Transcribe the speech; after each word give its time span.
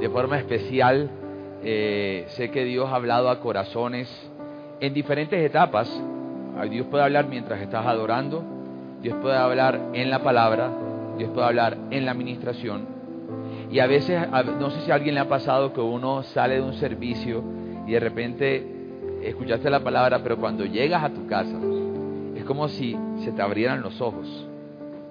De 0.00 0.08
forma 0.08 0.38
especial, 0.38 1.10
eh, 1.62 2.24
sé 2.28 2.50
que 2.50 2.64
Dios 2.64 2.88
ha 2.88 2.94
hablado 2.94 3.28
a 3.28 3.38
corazones 3.40 4.08
en 4.80 4.94
diferentes 4.94 5.38
etapas. 5.44 5.88
Dios 6.70 6.86
puede 6.90 7.04
hablar 7.04 7.28
mientras 7.28 7.60
estás 7.60 7.86
adorando, 7.86 8.42
Dios 9.02 9.16
puede 9.20 9.36
hablar 9.36 9.78
en 9.92 10.10
la 10.10 10.22
palabra, 10.22 10.70
Dios 11.18 11.30
puede 11.30 11.46
hablar 11.46 11.76
en 11.90 12.06
la 12.06 12.12
administración. 12.12 12.86
Y 13.70 13.78
a 13.78 13.86
veces, 13.86 14.26
no 14.58 14.70
sé 14.70 14.80
si 14.80 14.90
a 14.90 14.94
alguien 14.94 15.14
le 15.14 15.20
ha 15.20 15.28
pasado 15.28 15.72
que 15.72 15.80
uno 15.80 16.22
sale 16.22 16.56
de 16.56 16.62
un 16.62 16.74
servicio 16.74 17.42
y 17.86 17.92
de 17.92 18.00
repente 18.00 18.66
escuchaste 19.22 19.68
la 19.68 19.80
palabra, 19.80 20.20
pero 20.22 20.38
cuando 20.38 20.64
llegas 20.64 21.04
a 21.04 21.10
tu 21.10 21.26
casa, 21.26 21.56
es 22.34 22.44
como 22.44 22.68
si 22.68 22.96
se 23.22 23.32
te 23.32 23.42
abrieran 23.42 23.82
los 23.82 24.00
ojos 24.00 24.46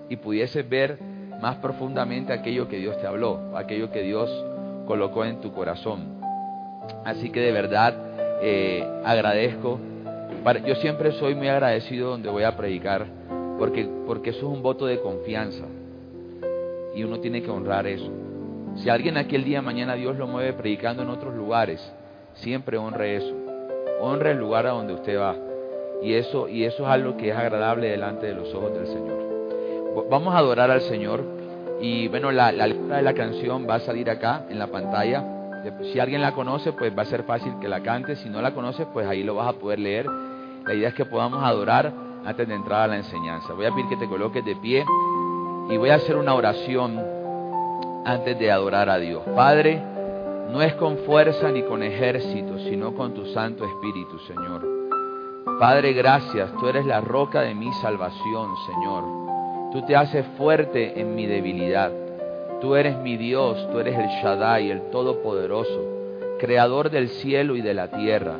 y 0.09 0.15
pudieses 0.15 0.67
ver 0.67 0.97
más 1.41 1.57
profundamente 1.57 2.33
aquello 2.33 2.67
que 2.67 2.77
Dios 2.77 2.99
te 2.99 3.07
habló, 3.07 3.55
aquello 3.55 3.91
que 3.91 4.01
Dios 4.01 4.29
colocó 4.89 5.23
en 5.23 5.39
tu 5.39 5.51
corazón. 5.51 6.19
Así 7.05 7.29
que 7.29 7.39
de 7.39 7.51
verdad 7.51 7.93
eh, 8.41 8.83
agradezco. 9.05 9.79
Yo 10.65 10.73
siempre 10.77 11.11
soy 11.11 11.35
muy 11.35 11.47
agradecido 11.47 12.09
donde 12.09 12.27
voy 12.27 12.41
a 12.41 12.57
predicar, 12.57 13.05
porque, 13.59 13.87
porque 14.07 14.31
eso 14.31 14.39
es 14.39 14.45
un 14.45 14.63
voto 14.63 14.87
de 14.87 14.99
confianza 14.99 15.63
y 16.95 17.03
uno 17.03 17.19
tiene 17.19 17.43
que 17.43 17.51
honrar 17.51 17.85
eso. 17.85 18.09
Si 18.77 18.89
alguien 18.89 19.17
aquí 19.17 19.35
el 19.35 19.43
día 19.43 19.59
de 19.59 19.61
mañana 19.61 19.93
Dios 19.93 20.17
lo 20.17 20.25
mueve 20.25 20.53
predicando 20.53 21.03
en 21.03 21.09
otros 21.09 21.35
lugares, 21.35 21.79
siempre 22.33 22.79
honre 22.79 23.17
eso. 23.17 23.35
Honre 24.01 24.31
el 24.31 24.39
lugar 24.39 24.65
a 24.65 24.71
donde 24.71 24.95
usted 24.95 25.19
va. 25.19 25.35
Y 26.01 26.15
eso, 26.15 26.49
y 26.49 26.63
eso 26.63 26.81
es 26.81 26.89
algo 26.89 27.15
que 27.15 27.29
es 27.29 27.35
agradable 27.35 27.89
delante 27.89 28.25
de 28.25 28.33
los 28.33 28.51
ojos 28.55 28.73
del 28.73 28.87
Señor. 28.87 30.09
Vamos 30.09 30.33
a 30.33 30.39
adorar 30.39 30.71
al 30.71 30.81
Señor. 30.81 31.38
Y 31.81 32.07
bueno, 32.09 32.31
la, 32.31 32.51
letra 32.51 32.97
de 32.97 33.01
la 33.01 33.13
canción 33.13 33.65
va 33.69 33.75
a 33.75 33.79
salir 33.79 34.09
acá 34.09 34.43
en 34.49 34.59
la 34.59 34.67
pantalla. 34.67 35.21
De- 35.63 35.91
Si 35.91 35.99
alguien 35.99 36.21
la 36.21 36.33
conoce, 36.33 36.73
pues 36.73 36.97
va 36.97 37.03
a 37.03 37.05
ser 37.05 37.23
fácil 37.23 37.53
que 37.61 37.67
la 37.67 37.81
cante. 37.81 38.15
Si 38.15 38.29
no 38.29 38.41
la 38.41 38.53
conoces, 38.53 38.85
pues 38.93 39.07
ahí 39.07 39.23
lo 39.23 39.35
vas 39.35 39.47
a 39.47 39.53
poder 39.53 39.79
leer. 39.79 40.05
La 40.65 40.73
idea 40.73 40.89
es 40.89 40.93
que 40.95 41.05
podamos 41.05 41.41
adorar 41.43 41.91
antes 42.25 42.47
de 42.47 42.53
entrar 42.53 42.81
a 42.81 42.87
la 42.87 42.97
enseñanza. 42.97 43.53
Voy 43.53 43.65
a 43.65 43.71
pedir 43.71 43.87
que 43.87 43.95
te 43.97 44.07
coloques 44.07 44.43
de 44.43 44.55
pie 44.57 44.83
y 45.69 45.77
voy 45.77 45.89
a 45.89 45.95
hacer 45.95 46.17
una 46.17 46.33
oración 46.35 46.99
antes 48.05 48.37
de 48.39 48.51
adorar 48.51 48.89
a 48.89 48.97
Dios. 48.97 49.21
Padre, 49.35 49.81
no 50.51 50.61
es 50.61 50.73
con 50.75 50.97
fuerza 50.99 51.49
ni 51.51 51.63
con 51.63 51.81
ejército, 51.83 52.57
sino 52.59 52.93
con 52.93 53.13
tu 53.13 53.25
Santo 53.27 53.63
Espíritu, 53.65 54.17
Señor. 54.19 54.65
Padre, 55.59 55.93
gracias, 55.93 56.51
tú 56.59 56.67
eres 56.67 56.85
la 56.85 57.01
roca 57.01 57.41
de 57.41 57.53
mi 57.55 57.71
salvación, 57.81 58.49
Señor. 58.65 59.28
Tú 59.71 59.83
te 59.83 59.95
haces 59.95 60.25
fuerte 60.35 60.99
en 60.99 61.13
mi 61.13 61.27
debilidad. 61.27 61.91
Tú 62.59 62.75
eres 62.75 62.97
mi 62.97 63.17
Dios, 63.17 63.69
tú 63.71 63.79
eres 63.79 63.95
el 63.99 64.07
Shaddai, 64.07 64.71
el 64.71 64.81
Todopoderoso, 64.89 66.37
creador 66.39 66.89
del 66.89 67.07
cielo 67.09 67.55
y 67.55 67.61
de 67.61 67.75
la 67.75 67.87
tierra. 67.87 68.37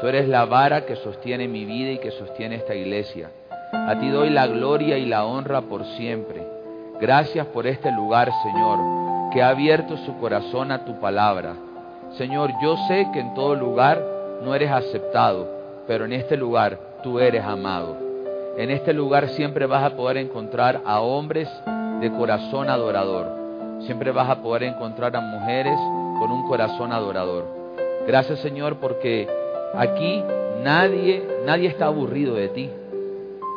Tú 0.00 0.06
eres 0.06 0.28
la 0.28 0.44
vara 0.44 0.84
que 0.84 0.96
sostiene 0.96 1.48
mi 1.48 1.64
vida 1.64 1.92
y 1.92 1.98
que 1.98 2.10
sostiene 2.10 2.56
esta 2.56 2.74
iglesia. 2.74 3.30
A 3.72 3.98
ti 3.98 4.10
doy 4.10 4.28
la 4.28 4.46
gloria 4.46 4.98
y 4.98 5.06
la 5.06 5.24
honra 5.24 5.62
por 5.62 5.86
siempre. 5.96 6.46
Gracias 7.00 7.46
por 7.46 7.66
este 7.66 7.90
lugar, 7.90 8.30
Señor, 8.42 8.78
que 9.32 9.42
ha 9.42 9.48
abierto 9.48 9.96
su 9.96 10.18
corazón 10.18 10.70
a 10.70 10.84
tu 10.84 11.00
palabra. 11.00 11.54
Señor, 12.18 12.52
yo 12.62 12.76
sé 12.88 13.06
que 13.14 13.20
en 13.20 13.32
todo 13.32 13.54
lugar 13.54 14.02
no 14.42 14.54
eres 14.54 14.70
aceptado, 14.70 15.48
pero 15.86 16.04
en 16.04 16.12
este 16.12 16.36
lugar 16.36 16.78
tú 17.02 17.20
eres 17.20 17.42
amado. 17.42 18.07
En 18.58 18.72
este 18.72 18.92
lugar 18.92 19.28
siempre 19.28 19.66
vas 19.66 19.84
a 19.84 19.94
poder 19.94 20.16
encontrar 20.16 20.82
a 20.84 20.98
hombres 20.98 21.48
de 22.00 22.10
corazón 22.10 22.68
adorador. 22.68 23.28
Siempre 23.82 24.10
vas 24.10 24.28
a 24.28 24.42
poder 24.42 24.64
encontrar 24.64 25.14
a 25.14 25.20
mujeres 25.20 25.78
con 26.18 26.32
un 26.32 26.48
corazón 26.48 26.90
adorador. 26.90 27.44
Gracias, 28.04 28.40
Señor, 28.40 28.78
porque 28.80 29.28
aquí 29.76 30.24
nadie, 30.64 31.24
nadie 31.46 31.68
está 31.68 31.86
aburrido 31.86 32.34
de 32.34 32.48
ti. 32.48 32.68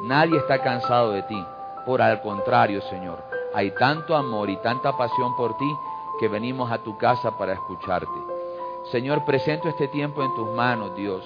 Nadie 0.04 0.38
está 0.38 0.60
cansado 0.60 1.14
de 1.14 1.24
ti. 1.24 1.44
Por 1.84 2.00
al 2.00 2.22
contrario, 2.22 2.80
Señor, 2.84 3.24
hay 3.56 3.72
tanto 3.72 4.16
amor 4.16 4.52
y 4.52 4.58
tanta 4.58 4.96
pasión 4.96 5.36
por 5.36 5.58
ti 5.58 5.76
que 6.20 6.28
venimos 6.28 6.72
a 6.72 6.78
tu 6.78 6.96
casa 7.00 7.36
para 7.40 7.54
escucharte. 7.54 8.06
Señor, 8.92 9.26
presento 9.26 9.68
este 9.68 9.88
tiempo 9.88 10.22
en 10.22 10.36
tus 10.36 10.48
manos, 10.50 10.96
Dios. 10.96 11.24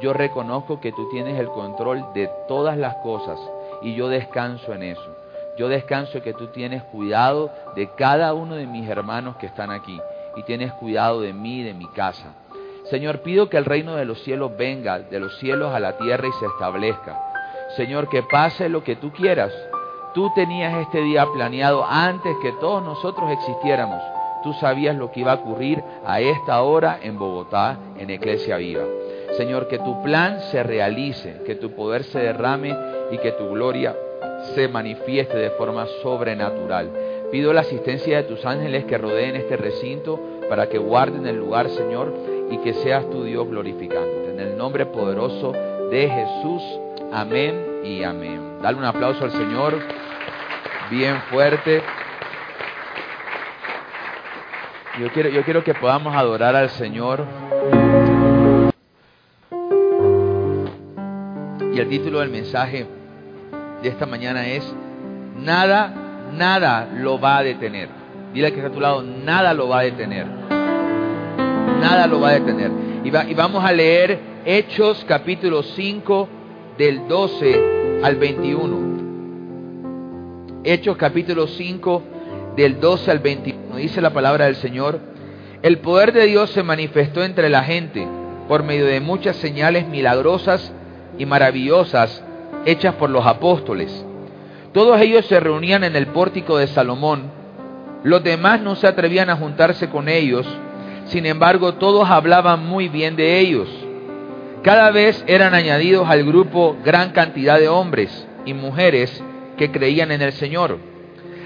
Yo 0.00 0.12
reconozco 0.12 0.80
que 0.80 0.92
tú 0.92 1.08
tienes 1.10 1.38
el 1.38 1.48
control 1.48 2.04
de 2.14 2.28
todas 2.48 2.76
las 2.76 2.96
cosas 2.96 3.38
y 3.82 3.94
yo 3.94 4.08
descanso 4.08 4.72
en 4.72 4.82
eso. 4.82 5.16
Yo 5.56 5.68
descanso 5.68 6.20
que 6.20 6.34
tú 6.34 6.48
tienes 6.48 6.82
cuidado 6.84 7.50
de 7.76 7.88
cada 7.90 8.34
uno 8.34 8.56
de 8.56 8.66
mis 8.66 8.88
hermanos 8.88 9.36
que 9.36 9.46
están 9.46 9.70
aquí 9.70 10.00
y 10.36 10.42
tienes 10.42 10.72
cuidado 10.72 11.20
de 11.20 11.32
mí 11.32 11.60
y 11.60 11.62
de 11.62 11.74
mi 11.74 11.86
casa. 11.88 12.34
Señor, 12.90 13.20
pido 13.20 13.48
que 13.48 13.56
el 13.56 13.64
reino 13.64 13.94
de 13.94 14.04
los 14.04 14.22
cielos 14.24 14.56
venga 14.56 14.98
de 14.98 15.20
los 15.20 15.38
cielos 15.38 15.72
a 15.72 15.80
la 15.80 15.96
tierra 15.96 16.26
y 16.26 16.32
se 16.32 16.46
establezca. 16.46 17.18
Señor, 17.76 18.08
que 18.08 18.22
pase 18.22 18.68
lo 18.68 18.82
que 18.82 18.96
tú 18.96 19.12
quieras. 19.12 19.52
Tú 20.12 20.30
tenías 20.34 20.74
este 20.74 21.00
día 21.00 21.26
planeado 21.32 21.84
antes 21.84 22.36
que 22.42 22.52
todos 22.52 22.82
nosotros 22.82 23.30
existiéramos. 23.30 24.02
Tú 24.42 24.52
sabías 24.54 24.94
lo 24.96 25.10
que 25.10 25.20
iba 25.20 25.32
a 25.32 25.36
ocurrir 25.36 25.82
a 26.04 26.20
esta 26.20 26.62
hora 26.62 26.98
en 27.00 27.18
Bogotá, 27.18 27.78
en 27.96 28.10
Iglesia 28.10 28.58
Viva. 28.58 28.84
Señor, 29.36 29.68
que 29.68 29.78
tu 29.78 30.02
plan 30.02 30.40
se 30.50 30.62
realice, 30.62 31.36
que 31.44 31.54
tu 31.54 31.70
poder 31.72 32.04
se 32.04 32.20
derrame 32.20 32.76
y 33.10 33.18
que 33.18 33.32
tu 33.32 33.50
gloria 33.50 33.96
se 34.54 34.68
manifieste 34.68 35.36
de 35.36 35.50
forma 35.50 35.86
sobrenatural. 36.02 36.90
Pido 37.30 37.52
la 37.52 37.62
asistencia 37.62 38.18
de 38.18 38.22
tus 38.24 38.44
ángeles 38.44 38.84
que 38.84 38.98
rodeen 38.98 39.36
este 39.36 39.56
recinto 39.56 40.20
para 40.48 40.68
que 40.68 40.78
guarden 40.78 41.26
el 41.26 41.36
lugar, 41.36 41.68
Señor, 41.70 42.12
y 42.50 42.58
que 42.58 42.74
seas 42.74 43.08
tu 43.10 43.24
Dios 43.24 43.48
glorificándote. 43.48 44.30
En 44.30 44.40
el 44.40 44.56
nombre 44.56 44.86
poderoso 44.86 45.52
de 45.90 46.08
Jesús. 46.08 46.62
Amén 47.12 47.80
y 47.84 48.02
amén. 48.02 48.58
Dale 48.62 48.78
un 48.78 48.84
aplauso 48.84 49.24
al 49.24 49.32
Señor 49.32 49.78
bien 50.90 51.20
fuerte. 51.30 51.82
Yo 55.00 55.08
quiero, 55.12 55.28
yo 55.28 55.42
quiero 55.42 55.64
que 55.64 55.74
podamos 55.74 56.14
adorar 56.14 56.54
al 56.54 56.70
Señor. 56.70 57.24
Y 61.74 61.80
el 61.80 61.88
título 61.88 62.20
del 62.20 62.30
mensaje 62.30 62.86
de 63.82 63.88
esta 63.88 64.06
mañana 64.06 64.46
es 64.46 64.62
Nada, 65.36 65.92
nada 66.32 66.88
lo 66.94 67.18
va 67.18 67.38
a 67.38 67.42
detener. 67.42 67.88
Dile 68.32 68.52
que 68.52 68.58
está 68.58 68.68
a 68.68 68.72
tu 68.72 68.80
lado, 68.80 69.02
nada 69.02 69.52
lo 69.54 69.66
va 69.68 69.80
a 69.80 69.82
detener. 69.82 70.24
Nada 71.80 72.06
lo 72.06 72.20
va 72.20 72.28
a 72.28 72.34
detener. 72.34 72.70
Y, 73.02 73.08
y 73.08 73.34
vamos 73.34 73.64
a 73.64 73.72
leer 73.72 74.20
Hechos 74.44 75.04
capítulo 75.08 75.64
5 75.64 76.28
del 76.78 77.08
12 77.08 78.00
al 78.04 78.16
21. 78.16 78.94
Hechos 80.62 80.96
capítulo 80.96 81.48
5 81.48 82.02
del 82.56 82.78
12 82.78 83.10
al 83.10 83.18
21. 83.18 83.76
Dice 83.78 84.00
la 84.00 84.10
palabra 84.10 84.44
del 84.44 84.54
Señor. 84.54 85.00
El 85.60 85.78
poder 85.78 86.12
de 86.12 86.26
Dios 86.26 86.50
se 86.50 86.62
manifestó 86.62 87.24
entre 87.24 87.48
la 87.48 87.64
gente 87.64 88.06
por 88.46 88.62
medio 88.62 88.86
de 88.86 89.00
muchas 89.00 89.34
señales 89.34 89.88
milagrosas 89.88 90.72
y 91.18 91.26
maravillosas 91.26 92.22
hechas 92.66 92.94
por 92.94 93.10
los 93.10 93.26
apóstoles. 93.26 94.04
Todos 94.72 95.00
ellos 95.00 95.26
se 95.26 95.38
reunían 95.38 95.84
en 95.84 95.96
el 95.96 96.08
pórtico 96.08 96.58
de 96.58 96.66
Salomón. 96.66 97.30
Los 98.02 98.22
demás 98.24 98.60
no 98.60 98.74
se 98.74 98.86
atrevían 98.86 99.30
a 99.30 99.36
juntarse 99.36 99.88
con 99.88 100.08
ellos. 100.08 100.46
Sin 101.06 101.26
embargo, 101.26 101.74
todos 101.74 102.08
hablaban 102.08 102.66
muy 102.66 102.88
bien 102.88 103.16
de 103.16 103.38
ellos. 103.38 103.68
Cada 104.62 104.90
vez 104.90 105.22
eran 105.26 105.54
añadidos 105.54 106.08
al 106.08 106.24
grupo 106.24 106.76
gran 106.84 107.10
cantidad 107.10 107.58
de 107.58 107.68
hombres 107.68 108.26
y 108.46 108.54
mujeres 108.54 109.22
que 109.56 109.70
creían 109.70 110.10
en 110.10 110.22
el 110.22 110.32
Señor. 110.32 110.78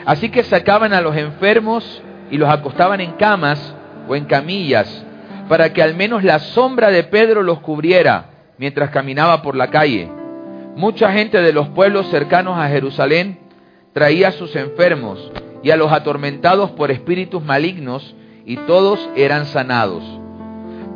Así 0.06 0.30
que 0.30 0.42
sacaban 0.42 0.94
a 0.94 1.00
los 1.00 1.16
enfermos 1.16 2.02
y 2.30 2.38
los 2.38 2.48
acostaban 2.48 3.00
en 3.00 3.12
camas 3.12 3.74
o 4.08 4.16
en 4.16 4.24
camillas 4.24 5.04
para 5.48 5.72
que 5.72 5.82
al 5.82 5.94
menos 5.94 6.24
la 6.24 6.38
sombra 6.38 6.90
de 6.90 7.04
Pedro 7.04 7.42
los 7.42 7.60
cubriera 7.60 8.26
mientras 8.58 8.90
caminaba 8.90 9.42
por 9.42 9.56
la 9.56 9.70
calle. 9.70 10.10
Mucha 10.76 11.12
gente 11.12 11.40
de 11.40 11.52
los 11.52 11.68
pueblos 11.68 12.08
cercanos 12.08 12.58
a 12.58 12.68
Jerusalén 12.68 13.38
traía 13.92 14.28
a 14.28 14.32
sus 14.32 14.54
enfermos 14.54 15.32
y 15.62 15.70
a 15.70 15.76
los 15.76 15.90
atormentados 15.90 16.70
por 16.72 16.90
espíritus 16.90 17.42
malignos, 17.42 18.14
y 18.46 18.56
todos 18.56 19.10
eran 19.14 19.44
sanados. 19.44 20.02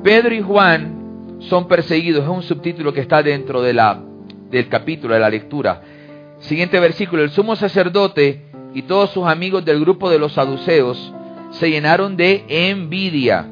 Pedro 0.02 0.34
y 0.34 0.40
Juan 0.40 1.38
son 1.40 1.68
perseguidos, 1.68 2.24
es 2.24 2.30
un 2.30 2.42
subtítulo 2.42 2.92
que 2.92 3.00
está 3.00 3.22
dentro 3.22 3.60
de 3.60 3.74
la, 3.74 4.00
del 4.50 4.68
capítulo, 4.68 5.14
de 5.14 5.20
la 5.20 5.28
lectura. 5.28 5.82
Siguiente 6.38 6.80
versículo, 6.80 7.22
el 7.22 7.30
sumo 7.30 7.54
sacerdote 7.56 8.42
y 8.74 8.82
todos 8.82 9.10
sus 9.10 9.26
amigos 9.26 9.64
del 9.64 9.80
grupo 9.80 10.08
de 10.08 10.18
los 10.18 10.32
saduceos 10.32 11.12
se 11.50 11.70
llenaron 11.70 12.16
de 12.16 12.44
envidia. 12.48 13.46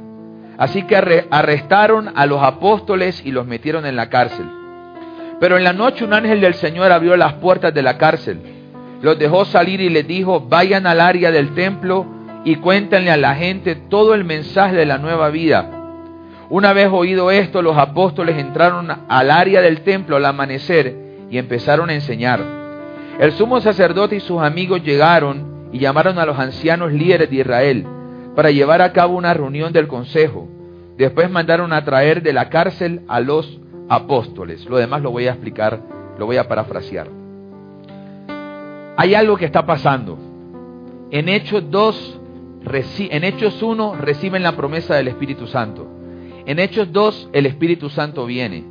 Así 0.60 0.82
que 0.82 1.24
arrestaron 1.30 2.12
a 2.14 2.26
los 2.26 2.42
apóstoles 2.42 3.22
y 3.24 3.30
los 3.30 3.46
metieron 3.46 3.86
en 3.86 3.96
la 3.96 4.10
cárcel. 4.10 4.44
Pero 5.40 5.56
en 5.56 5.64
la 5.64 5.72
noche 5.72 6.04
un 6.04 6.12
ángel 6.12 6.42
del 6.42 6.52
Señor 6.52 6.92
abrió 6.92 7.16
las 7.16 7.32
puertas 7.34 7.72
de 7.72 7.82
la 7.82 7.96
cárcel, 7.96 8.42
los 9.00 9.18
dejó 9.18 9.46
salir 9.46 9.80
y 9.80 9.88
les 9.88 10.06
dijo, 10.06 10.40
vayan 10.50 10.86
al 10.86 11.00
área 11.00 11.30
del 11.30 11.54
templo 11.54 12.04
y 12.44 12.56
cuéntenle 12.56 13.10
a 13.10 13.16
la 13.16 13.36
gente 13.36 13.74
todo 13.74 14.12
el 14.12 14.24
mensaje 14.24 14.76
de 14.76 14.84
la 14.84 14.98
nueva 14.98 15.30
vida. 15.30 15.70
Una 16.50 16.74
vez 16.74 16.88
oído 16.92 17.30
esto, 17.30 17.62
los 17.62 17.78
apóstoles 17.78 18.36
entraron 18.36 18.90
al 19.08 19.30
área 19.30 19.62
del 19.62 19.80
templo 19.80 20.16
al 20.16 20.26
amanecer 20.26 20.94
y 21.30 21.38
empezaron 21.38 21.88
a 21.88 21.94
enseñar. 21.94 22.38
El 23.18 23.32
sumo 23.32 23.62
sacerdote 23.62 24.16
y 24.16 24.20
sus 24.20 24.42
amigos 24.42 24.82
llegaron 24.82 25.70
y 25.72 25.78
llamaron 25.78 26.18
a 26.18 26.26
los 26.26 26.38
ancianos 26.38 26.92
líderes 26.92 27.30
de 27.30 27.36
Israel 27.36 27.86
para 28.34 28.50
llevar 28.50 28.82
a 28.82 28.92
cabo 28.92 29.16
una 29.16 29.34
reunión 29.34 29.72
del 29.72 29.88
consejo. 29.88 30.48
Después 30.96 31.30
mandaron 31.30 31.72
a 31.72 31.84
traer 31.84 32.22
de 32.22 32.32
la 32.32 32.48
cárcel 32.48 33.02
a 33.08 33.20
los 33.20 33.60
apóstoles. 33.88 34.64
Lo 34.66 34.76
demás 34.76 35.02
lo 35.02 35.10
voy 35.10 35.26
a 35.26 35.32
explicar, 35.32 35.80
lo 36.18 36.26
voy 36.26 36.36
a 36.36 36.46
parafrasear. 36.46 37.08
Hay 38.96 39.14
algo 39.14 39.36
que 39.36 39.46
está 39.46 39.64
pasando. 39.64 40.18
En 41.10 41.28
Hechos 41.28 41.70
2, 41.70 42.20
en 43.10 43.24
Hechos 43.24 43.62
1 43.62 43.96
reciben 43.96 44.42
la 44.42 44.56
promesa 44.56 44.94
del 44.94 45.08
Espíritu 45.08 45.46
Santo. 45.46 45.88
En 46.46 46.58
Hechos 46.58 46.92
2 46.92 47.30
el 47.32 47.46
Espíritu 47.46 47.90
Santo 47.90 48.26
viene. 48.26 48.64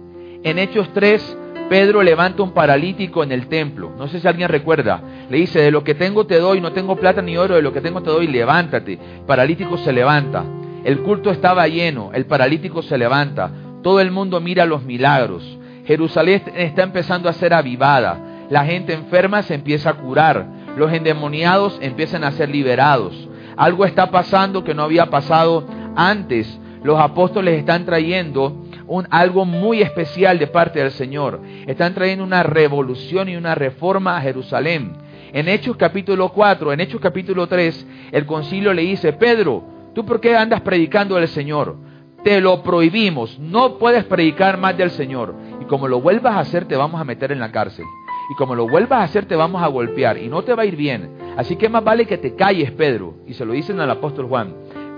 En 0.43 0.59
Hechos 0.59 0.89
3 0.93 1.37
Pedro 1.69 2.01
levanta 2.01 2.41
un 2.41 2.51
paralítico 2.51 3.23
en 3.23 3.31
el 3.31 3.47
templo. 3.47 3.91
No 3.95 4.07
sé 4.07 4.19
si 4.19 4.27
alguien 4.27 4.49
recuerda. 4.49 5.01
Le 5.29 5.37
dice, 5.37 5.59
de 5.61 5.71
lo 5.71 5.83
que 5.83 5.93
tengo 5.93 6.25
te 6.25 6.39
doy, 6.39 6.59
no 6.59 6.71
tengo 6.71 6.95
plata 6.95 7.21
ni 7.21 7.37
oro, 7.37 7.55
de 7.55 7.61
lo 7.61 7.71
que 7.71 7.81
tengo 7.81 8.01
te 8.01 8.09
doy, 8.09 8.27
levántate. 8.27 8.93
El 8.93 9.25
paralítico 9.27 9.77
se 9.77 9.93
levanta. 9.93 10.43
El 10.83 10.99
culto 10.99 11.29
estaba 11.29 11.67
lleno, 11.67 12.11
el 12.13 12.25
paralítico 12.25 12.81
se 12.81 12.97
levanta. 12.97 13.51
Todo 13.83 13.99
el 13.99 14.11
mundo 14.11 14.41
mira 14.41 14.65
los 14.65 14.83
milagros. 14.83 15.57
Jerusalén 15.85 16.41
está 16.55 16.83
empezando 16.83 17.29
a 17.29 17.33
ser 17.33 17.53
avivada. 17.53 18.19
La 18.49 18.65
gente 18.65 18.93
enferma 18.93 19.43
se 19.43 19.53
empieza 19.53 19.91
a 19.91 19.93
curar. 19.93 20.47
Los 20.75 20.91
endemoniados 20.91 21.77
empiezan 21.81 22.23
a 22.23 22.31
ser 22.31 22.49
liberados. 22.49 23.29
Algo 23.55 23.85
está 23.85 24.09
pasando 24.09 24.63
que 24.63 24.73
no 24.73 24.83
había 24.83 25.07
pasado 25.07 25.65
antes. 25.95 26.59
Los 26.83 26.99
apóstoles 26.99 27.59
están 27.59 27.85
trayendo 27.85 28.65
un, 28.87 29.07
algo 29.11 29.45
muy 29.45 29.81
especial 29.81 30.39
de 30.39 30.47
parte 30.47 30.79
del 30.79 30.91
Señor. 30.91 31.41
Están 31.67 31.93
trayendo 31.93 32.23
una 32.23 32.41
revolución 32.43 33.29
y 33.29 33.35
una 33.35 33.53
reforma 33.53 34.17
a 34.17 34.21
Jerusalén. 34.21 34.93
En 35.31 35.47
Hechos 35.47 35.77
capítulo 35.77 36.29
4, 36.29 36.73
en 36.73 36.79
Hechos 36.79 36.99
capítulo 36.99 37.47
3, 37.47 37.87
el 38.11 38.25
concilio 38.25 38.73
le 38.73 38.81
dice, 38.81 39.13
Pedro, 39.13 39.63
¿tú 39.93 40.03
por 40.05 40.19
qué 40.19 40.35
andas 40.35 40.61
predicando 40.61 41.15
del 41.15 41.27
Señor? 41.27 41.77
Te 42.23 42.41
lo 42.41 42.63
prohibimos, 42.63 43.37
no 43.37 43.77
puedes 43.77 44.03
predicar 44.05 44.57
más 44.57 44.75
del 44.75 44.89
Señor. 44.91 45.35
Y 45.61 45.65
como 45.65 45.87
lo 45.87 46.01
vuelvas 46.01 46.33
a 46.35 46.39
hacer, 46.39 46.65
te 46.65 46.75
vamos 46.75 46.99
a 46.99 47.03
meter 47.03 47.31
en 47.31 47.39
la 47.39 47.51
cárcel. 47.51 47.85
Y 48.31 48.35
como 48.35 48.55
lo 48.55 48.67
vuelvas 48.67 48.99
a 48.99 49.03
hacer, 49.03 49.25
te 49.25 49.35
vamos 49.35 49.61
a 49.61 49.67
golpear. 49.67 50.17
Y 50.17 50.27
no 50.27 50.41
te 50.41 50.53
va 50.53 50.63
a 50.63 50.65
ir 50.65 50.75
bien. 50.75 51.11
Así 51.37 51.55
que 51.55 51.69
más 51.69 51.83
vale 51.83 52.05
que 52.05 52.17
te 52.17 52.35
calles, 52.35 52.71
Pedro. 52.71 53.15
Y 53.25 53.33
se 53.33 53.45
lo 53.45 53.53
dicen 53.53 53.79
al 53.79 53.89
apóstol 53.89 54.27
Juan. 54.27 54.53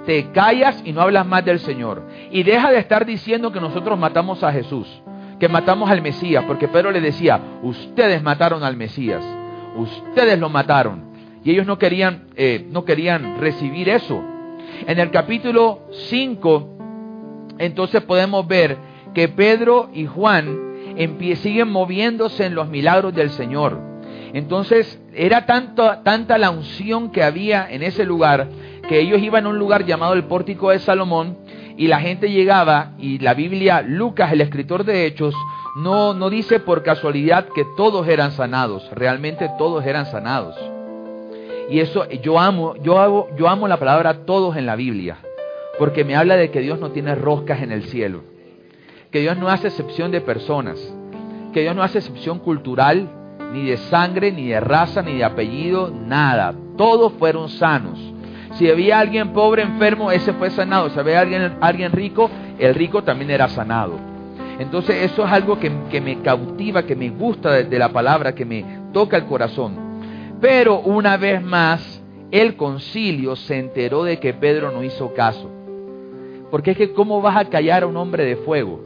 Te 0.05 0.31
callas 0.31 0.81
y 0.83 0.93
no 0.93 1.01
hablas 1.01 1.27
más 1.27 1.45
del 1.45 1.59
Señor. 1.59 2.07
Y 2.31 2.43
deja 2.43 2.71
de 2.71 2.79
estar 2.79 3.05
diciendo 3.05 3.51
que 3.51 3.61
nosotros 3.61 3.99
matamos 3.99 4.43
a 4.43 4.51
Jesús. 4.51 4.87
Que 5.39 5.47
matamos 5.47 5.89
al 5.89 6.01
Mesías. 6.01 6.43
Porque 6.45 6.67
Pedro 6.67 6.91
le 6.91 7.01
decía, 7.01 7.39
ustedes 7.61 8.23
mataron 8.23 8.63
al 8.63 8.75
Mesías. 8.75 9.23
Ustedes 9.77 10.39
lo 10.39 10.49
mataron. 10.49 11.11
Y 11.43 11.51
ellos 11.51 11.65
no 11.65 11.77
querían, 11.77 12.27
eh, 12.35 12.67
no 12.69 12.85
querían 12.85 13.39
recibir 13.39 13.89
eso. 13.89 14.21
En 14.87 14.99
el 14.99 15.11
capítulo 15.11 15.81
5 16.09 16.71
entonces 17.61 18.01
podemos 18.03 18.47
ver 18.47 18.77
que 19.13 19.27
Pedro 19.27 19.89
y 19.93 20.07
Juan 20.07 20.71
siguen 21.35 21.69
moviéndose 21.69 22.45
en 22.45 22.55
los 22.55 22.67
milagros 22.67 23.13
del 23.13 23.29
Señor. 23.29 23.79
Entonces 24.33 24.99
era 25.13 25.45
tanto, 25.45 25.99
tanta 26.03 26.37
la 26.37 26.49
unción 26.49 27.11
que 27.11 27.23
había 27.23 27.69
en 27.69 27.83
ese 27.83 28.03
lugar 28.03 28.47
que 28.87 28.99
ellos 28.99 29.21
iban 29.21 29.45
a 29.45 29.49
un 29.49 29.59
lugar 29.59 29.85
llamado 29.85 30.13
el 30.13 30.23
Pórtico 30.23 30.71
de 30.71 30.79
Salomón 30.79 31.37
y 31.77 31.87
la 31.87 31.99
gente 31.99 32.31
llegaba 32.31 32.93
y 32.97 33.19
la 33.19 33.35
Biblia, 33.35 33.81
Lucas, 33.81 34.31
el 34.31 34.41
escritor 34.41 34.83
de 34.83 35.05
Hechos, 35.05 35.35
no, 35.75 36.13
no 36.13 36.29
dice 36.29 36.59
por 36.59 36.83
casualidad 36.83 37.47
que 37.55 37.65
todos 37.77 38.07
eran 38.07 38.31
sanados, 38.31 38.89
realmente 38.93 39.49
todos 39.57 39.85
eran 39.85 40.05
sanados. 40.05 40.55
Y 41.69 41.79
eso 41.79 42.07
yo 42.09 42.39
amo, 42.39 42.75
yo 42.77 42.99
hago, 42.99 43.29
yo 43.37 43.47
amo 43.47 43.67
la 43.67 43.77
palabra 43.77 44.25
todos 44.25 44.57
en 44.57 44.65
la 44.65 44.75
Biblia 44.75 45.17
porque 45.81 46.03
me 46.03 46.15
habla 46.15 46.35
de 46.35 46.51
que 46.51 46.59
Dios 46.59 46.79
no 46.79 46.91
tiene 46.91 47.15
roscas 47.15 47.63
en 47.63 47.71
el 47.71 47.85
cielo, 47.85 48.21
que 49.11 49.19
Dios 49.19 49.35
no 49.37 49.47
hace 49.47 49.69
excepción 49.69 50.11
de 50.11 50.21
personas, 50.21 50.77
que 51.53 51.61
Dios 51.61 51.75
no 51.75 51.81
hace 51.81 51.97
excepción 51.97 52.37
cultural, 52.37 53.09
ni 53.51 53.65
de 53.65 53.77
sangre, 53.77 54.31
ni 54.31 54.47
de 54.47 54.59
raza, 54.59 55.01
ni 55.01 55.17
de 55.17 55.23
apellido, 55.23 55.89
nada. 55.89 56.53
Todos 56.77 57.13
fueron 57.13 57.49
sanos. 57.49 57.99
Si 58.59 58.69
había 58.69 58.99
alguien 58.99 59.33
pobre, 59.33 59.63
enfermo, 59.63 60.11
ese 60.11 60.33
fue 60.33 60.51
sanado. 60.51 60.89
Si 60.91 60.99
había 60.99 61.19
alguien, 61.19 61.57
alguien 61.61 61.91
rico, 61.91 62.29
el 62.59 62.75
rico 62.75 63.03
también 63.03 63.31
era 63.31 63.49
sanado. 63.49 64.10
Entonces 64.59 65.11
eso 65.11 65.25
es 65.25 65.31
algo 65.31 65.59
que, 65.59 65.69
me 65.69 66.21
cautiva, 66.21 66.83
que 66.83 66.95
me 66.95 67.09
gusta 67.09 67.63
de 67.63 67.79
la 67.79 67.89
palabra, 67.89 68.33
que 68.35 68.45
me 68.45 68.63
toca 68.93 69.17
el 69.17 69.25
corazón. 69.25 69.91
Pero 70.39 70.79
una 70.79 71.17
vez 71.17 71.41
más, 71.41 72.03
el 72.31 72.55
concilio 72.55 73.35
se 73.35 73.59
enteró 73.59 74.03
de 74.03 74.19
que 74.19 74.33
Pedro 74.33 74.71
no 74.71 74.83
hizo 74.83 75.13
caso. 75.13 75.49
Porque 76.49 76.71
es 76.71 76.77
que 76.77 76.93
¿cómo 76.93 77.21
vas 77.21 77.37
a 77.37 77.49
callar 77.49 77.83
a 77.83 77.87
un 77.87 77.97
hombre 77.97 78.25
de 78.25 78.35
fuego? 78.37 78.81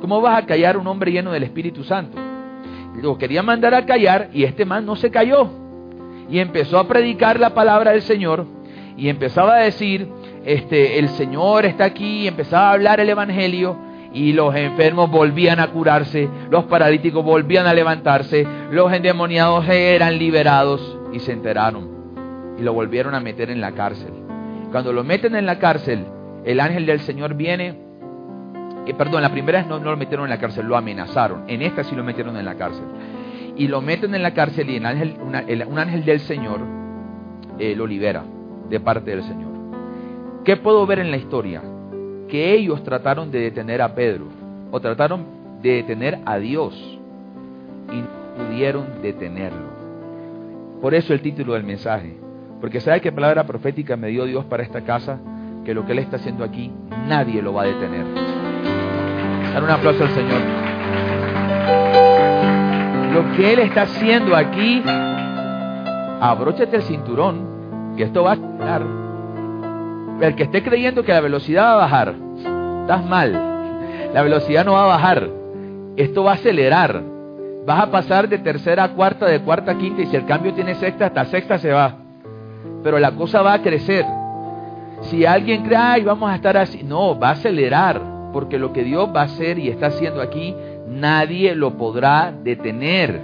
¿Cómo 0.00 0.20
vas 0.20 0.42
a 0.42 0.46
callar 0.46 0.76
a 0.76 0.78
un 0.78 0.86
hombre 0.86 1.12
lleno 1.12 1.32
del 1.32 1.42
Espíritu 1.42 1.84
Santo? 1.84 2.18
Lo 3.00 3.18
quería 3.18 3.42
mandar 3.42 3.74
a 3.74 3.86
callar 3.86 4.30
y 4.32 4.44
este 4.44 4.64
man 4.64 4.84
no 4.84 4.96
se 4.96 5.10
cayó. 5.10 5.48
Y 6.28 6.38
empezó 6.38 6.78
a 6.78 6.86
predicar 6.86 7.40
la 7.40 7.54
palabra 7.54 7.92
del 7.92 8.02
Señor 8.02 8.46
y 8.96 9.08
empezaba 9.08 9.56
a 9.56 9.60
decir, 9.60 10.08
este, 10.44 10.98
el 10.98 11.08
Señor 11.10 11.64
está 11.64 11.84
aquí, 11.84 12.22
y 12.22 12.28
empezaba 12.28 12.68
a 12.68 12.72
hablar 12.72 13.00
el 13.00 13.08
Evangelio 13.08 13.76
y 14.12 14.32
los 14.32 14.54
enfermos 14.54 15.10
volvían 15.10 15.60
a 15.60 15.68
curarse, 15.68 16.28
los 16.50 16.64
paralíticos 16.64 17.24
volvían 17.24 17.66
a 17.66 17.74
levantarse, 17.74 18.46
los 18.70 18.92
endemoniados 18.92 19.68
eran 19.68 20.18
liberados 20.18 20.98
y 21.12 21.20
se 21.20 21.32
enteraron 21.32 21.90
y 22.58 22.62
lo 22.62 22.72
volvieron 22.74 23.14
a 23.14 23.20
meter 23.20 23.50
en 23.50 23.60
la 23.60 23.72
cárcel. 23.72 24.12
Cuando 24.70 24.92
lo 24.92 25.02
meten 25.02 25.34
en 25.34 25.46
la 25.46 25.58
cárcel, 25.58 26.04
el 26.44 26.60
ángel 26.60 26.86
del 26.86 27.00
Señor 27.00 27.34
viene, 27.34 27.78
y 28.86 28.92
perdón, 28.92 29.22
la 29.22 29.30
primera 29.30 29.58
vez 29.58 29.68
no, 29.68 29.78
lo 29.78 29.96
metieron 29.96 30.26
en 30.26 30.30
la 30.30 30.38
cárcel, 30.38 30.66
lo 30.66 30.76
amenazaron, 30.76 31.44
en 31.48 31.62
esta 31.62 31.84
sí 31.84 31.96
lo 31.96 32.04
metieron 32.04 32.36
en 32.36 32.44
la 32.44 32.56
cárcel. 32.56 32.84
Y 33.56 33.68
lo 33.68 33.80
meten 33.80 34.14
en 34.14 34.22
la 34.22 34.32
cárcel 34.32 34.70
y 34.70 34.76
el 34.76 34.86
ángel, 34.86 35.16
un 35.20 35.78
ángel 35.78 36.04
del 36.04 36.20
Señor 36.20 36.60
eh, 37.58 37.74
lo 37.74 37.86
libera 37.86 38.24
de 38.68 38.80
parte 38.80 39.10
del 39.10 39.22
Señor. 39.22 39.50
¿Qué 40.44 40.56
puedo 40.56 40.86
ver 40.86 41.00
en 41.00 41.10
la 41.10 41.16
historia? 41.16 41.62
Que 42.30 42.54
ellos 42.54 42.82
trataron 42.84 43.30
de 43.30 43.40
detener 43.40 43.82
a 43.82 43.94
Pedro, 43.94 44.26
o 44.70 44.80
trataron 44.80 45.24
de 45.62 45.72
detener 45.74 46.20
a 46.24 46.38
Dios, 46.38 46.74
y 47.92 47.96
no 47.96 48.20
pudieron 48.36 49.02
detenerlo. 49.02 49.68
Por 50.80 50.94
eso 50.94 51.12
el 51.12 51.20
título 51.20 51.54
del 51.54 51.64
mensaje. 51.64 52.16
Porque 52.60 52.80
¿sabe 52.80 53.00
qué 53.00 53.10
palabra 53.10 53.44
profética 53.46 53.96
me 53.96 54.08
dio 54.08 54.24
Dios 54.24 54.44
para 54.44 54.62
esta 54.62 54.82
casa? 54.82 55.18
que 55.64 55.74
lo 55.74 55.84
que 55.84 55.92
Él 55.92 55.98
está 55.98 56.16
haciendo 56.16 56.44
aquí, 56.44 56.72
nadie 57.06 57.42
lo 57.42 57.52
va 57.52 57.62
a 57.62 57.66
detener. 57.66 58.06
Dar 59.52 59.62
un 59.62 59.70
aplauso 59.70 60.04
al 60.04 60.10
Señor. 60.10 60.40
Lo 63.12 63.36
que 63.36 63.52
Él 63.52 63.58
está 63.60 63.82
haciendo 63.82 64.36
aquí, 64.36 64.82
abróchate 66.20 66.76
el 66.76 66.82
cinturón, 66.82 67.94
que 67.96 68.04
esto 68.04 68.22
va 68.22 68.32
a 68.32 68.34
estar. 68.34 68.82
El 70.20 70.34
que 70.34 70.42
esté 70.42 70.62
creyendo 70.62 71.02
que 71.02 71.12
la 71.12 71.20
velocidad 71.20 71.64
va 71.64 71.72
a 71.72 71.76
bajar, 71.76 72.14
estás 72.82 73.04
mal. 73.06 73.32
La 74.12 74.22
velocidad 74.22 74.64
no 74.66 74.72
va 74.72 74.84
a 74.84 74.88
bajar. 74.88 75.30
Esto 75.96 76.24
va 76.24 76.32
a 76.32 76.34
acelerar. 76.34 77.02
Vas 77.66 77.84
a 77.84 77.90
pasar 77.90 78.28
de 78.28 78.38
tercera 78.38 78.84
a 78.84 78.88
cuarta, 78.90 79.26
de 79.26 79.40
cuarta 79.40 79.72
a 79.72 79.78
quinta, 79.78 80.02
y 80.02 80.06
si 80.06 80.16
el 80.16 80.26
cambio 80.26 80.52
tiene 80.52 80.74
sexta, 80.74 81.06
hasta 81.06 81.24
sexta 81.26 81.58
se 81.58 81.72
va. 81.72 81.94
Pero 82.82 82.98
la 82.98 83.12
cosa 83.12 83.40
va 83.40 83.54
a 83.54 83.62
crecer. 83.62 84.04
Si 85.02 85.24
alguien 85.24 85.64
cree, 85.64 85.78
ay, 85.78 86.02
vamos 86.02 86.30
a 86.30 86.34
estar 86.34 86.56
así, 86.56 86.82
no, 86.82 87.18
va 87.18 87.30
a 87.30 87.32
acelerar, 87.32 88.00
porque 88.32 88.58
lo 88.58 88.72
que 88.72 88.84
Dios 88.84 89.08
va 89.14 89.22
a 89.22 89.24
hacer 89.24 89.58
y 89.58 89.68
está 89.68 89.86
haciendo 89.86 90.20
aquí, 90.20 90.54
nadie 90.86 91.54
lo 91.54 91.78
podrá 91.78 92.32
detener. 92.32 93.20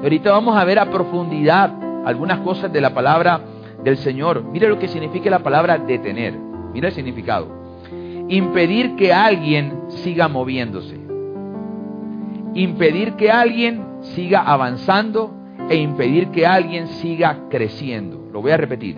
Ahorita 0.00 0.30
vamos 0.30 0.56
a 0.56 0.64
ver 0.64 0.78
a 0.78 0.90
profundidad 0.90 1.70
algunas 2.04 2.38
cosas 2.40 2.72
de 2.72 2.80
la 2.80 2.90
palabra 2.90 3.40
del 3.84 3.98
Señor. 3.98 4.42
Mire 4.42 4.68
lo 4.68 4.78
que 4.78 4.88
significa 4.88 5.30
la 5.30 5.40
palabra 5.40 5.78
detener. 5.78 6.34
Mira 6.72 6.88
el 6.88 6.94
significado. 6.94 7.46
Impedir 8.28 8.96
que 8.96 9.12
alguien 9.12 9.82
siga 9.88 10.28
moviéndose. 10.28 10.98
Impedir 12.54 13.12
que 13.12 13.30
alguien 13.30 13.84
siga 14.00 14.40
avanzando 14.40 15.34
e 15.68 15.76
impedir 15.76 16.28
que 16.28 16.46
alguien 16.46 16.88
siga 16.88 17.48
creciendo. 17.50 18.28
Lo 18.32 18.42
voy 18.42 18.52
a 18.52 18.56
repetir. 18.56 18.96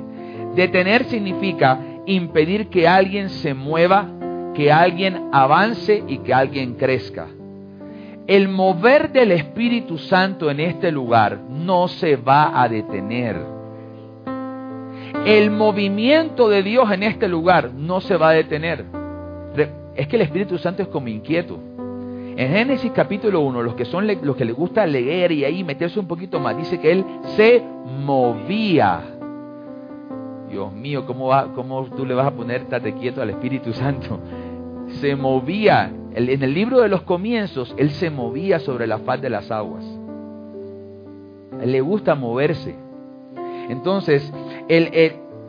Detener 0.54 1.04
significa 1.04 1.78
impedir 2.06 2.68
que 2.68 2.86
alguien 2.88 3.28
se 3.28 3.52
mueva, 3.52 4.08
que 4.54 4.72
alguien 4.72 5.28
avance 5.32 6.02
y 6.06 6.18
que 6.18 6.32
alguien 6.32 6.74
crezca. 6.74 7.26
El 8.26 8.48
mover 8.48 9.12
del 9.12 9.32
Espíritu 9.32 9.98
Santo 9.98 10.50
en 10.50 10.60
este 10.60 10.90
lugar 10.90 11.40
no 11.48 11.88
se 11.88 12.16
va 12.16 12.60
a 12.60 12.68
detener. 12.68 13.55
El 15.24 15.50
movimiento 15.50 16.48
de 16.48 16.62
Dios 16.62 16.90
en 16.92 17.02
este 17.02 17.28
lugar 17.28 17.72
no 17.74 18.00
se 18.00 18.16
va 18.16 18.30
a 18.30 18.32
detener. 18.32 18.84
Es 19.94 20.08
que 20.08 20.16
el 20.16 20.22
Espíritu 20.22 20.58
Santo 20.58 20.82
es 20.82 20.88
como 20.88 21.08
inquieto. 21.08 21.58
En 22.36 22.52
Génesis 22.52 22.92
capítulo 22.92 23.40
1, 23.40 23.62
los 23.62 23.74
que 23.74 23.86
son 23.86 24.06
los 24.06 24.36
que 24.36 24.44
les 24.44 24.54
gusta 24.54 24.86
leer 24.86 25.32
y 25.32 25.44
ahí 25.44 25.64
meterse 25.64 25.98
un 25.98 26.06
poquito 26.06 26.38
más, 26.38 26.56
dice 26.56 26.78
que 26.78 26.92
él 26.92 27.04
se 27.36 27.62
movía. 28.04 29.00
Dios 30.50 30.72
mío, 30.72 31.06
¿cómo, 31.06 31.28
va, 31.28 31.52
cómo 31.54 31.86
tú 31.86 32.04
le 32.04 32.14
vas 32.14 32.26
a 32.26 32.32
poner 32.32 32.66
tate 32.66 32.92
quieto 32.92 33.22
al 33.22 33.30
Espíritu 33.30 33.72
Santo? 33.72 34.20
Se 35.00 35.16
movía 35.16 35.90
en 36.16 36.42
el 36.42 36.54
libro 36.54 36.80
de 36.80 36.88
los 36.88 37.02
comienzos, 37.02 37.74
Él 37.76 37.90
se 37.90 38.08
movía 38.08 38.58
sobre 38.58 38.86
la 38.86 38.98
faz 38.98 39.20
de 39.20 39.28
las 39.28 39.50
aguas. 39.50 39.84
él 41.60 41.72
le 41.72 41.80
gusta 41.82 42.14
moverse. 42.14 42.74
Entonces, 43.68 44.32
el, 44.68 44.90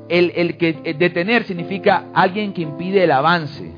el, 0.10 0.58
que 0.58 0.96
detener 0.98 1.44
significa 1.44 2.06
alguien 2.14 2.54
que 2.54 2.62
impide 2.62 3.04
el 3.04 3.12
avance. 3.12 3.72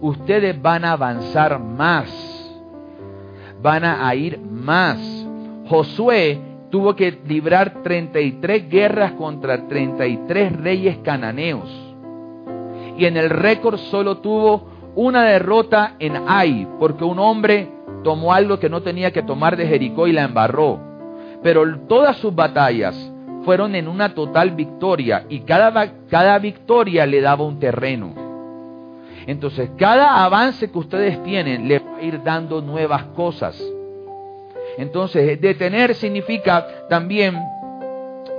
Ustedes 0.00 0.60
van 0.60 0.84
a 0.84 0.92
avanzar 0.92 1.58
más. 1.58 2.10
Van 3.62 3.84
a 3.84 4.14
ir 4.14 4.38
más. 4.38 4.98
Josué 5.68 6.38
tuvo 6.70 6.94
que 6.94 7.18
librar 7.26 7.82
33 7.82 8.68
guerras 8.68 9.12
contra 9.12 9.66
33 9.66 10.52
reyes 10.56 10.98
cananeos. 10.98 11.70
Y 12.98 13.06
en 13.06 13.16
el 13.16 13.30
récord 13.30 13.78
solo 13.78 14.18
tuvo 14.18 14.68
una 14.94 15.24
derrota 15.24 15.94
en 15.98 16.14
Ai, 16.28 16.68
porque 16.78 17.04
un 17.04 17.18
hombre 17.18 17.68
tomó 18.04 18.32
algo 18.32 18.58
que 18.58 18.68
no 18.68 18.82
tenía 18.82 19.10
que 19.12 19.22
tomar 19.22 19.56
de 19.56 19.66
Jericó 19.66 20.06
y 20.06 20.12
la 20.12 20.24
embarró. 20.24 20.78
Pero 21.42 21.78
todas 21.88 22.16
sus 22.18 22.34
batallas 22.34 23.13
fueron 23.44 23.74
en 23.74 23.88
una 23.88 24.14
total 24.14 24.52
victoria 24.52 25.24
y 25.28 25.40
cada, 25.40 25.92
cada 26.08 26.38
victoria 26.38 27.06
le 27.06 27.20
daba 27.20 27.44
un 27.44 27.58
terreno. 27.58 28.14
Entonces, 29.26 29.70
cada 29.78 30.24
avance 30.24 30.70
que 30.70 30.78
ustedes 30.78 31.22
tienen 31.22 31.68
le 31.68 31.78
va 31.78 31.96
a 31.98 32.02
ir 32.02 32.22
dando 32.22 32.60
nuevas 32.60 33.04
cosas. 33.16 33.62
Entonces, 34.76 35.40
detener 35.40 35.94
significa 35.94 36.66
también 36.88 37.38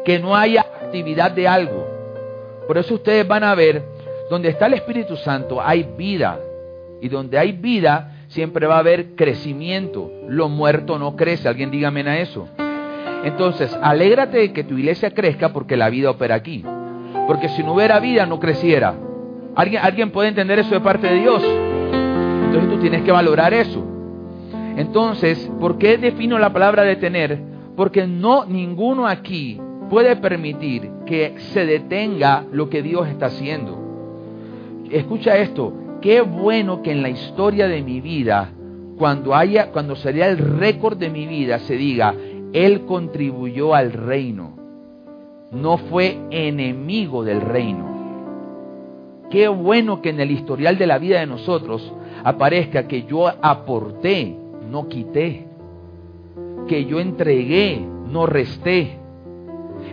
que 0.04 0.20
no 0.20 0.36
haya 0.36 0.62
actividad 0.62 1.32
de 1.32 1.48
algo. 1.48 1.88
Por 2.68 2.78
eso 2.78 2.96
ustedes 2.96 3.28
van 3.28 3.44
a 3.44 3.56
ver 3.56 3.84
donde 4.30 4.50
está 4.50 4.68
el 4.68 4.74
Espíritu 4.74 5.16
Santo 5.18 5.62
hay 5.62 5.84
vida. 5.98 6.40
Y 7.02 7.10
donde 7.10 7.38
hay 7.38 7.52
vida 7.52 8.16
siempre 8.28 8.68
va 8.68 8.78
a 8.78 8.80
haber 8.80 9.16
crecimiento. 9.16 10.12
Lo 10.28 10.50
muerto 10.50 10.98
no 10.98 11.16
crece. 11.16 11.48
Alguien 11.48 11.72
dígame 11.72 12.02
a 12.02 12.20
eso. 12.20 12.48
Entonces, 13.26 13.78
alégrate 13.82 14.38
de 14.38 14.54
que 14.54 14.64
tu 14.64 14.78
iglesia 14.78 15.12
crezca 15.12 15.52
porque 15.52 15.76
la 15.76 15.90
vida 15.90 16.12
opera 16.12 16.36
aquí. 16.36 16.64
Porque 17.28 17.50
si 17.50 17.64
no 17.64 17.74
hubiera 17.74 18.00
vida 18.00 18.26
no 18.26 18.40
creciera. 18.40 18.96
¿Alguien, 19.56 19.82
¿Alguien 19.84 20.12
puede 20.12 20.30
entender 20.30 20.60
eso 20.60 20.74
de 20.74 20.80
parte 20.80 21.08
de 21.08 21.20
Dios? 21.20 21.44
Entonces 21.44 22.70
tú 22.70 22.78
tienes 22.80 23.02
que 23.02 23.12
valorar 23.12 23.54
eso. 23.54 23.84
Entonces, 24.78 25.52
¿por 25.60 25.78
qué 25.78 25.98
defino 25.98 26.40
la 26.40 26.54
palabra 26.54 26.84
detener? 26.84 27.40
Porque 27.76 28.08
no 28.08 28.46
ninguno 28.46 29.08
aquí 29.08 29.60
puede 29.90 30.16
permitir 30.16 30.90
que 31.06 31.36
se 31.54 31.66
detenga 31.66 32.46
lo 32.52 32.70
que 32.70 32.82
Dios 32.82 33.08
está 33.08 33.28
haciendo 33.28 33.86
escucha 34.92 35.38
esto, 35.38 35.74
qué 36.02 36.22
bueno 36.22 36.82
que 36.82 36.92
en 36.92 37.02
la 37.02 37.10
historia 37.10 37.68
de 37.68 37.82
mi 37.82 38.02
vida, 38.02 38.52
cuando 38.98 39.36
haya, 39.36 39.72
cuando 39.72 39.96
sería 39.96 40.28
el 40.28 40.38
récord 40.38 40.98
de 40.98 41.10
mi 41.10 41.26
vida, 41.26 41.60
se 41.60 41.76
diga, 41.76 42.14
él 42.56 42.86
contribuyó 42.86 43.76
al 43.76 43.92
reino, 43.92 44.54
no 45.52 45.78
fue 45.78 46.18
enemigo 46.32 47.26
del 47.26 47.42
reino. 47.42 47.94
Qué 49.30 49.50
bueno 49.50 50.02
que 50.02 50.12
en 50.12 50.22
el 50.22 50.32
historial 50.32 50.78
de 50.78 50.88
la 50.88 50.98
vida 50.98 51.20
de 51.20 51.26
nosotros 51.26 51.94
aparezca 52.24 52.88
que 52.88 53.04
yo 53.04 53.28
aporté, 53.28 54.38
no 54.72 54.88
quité, 54.88 55.48
que 56.70 56.86
yo 56.86 57.02
entregué, 57.02 57.86
no 58.10 58.26
resté. 58.26 59.00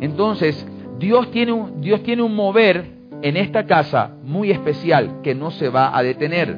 Entonces, 0.00 0.64
Dios 1.00 1.32
tiene 1.32 1.50
un, 1.50 1.80
Dios 1.80 2.04
tiene 2.04 2.22
un 2.22 2.36
mover 2.36 2.86
en 3.22 3.36
esta 3.36 3.66
casa 3.66 4.12
muy 4.22 4.52
especial 4.52 5.20
que 5.24 5.34
no 5.34 5.50
se 5.50 5.68
va 5.68 5.96
a 5.96 6.00
detener. 6.04 6.56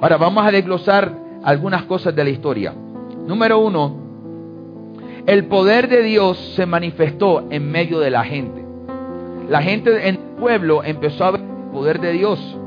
Ahora 0.00 0.16
vamos 0.16 0.46
a 0.46 0.50
desglosar 0.50 1.12
algunas 1.42 1.82
cosas 1.82 2.16
de 2.16 2.24
la 2.24 2.30
historia. 2.30 2.74
Número 3.26 3.58
uno, 3.58 4.03
el 5.26 5.46
poder 5.46 5.88
de 5.88 6.02
Dios 6.02 6.38
se 6.54 6.66
manifestó 6.66 7.46
en 7.50 7.70
medio 7.70 7.98
de 7.98 8.10
la 8.10 8.24
gente. 8.24 8.62
La 9.48 9.62
gente 9.62 10.08
en 10.08 10.16
el 10.16 10.18
pueblo 10.38 10.84
empezó 10.84 11.24
a 11.24 11.30
ver 11.32 11.40
el 11.40 11.70
poder 11.72 12.00
de 12.00 12.12
Dios. 12.12 12.58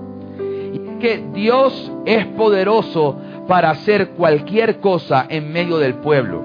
Y 0.73 0.77
es 0.77 0.97
que 0.99 1.23
Dios 1.33 1.91
es 2.05 2.25
poderoso 2.27 3.17
para 3.47 3.69
hacer 3.69 4.09
cualquier 4.11 4.79
cosa 4.79 5.25
en 5.29 5.51
medio 5.51 5.77
del 5.77 5.95
pueblo. 5.95 6.43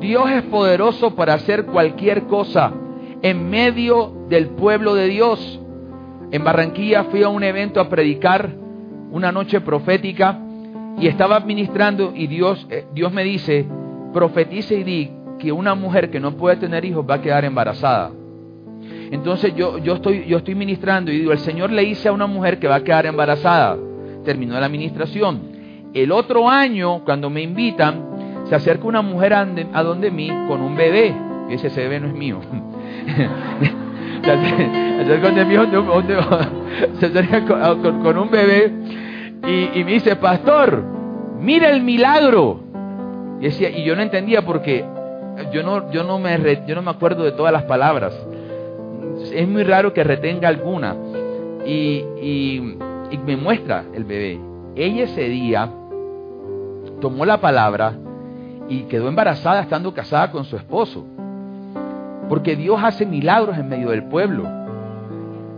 Dios 0.00 0.30
es 0.30 0.42
poderoso 0.42 1.14
para 1.14 1.34
hacer 1.34 1.66
cualquier 1.66 2.24
cosa 2.24 2.72
en 3.22 3.48
medio 3.48 4.12
del 4.28 4.48
pueblo 4.48 4.94
de 4.94 5.08
Dios. 5.08 5.60
En 6.30 6.44
Barranquilla 6.44 7.04
fui 7.04 7.22
a 7.22 7.28
un 7.30 7.42
evento 7.42 7.80
a 7.80 7.88
predicar 7.88 8.50
una 9.10 9.32
noche 9.32 9.62
profética 9.62 10.38
y 10.98 11.06
estaba 11.06 11.36
administrando 11.36 12.12
y 12.14 12.26
Dios, 12.26 12.66
eh, 12.68 12.86
Dios 12.92 13.12
me 13.12 13.24
dice, 13.24 13.66
profetice 14.14 14.76
y 14.76 14.84
di 14.84 15.10
que 15.38 15.52
una 15.52 15.74
mujer 15.74 16.10
que 16.10 16.20
no 16.20 16.34
puede 16.36 16.56
tener 16.56 16.86
hijos 16.86 17.04
va 17.08 17.16
a 17.16 17.20
quedar 17.20 17.44
embarazada. 17.44 18.12
Entonces 19.10 19.54
yo, 19.54 19.76
yo, 19.78 19.96
estoy, 19.96 20.24
yo 20.26 20.38
estoy 20.38 20.54
ministrando 20.54 21.12
y 21.12 21.18
digo, 21.18 21.32
el 21.32 21.38
Señor 21.38 21.70
le 21.70 21.82
dice 21.82 22.08
a 22.08 22.12
una 22.12 22.26
mujer 22.26 22.58
que 22.58 22.66
va 22.66 22.76
a 22.76 22.84
quedar 22.84 23.04
embarazada. 23.04 23.76
Terminó 24.24 24.58
la 24.58 24.66
administración. 24.66 25.52
El 25.92 26.10
otro 26.10 26.48
año, 26.48 27.04
cuando 27.04 27.28
me 27.30 27.42
invitan, 27.42 28.44
se 28.48 28.54
acerca 28.54 28.86
una 28.86 29.02
mujer 29.02 29.34
a, 29.34 29.44
donde 29.82 30.10
mí 30.10 30.28
con 30.48 30.60
un 30.62 30.74
bebé. 30.76 31.14
Y 31.50 31.54
ese 31.54 31.68
bebé 31.68 32.00
no 32.00 32.08
es 32.08 32.14
mío. 32.14 32.40
se 36.98 37.06
acerca 37.06 37.44
con, 38.02 38.18
un 38.18 38.30
bebé 38.30 38.72
y, 39.46 39.84
me 39.84 39.92
dice, 39.92 40.16
pastor, 40.16 40.82
mira 41.38 41.70
el 41.70 41.82
milagro. 41.82 42.63
Y, 43.44 43.48
decía, 43.48 43.68
y 43.68 43.84
yo 43.84 43.94
no 43.94 44.00
entendía 44.00 44.40
porque 44.40 44.86
yo 45.52 45.62
no, 45.62 45.92
yo, 45.92 46.02
no 46.02 46.18
me, 46.18 46.64
yo 46.66 46.74
no 46.74 46.80
me 46.80 46.90
acuerdo 46.90 47.24
de 47.24 47.32
todas 47.32 47.52
las 47.52 47.64
palabras. 47.64 48.18
Es 49.34 49.46
muy 49.46 49.64
raro 49.64 49.92
que 49.92 50.02
retenga 50.02 50.48
alguna. 50.48 50.96
Y, 51.66 52.02
y, 52.22 52.78
y 53.10 53.18
me 53.18 53.36
muestra 53.36 53.84
el 53.92 54.04
bebé. 54.04 54.40
Ella 54.76 55.04
ese 55.04 55.28
día 55.28 55.68
tomó 57.02 57.26
la 57.26 57.38
palabra 57.42 57.92
y 58.70 58.84
quedó 58.84 59.08
embarazada 59.08 59.60
estando 59.60 59.92
casada 59.92 60.30
con 60.30 60.46
su 60.46 60.56
esposo. 60.56 61.04
Porque 62.30 62.56
Dios 62.56 62.80
hace 62.82 63.04
milagros 63.04 63.58
en 63.58 63.68
medio 63.68 63.90
del 63.90 64.04
pueblo. 64.04 64.48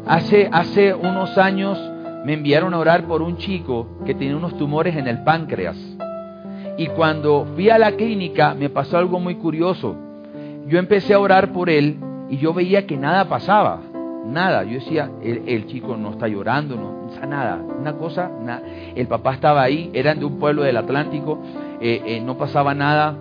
Hace, 0.08 0.48
hace 0.50 0.92
unos 0.92 1.38
años 1.38 1.78
me 2.24 2.32
enviaron 2.32 2.74
a 2.74 2.80
orar 2.80 3.04
por 3.04 3.22
un 3.22 3.36
chico 3.36 3.86
que 4.04 4.12
tenía 4.12 4.36
unos 4.36 4.58
tumores 4.58 4.96
en 4.96 5.06
el 5.06 5.22
páncreas. 5.22 5.95
Y 6.78 6.88
cuando 6.88 7.46
fui 7.54 7.70
a 7.70 7.78
la 7.78 7.92
clínica 7.92 8.54
me 8.54 8.68
pasó 8.68 8.98
algo 8.98 9.18
muy 9.18 9.36
curioso. 9.36 9.96
Yo 10.66 10.78
empecé 10.78 11.14
a 11.14 11.20
orar 11.20 11.52
por 11.52 11.70
él 11.70 11.96
y 12.28 12.38
yo 12.38 12.52
veía 12.52 12.86
que 12.86 12.96
nada 12.96 13.28
pasaba. 13.28 13.80
Nada. 14.26 14.64
Yo 14.64 14.74
decía, 14.74 15.10
el, 15.22 15.66
chico 15.66 15.96
no 15.96 16.10
está 16.10 16.28
llorando, 16.28 16.74
no, 16.76 17.12
está 17.12 17.26
nada. 17.26 17.62
Una 17.80 17.94
cosa, 17.94 18.30
nada. 18.42 18.62
el 18.94 19.06
papá 19.06 19.34
estaba 19.34 19.62
ahí, 19.62 19.90
eran 19.94 20.18
de 20.18 20.24
un 20.24 20.38
pueblo 20.38 20.62
del 20.62 20.76
Atlántico, 20.76 21.38
eh, 21.80 22.02
eh, 22.04 22.20
no 22.20 22.36
pasaba 22.36 22.74
nada. 22.74 23.16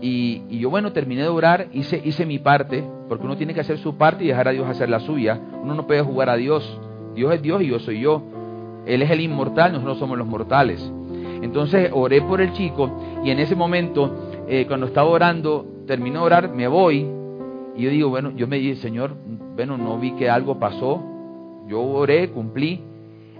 Y, 0.00 0.58
yo, 0.58 0.70
bueno, 0.70 0.92
terminé 0.92 1.22
de 1.22 1.28
orar, 1.28 1.66
hice, 1.72 2.00
hice 2.04 2.24
mi 2.26 2.38
parte, 2.38 2.84
porque 3.08 3.24
uno 3.24 3.36
tiene 3.36 3.54
que 3.54 3.60
hacer 3.60 3.78
su 3.78 3.96
parte 3.96 4.24
y 4.24 4.28
dejar 4.28 4.48
a 4.48 4.52
Dios 4.52 4.68
hacer 4.68 4.88
la 4.88 5.00
suya. 5.00 5.38
Uno 5.62 5.74
no 5.74 5.86
puede 5.86 6.02
jugar 6.02 6.30
a 6.30 6.36
Dios. 6.36 6.80
Dios 7.14 7.34
es 7.34 7.42
Dios 7.42 7.62
y 7.62 7.66
yo 7.66 7.78
soy 7.80 8.00
yo. 8.00 8.22
Él 8.86 9.02
es 9.02 9.10
el 9.10 9.20
inmortal, 9.20 9.72
nosotros 9.72 9.98
somos 9.98 10.16
los 10.16 10.26
mortales. 10.26 10.92
Entonces 11.42 11.90
oré 11.92 12.22
por 12.22 12.40
el 12.40 12.52
chico 12.52 12.90
y 13.24 13.30
en 13.30 13.38
ese 13.38 13.54
momento, 13.54 14.44
eh, 14.48 14.64
cuando 14.66 14.86
estaba 14.86 15.08
orando, 15.08 15.66
terminé 15.86 16.18
de 16.18 16.24
orar, 16.24 16.52
me 16.52 16.66
voy 16.68 17.06
Y 17.76 17.82
yo 17.82 17.90
digo, 17.90 18.08
bueno, 18.08 18.32
yo 18.34 18.46
me 18.46 18.56
dije, 18.58 18.76
Señor, 18.76 19.14
bueno, 19.54 19.76
no 19.76 19.98
vi 19.98 20.12
que 20.12 20.30
algo 20.30 20.58
pasó. 20.58 21.02
Yo 21.68 21.82
oré, 21.82 22.30
cumplí. 22.30 22.80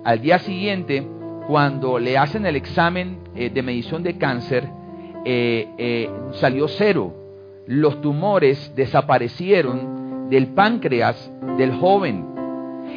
Al 0.05 0.21
día 0.21 0.39
siguiente, 0.41 1.07
cuando 1.49 1.99
le 1.99 2.19
hacen 2.19 2.45
el 2.45 2.57
examen 2.57 3.19
eh, 3.35 3.51
de 3.51 3.63
medición 3.63 4.03
de 4.03 4.19
cáncer, 4.19 4.69
eh, 5.25 6.11
salió 6.33 6.69
cero. 6.69 7.15
Los 7.67 8.01
tumores 8.03 8.73
desaparecieron 8.77 10.29
del 10.29 10.49
páncreas 10.49 11.33
del 11.57 11.73
joven. 11.77 12.25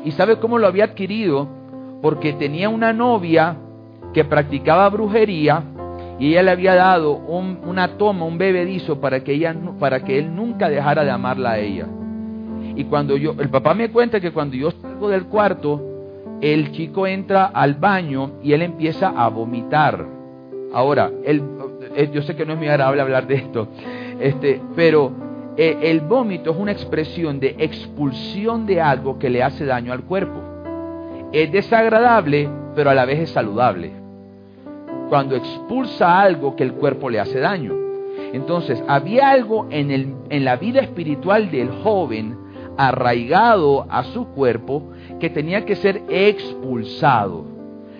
¿Y 0.04 0.12
sabe 0.12 0.38
cómo 0.38 0.58
lo 0.58 0.68
había 0.68 0.86
adquirido? 0.86 1.48
Porque 2.02 2.34
tenía 2.34 2.70
una 2.70 2.94
novia 2.94 3.58
que 4.14 4.26
practicaba 4.26 4.90
brujería 4.90 5.64
y 6.20 6.32
ella 6.32 6.44
le 6.44 6.52
había 6.52 6.76
dado 6.76 7.14
una 7.14 7.98
toma, 7.98 8.26
un 8.26 8.38
bebedizo 8.38 9.00
para 9.00 9.24
que, 9.24 9.34
ella, 9.34 9.56
para 9.80 10.04
que 10.04 10.20
él 10.20 10.36
nunca 10.36 10.70
dejara 10.70 11.06
de 11.06 11.12
amarla 11.12 11.52
a 11.52 11.60
ella. 11.60 11.88
Y 12.76 12.84
cuando 12.86 13.16
yo, 13.16 13.36
el 13.40 13.50
papá 13.50 13.74
me 13.74 13.90
cuenta 13.90 14.20
que 14.20 14.32
cuando 14.32 14.58
yo 14.58 14.72
salgo 14.72 15.10
del 15.10 15.26
cuarto, 15.26 15.82
el 16.42 16.72
chico 16.72 17.08
entra 17.08 17.46
al 17.46 17.76
baño 17.76 18.32
y 18.44 18.52
él 18.52 18.62
empieza 18.62 19.10
a 19.10 19.30
vomitar. 19.30 20.06
Ahora, 20.74 21.10
eh, 21.24 22.10
yo 22.14 22.22
sé 22.22 22.36
que 22.36 22.46
no 22.46 22.54
es 22.54 22.60
muy 22.60 22.68
agradable 22.68 23.02
hablar 23.02 23.26
de 23.26 23.36
esto, 23.36 23.70
este, 24.20 24.62
pero 24.76 25.12
eh, 25.56 25.78
el 25.84 26.02
vómito 26.02 26.52
es 26.52 26.58
una 26.58 26.72
expresión 26.72 27.40
de 27.40 27.56
expulsión 27.58 28.66
de 28.66 28.82
algo 28.82 29.18
que 29.18 29.30
le 29.30 29.42
hace 29.42 29.66
daño 29.66 29.94
al 29.94 30.04
cuerpo. 30.04 30.42
Es 31.32 31.52
desagradable, 31.52 32.50
pero 32.76 32.90
a 32.90 32.94
la 32.94 33.06
vez 33.06 33.20
es 33.20 33.30
saludable. 33.30 33.99
Cuando 35.10 35.36
expulsa 35.36 36.22
algo 36.22 36.56
que 36.56 36.64
el 36.64 36.74
cuerpo 36.74 37.10
le 37.10 37.20
hace 37.20 37.40
daño. 37.40 37.74
Entonces, 38.32 38.82
había 38.88 39.32
algo 39.32 39.68
en, 39.72 39.92
el, 39.92 40.14
en 40.30 40.46
la 40.46 40.56
vida 40.56 40.82
espiritual 40.82 41.50
del 41.52 41.70
joven 41.84 42.38
arraigado 42.78 43.86
a 43.90 44.04
su 44.06 44.28
cuerpo 44.28 44.92
que 45.20 45.30
tenía 45.30 45.66
que 45.66 45.76
ser 45.76 46.04
expulsado. 46.08 47.44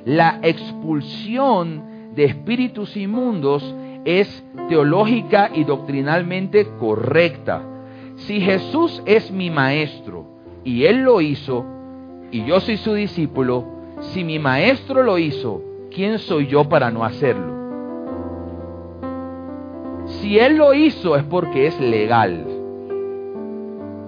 La 0.06 0.40
expulsión 0.42 2.14
de 2.16 2.26
espíritus 2.26 2.96
inmundos 2.96 3.76
es 4.06 4.44
teológica 4.70 5.52
y 5.54 5.66
doctrinalmente 5.66 6.66
correcta. 6.80 7.62
Si 8.16 8.40
Jesús 8.40 9.02
es 9.06 9.32
mi 9.32 9.50
maestro 9.50 10.26
y 10.64 10.86
Él 10.86 11.02
lo 11.04 11.22
hizo, 11.22 11.66
y 12.32 12.46
yo 12.46 12.60
soy 12.60 12.78
su 12.78 12.94
discípulo, 12.94 13.66
si 14.14 14.24
mi 14.24 14.40
maestro 14.40 15.04
lo 15.04 15.18
hizo, 15.18 15.62
¿quién 15.94 16.20
soy 16.20 16.48
yo 16.48 16.68
para 16.68 16.92
no 16.92 17.04
hacerlo? 17.04 17.60
Si 20.06 20.40
Él 20.40 20.58
lo 20.58 20.74
hizo 20.74 21.16
es 21.16 21.24
porque 21.24 21.68
es 21.68 21.80
legal, 21.80 22.46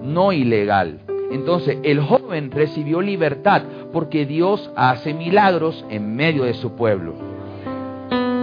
no 0.02 0.32
ilegal. 0.32 1.00
Entonces 1.30 1.78
el 1.82 2.00
joven 2.00 2.50
recibió 2.50 3.00
libertad 3.00 3.62
porque 3.92 4.26
Dios 4.26 4.70
hace 4.76 5.14
milagros 5.14 5.84
en 5.88 6.14
medio 6.14 6.44
de 6.44 6.54
su 6.54 6.72
pueblo. 6.72 7.14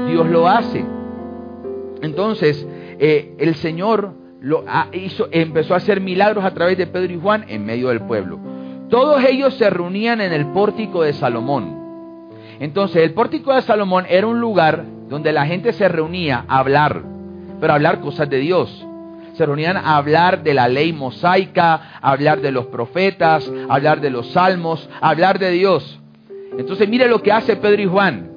Dios 0.07 0.27
lo 0.27 0.47
hace. 0.47 0.83
Entonces 2.01 2.67
eh, 2.97 3.35
el 3.37 3.55
Señor 3.55 4.13
lo 4.41 4.63
hizo, 4.93 5.27
empezó 5.31 5.73
a 5.73 5.77
hacer 5.77 6.01
milagros 6.01 6.43
a 6.43 6.53
través 6.53 6.77
de 6.77 6.87
Pedro 6.87 7.13
y 7.13 7.19
Juan 7.19 7.45
en 7.47 7.65
medio 7.65 7.89
del 7.89 8.01
pueblo. 8.01 8.39
Todos 8.89 9.23
ellos 9.23 9.53
se 9.55 9.69
reunían 9.69 10.21
en 10.21 10.33
el 10.33 10.47
pórtico 10.47 11.03
de 11.03 11.13
Salomón. 11.13 11.78
Entonces 12.59 13.03
el 13.03 13.13
pórtico 13.13 13.53
de 13.53 13.61
Salomón 13.61 14.05
era 14.09 14.27
un 14.27 14.39
lugar 14.39 14.83
donde 15.09 15.31
la 15.31 15.45
gente 15.45 15.73
se 15.73 15.87
reunía 15.87 16.45
a 16.47 16.59
hablar, 16.59 17.01
pero 17.59 17.73
a 17.73 17.75
hablar 17.75 17.99
cosas 18.01 18.29
de 18.29 18.37
Dios 18.37 18.85
se 19.39 19.45
reunían 19.45 19.77
a 19.77 19.95
hablar 19.95 20.43
de 20.43 20.53
la 20.53 20.67
ley 20.67 20.91
mosaica, 20.91 21.99
a 22.01 22.11
hablar 22.11 22.41
de 22.41 22.51
los 22.51 22.65
profetas, 22.65 23.49
a 23.69 23.73
hablar 23.73 24.01
de 24.01 24.09
los 24.09 24.33
salmos, 24.33 24.89
a 24.99 25.11
hablar 25.11 25.39
de 25.39 25.51
Dios. 25.51 25.97
Entonces 26.57 26.89
mire 26.89 27.07
lo 27.07 27.23
que 27.23 27.31
hace 27.31 27.55
Pedro 27.55 27.81
y 27.81 27.85
Juan. 27.85 28.29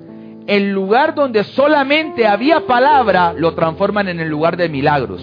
El 0.47 0.71
lugar 0.71 1.17
donde 1.17 1.43
solamente 1.43 2.25
había 2.25 2.69
palabra 2.69 3.33
lo 3.33 3.53
transforman 3.53 4.07
en 4.11 4.21
el 4.21 4.29
lugar 4.29 4.57
de 4.57 4.69
milagros. 4.69 5.21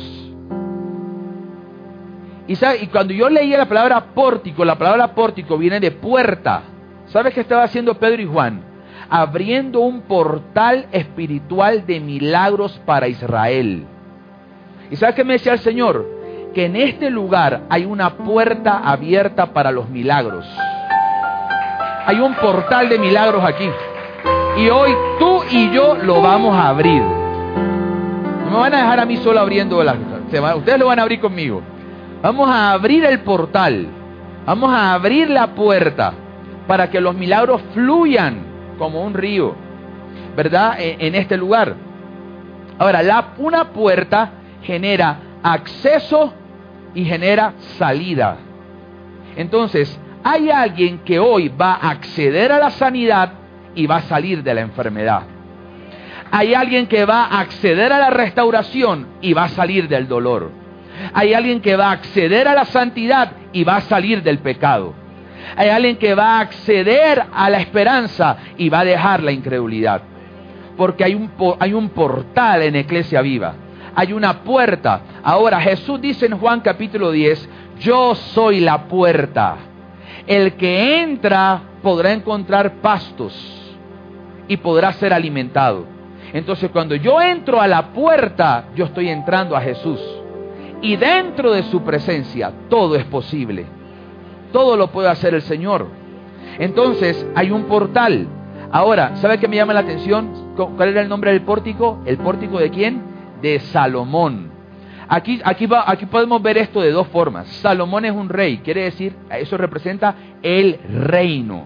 Y, 2.45 2.53
y 2.53 2.87
cuando 2.87 3.13
yo 3.13 3.29
leía 3.29 3.57
la 3.57 3.69
palabra 3.69 4.07
pórtico, 4.13 4.65
la 4.65 4.77
palabra 4.77 5.15
pórtico 5.15 5.57
viene 5.57 5.79
de 5.79 5.91
puerta. 5.91 6.61
¿Sabes 7.07 7.33
qué 7.33 7.39
estaba 7.39 7.63
haciendo 7.63 7.93
Pedro 7.93 8.21
y 8.21 8.25
Juan? 8.25 8.68
Abriendo 9.09 9.79
un 9.79 10.01
portal 10.01 10.87
espiritual 10.91 11.85
de 11.85 11.99
milagros 11.99 12.79
para 12.85 13.07
Israel. 13.07 13.85
¿Y 14.91 14.95
sabes 14.95 15.15
qué 15.15 15.23
me 15.23 15.33
decía 15.33 15.53
el 15.53 15.59
Señor? 15.59 16.05
Que 16.53 16.65
en 16.65 16.75
este 16.75 17.09
lugar 17.09 17.61
hay 17.69 17.85
una 17.85 18.11
puerta 18.17 18.79
abierta 18.79 19.47
para 19.47 19.71
los 19.71 19.89
milagros. 19.89 20.45
Hay 22.05 22.19
un 22.19 22.33
portal 22.35 22.89
de 22.89 22.97
milagros 22.97 23.43
aquí. 23.43 23.69
Y 24.57 24.69
hoy 24.69 24.91
tú 25.19 25.43
y 25.49 25.71
yo 25.71 25.95
lo 25.95 26.21
vamos 26.21 26.55
a 26.55 26.69
abrir. 26.69 27.01
No 27.01 28.51
me 28.51 28.57
van 28.57 28.73
a 28.73 28.77
dejar 28.77 28.99
a 28.99 29.05
mí 29.05 29.17
solo 29.17 29.39
abriendo 29.39 29.83
las... 29.83 29.95
Ustedes 30.57 30.79
lo 30.79 30.87
van 30.87 30.99
a 30.99 31.03
abrir 31.03 31.19
conmigo. 31.19 31.61
Vamos 32.21 32.49
a 32.49 32.71
abrir 32.71 33.05
el 33.05 33.19
portal. 33.19 33.87
Vamos 34.45 34.71
a 34.73 34.93
abrir 34.93 35.29
la 35.29 35.47
puerta 35.47 36.13
para 36.67 36.89
que 36.89 36.99
los 36.99 37.15
milagros 37.15 37.61
fluyan 37.73 38.48
como 38.79 39.03
un 39.03 39.13
río. 39.13 39.53
¿Verdad? 40.35 40.77
En, 40.79 41.13
este 41.13 41.37
lugar. 41.37 41.75
Ahora, 42.79 43.03
la, 43.03 43.33
una 43.37 43.65
puerta 43.65 44.31
genera 44.63 45.19
acceso 45.43 46.33
y 46.95 47.05
genera 47.05 47.53
salida. 47.77 48.37
Entonces, 49.35 49.99
hay 50.23 50.49
alguien 50.49 50.99
que 50.99 51.19
hoy 51.19 51.49
va 51.49 51.73
a 51.73 51.91
acceder 51.91 52.51
a 52.51 52.57
la 52.57 52.71
sanidad 52.71 53.33
y 53.75 53.85
va 53.85 53.97
a 53.97 54.01
salir 54.01 54.41
de 54.43 54.53
la 54.53 54.61
enfermedad. 54.61 55.23
Hay 56.31 56.53
alguien 56.53 56.87
que 56.87 57.05
va 57.05 57.25
a 57.25 57.39
acceder 57.39 57.91
a 57.91 57.99
la 57.99 58.09
restauración 58.09 59.07
y 59.21 59.33
va 59.33 59.45
a 59.45 59.49
salir 59.49 59.87
del 59.87 60.07
dolor. 60.07 60.51
Hay 61.13 61.33
alguien 61.33 61.61
que 61.61 61.75
va 61.75 61.89
a 61.89 61.91
acceder 61.91 62.47
a 62.47 62.53
la 62.53 62.65
santidad 62.65 63.31
y 63.51 63.63
va 63.63 63.77
a 63.77 63.81
salir 63.81 64.21
del 64.21 64.39
pecado. 64.39 64.93
Hay 65.55 65.69
alguien 65.69 65.97
que 65.97 66.15
va 66.15 66.37
a 66.37 66.41
acceder 66.41 67.23
a 67.31 67.49
la 67.49 67.59
esperanza 67.59 68.37
y 68.57 68.69
va 68.69 68.81
a 68.81 68.85
dejar 68.85 69.23
la 69.23 69.31
incredulidad. 69.31 70.01
Porque 70.77 71.03
hay 71.03 71.15
un, 71.15 71.31
hay 71.59 71.73
un 71.73 71.89
portal 71.89 72.63
en 72.63 72.75
Iglesia 72.75 73.21
Viva 73.21 73.55
hay 73.95 74.13
una 74.13 74.43
puerta. 74.43 75.01
Ahora 75.23 75.59
Jesús 75.59 75.99
dice 75.99 76.25
en 76.25 76.37
Juan 76.37 76.61
capítulo 76.61 77.11
10, 77.11 77.49
yo 77.79 78.15
soy 78.15 78.61
la 78.61 78.85
puerta. 78.87 79.57
El 80.25 80.53
que 80.53 81.01
entra 81.01 81.61
podrá 81.81 82.13
encontrar 82.13 82.75
pastos 82.75 83.33
y 84.47 84.55
podrá 84.57 84.93
ser 84.93 85.13
alimentado. 85.13 85.85
Entonces 86.31 86.69
cuando 86.71 86.95
yo 86.95 87.21
entro 87.21 87.59
a 87.59 87.67
la 87.67 87.87
puerta, 87.87 88.65
yo 88.75 88.85
estoy 88.85 89.09
entrando 89.09 89.55
a 89.55 89.61
Jesús. 89.61 89.99
Y 90.81 90.95
dentro 90.95 91.51
de 91.51 91.63
su 91.63 91.81
presencia 91.83 92.53
todo 92.69 92.95
es 92.95 93.03
posible. 93.05 93.65
Todo 94.51 94.77
lo 94.77 94.91
puede 94.91 95.09
hacer 95.09 95.33
el 95.33 95.41
Señor. 95.41 95.87
Entonces 96.57 97.25
hay 97.35 97.51
un 97.51 97.63
portal. 97.63 98.27
Ahora, 98.71 99.15
¿sabe 99.17 99.39
qué 99.39 99.47
me 99.47 99.55
llama 99.55 99.73
la 99.73 99.81
atención? 99.81 100.53
¿Cuál 100.55 100.89
era 100.89 101.01
el 101.01 101.09
nombre 101.09 101.31
del 101.31 101.41
pórtico? 101.41 101.99
¿El 102.05 102.17
pórtico 102.17 102.59
de 102.59 102.69
quién? 102.69 103.09
de 103.41 103.59
Salomón. 103.59 104.51
Aquí, 105.07 105.41
aquí, 105.43 105.65
va, 105.65 105.89
aquí 105.89 106.05
podemos 106.05 106.41
ver 106.41 106.57
esto 106.57 106.81
de 106.81 106.91
dos 106.91 107.07
formas. 107.07 107.47
Salomón 107.47 108.05
es 108.05 108.11
un 108.11 108.29
rey, 108.29 108.59
quiere 108.59 108.83
decir, 108.83 109.15
eso 109.31 109.57
representa 109.57 110.15
el 110.43 110.79
reino. 111.05 111.65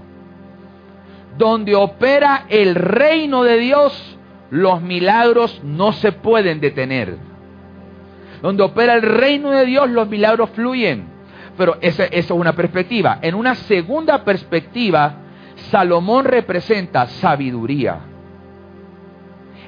Donde 1.38 1.76
opera 1.76 2.46
el 2.48 2.76
reino 2.76 3.44
de 3.44 3.58
Dios, 3.58 4.18
los 4.50 4.82
milagros 4.82 5.62
no 5.64 5.92
se 5.92 6.12
pueden 6.14 6.62
detener. 6.62 7.18
Donde 8.42 8.64
opera 8.64 8.94
el 8.94 9.02
reino 9.02 9.52
de 9.52 9.66
Dios, 9.66 9.90
los 9.90 10.08
milagros 10.08 10.50
fluyen. 10.52 11.13
Pero 11.58 11.78
esa, 11.82 12.06
es 12.06 12.30
una 12.32 12.54
perspectiva. 12.54 13.20
En 13.22 13.36
una 13.36 13.56
segunda 13.56 14.24
perspectiva, 14.24 15.16
Salomón 15.70 16.26
representa 16.26 17.08
sabiduría. 17.08 18.00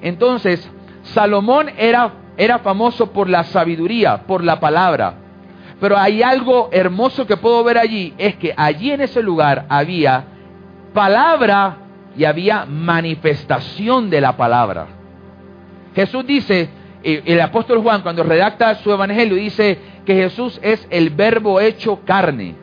Entonces, 0.02 0.70
Salomón 1.04 1.70
era, 1.78 2.12
era 2.38 2.60
famoso 2.60 3.12
por 3.12 3.30
la 3.30 3.44
sabiduría, 3.44 4.24
por 4.26 4.44
la 4.44 4.60
palabra. 4.60 5.16
Pero 5.80 5.98
hay 5.98 6.24
algo 6.24 6.70
hermoso 6.72 7.28
que 7.28 7.38
puedo 7.38 7.64
ver 7.64 7.78
allí, 7.78 8.14
es 8.18 8.36
que 8.38 8.54
allí 8.56 8.92
en 8.92 9.02
ese 9.02 9.22
lugar 9.22 9.66
había 9.70 10.26
palabra 10.94 11.78
y 12.18 12.24
había 12.24 12.66
manifestación 12.66 14.10
de 14.10 14.22
la 14.22 14.38
palabra. 14.38 14.88
Jesús 15.94 16.26
dice, 16.26 16.70
el 17.04 17.40
apóstol 17.42 17.82
Juan 17.82 18.02
cuando 18.02 18.24
redacta 18.24 18.76
su 18.76 18.92
evangelio 18.92 19.36
dice 19.36 19.78
que 20.06 20.16
Jesús 20.16 20.60
es 20.62 20.88
el 20.90 21.10
verbo 21.10 21.60
hecho 21.60 22.02
carne. 22.06 22.56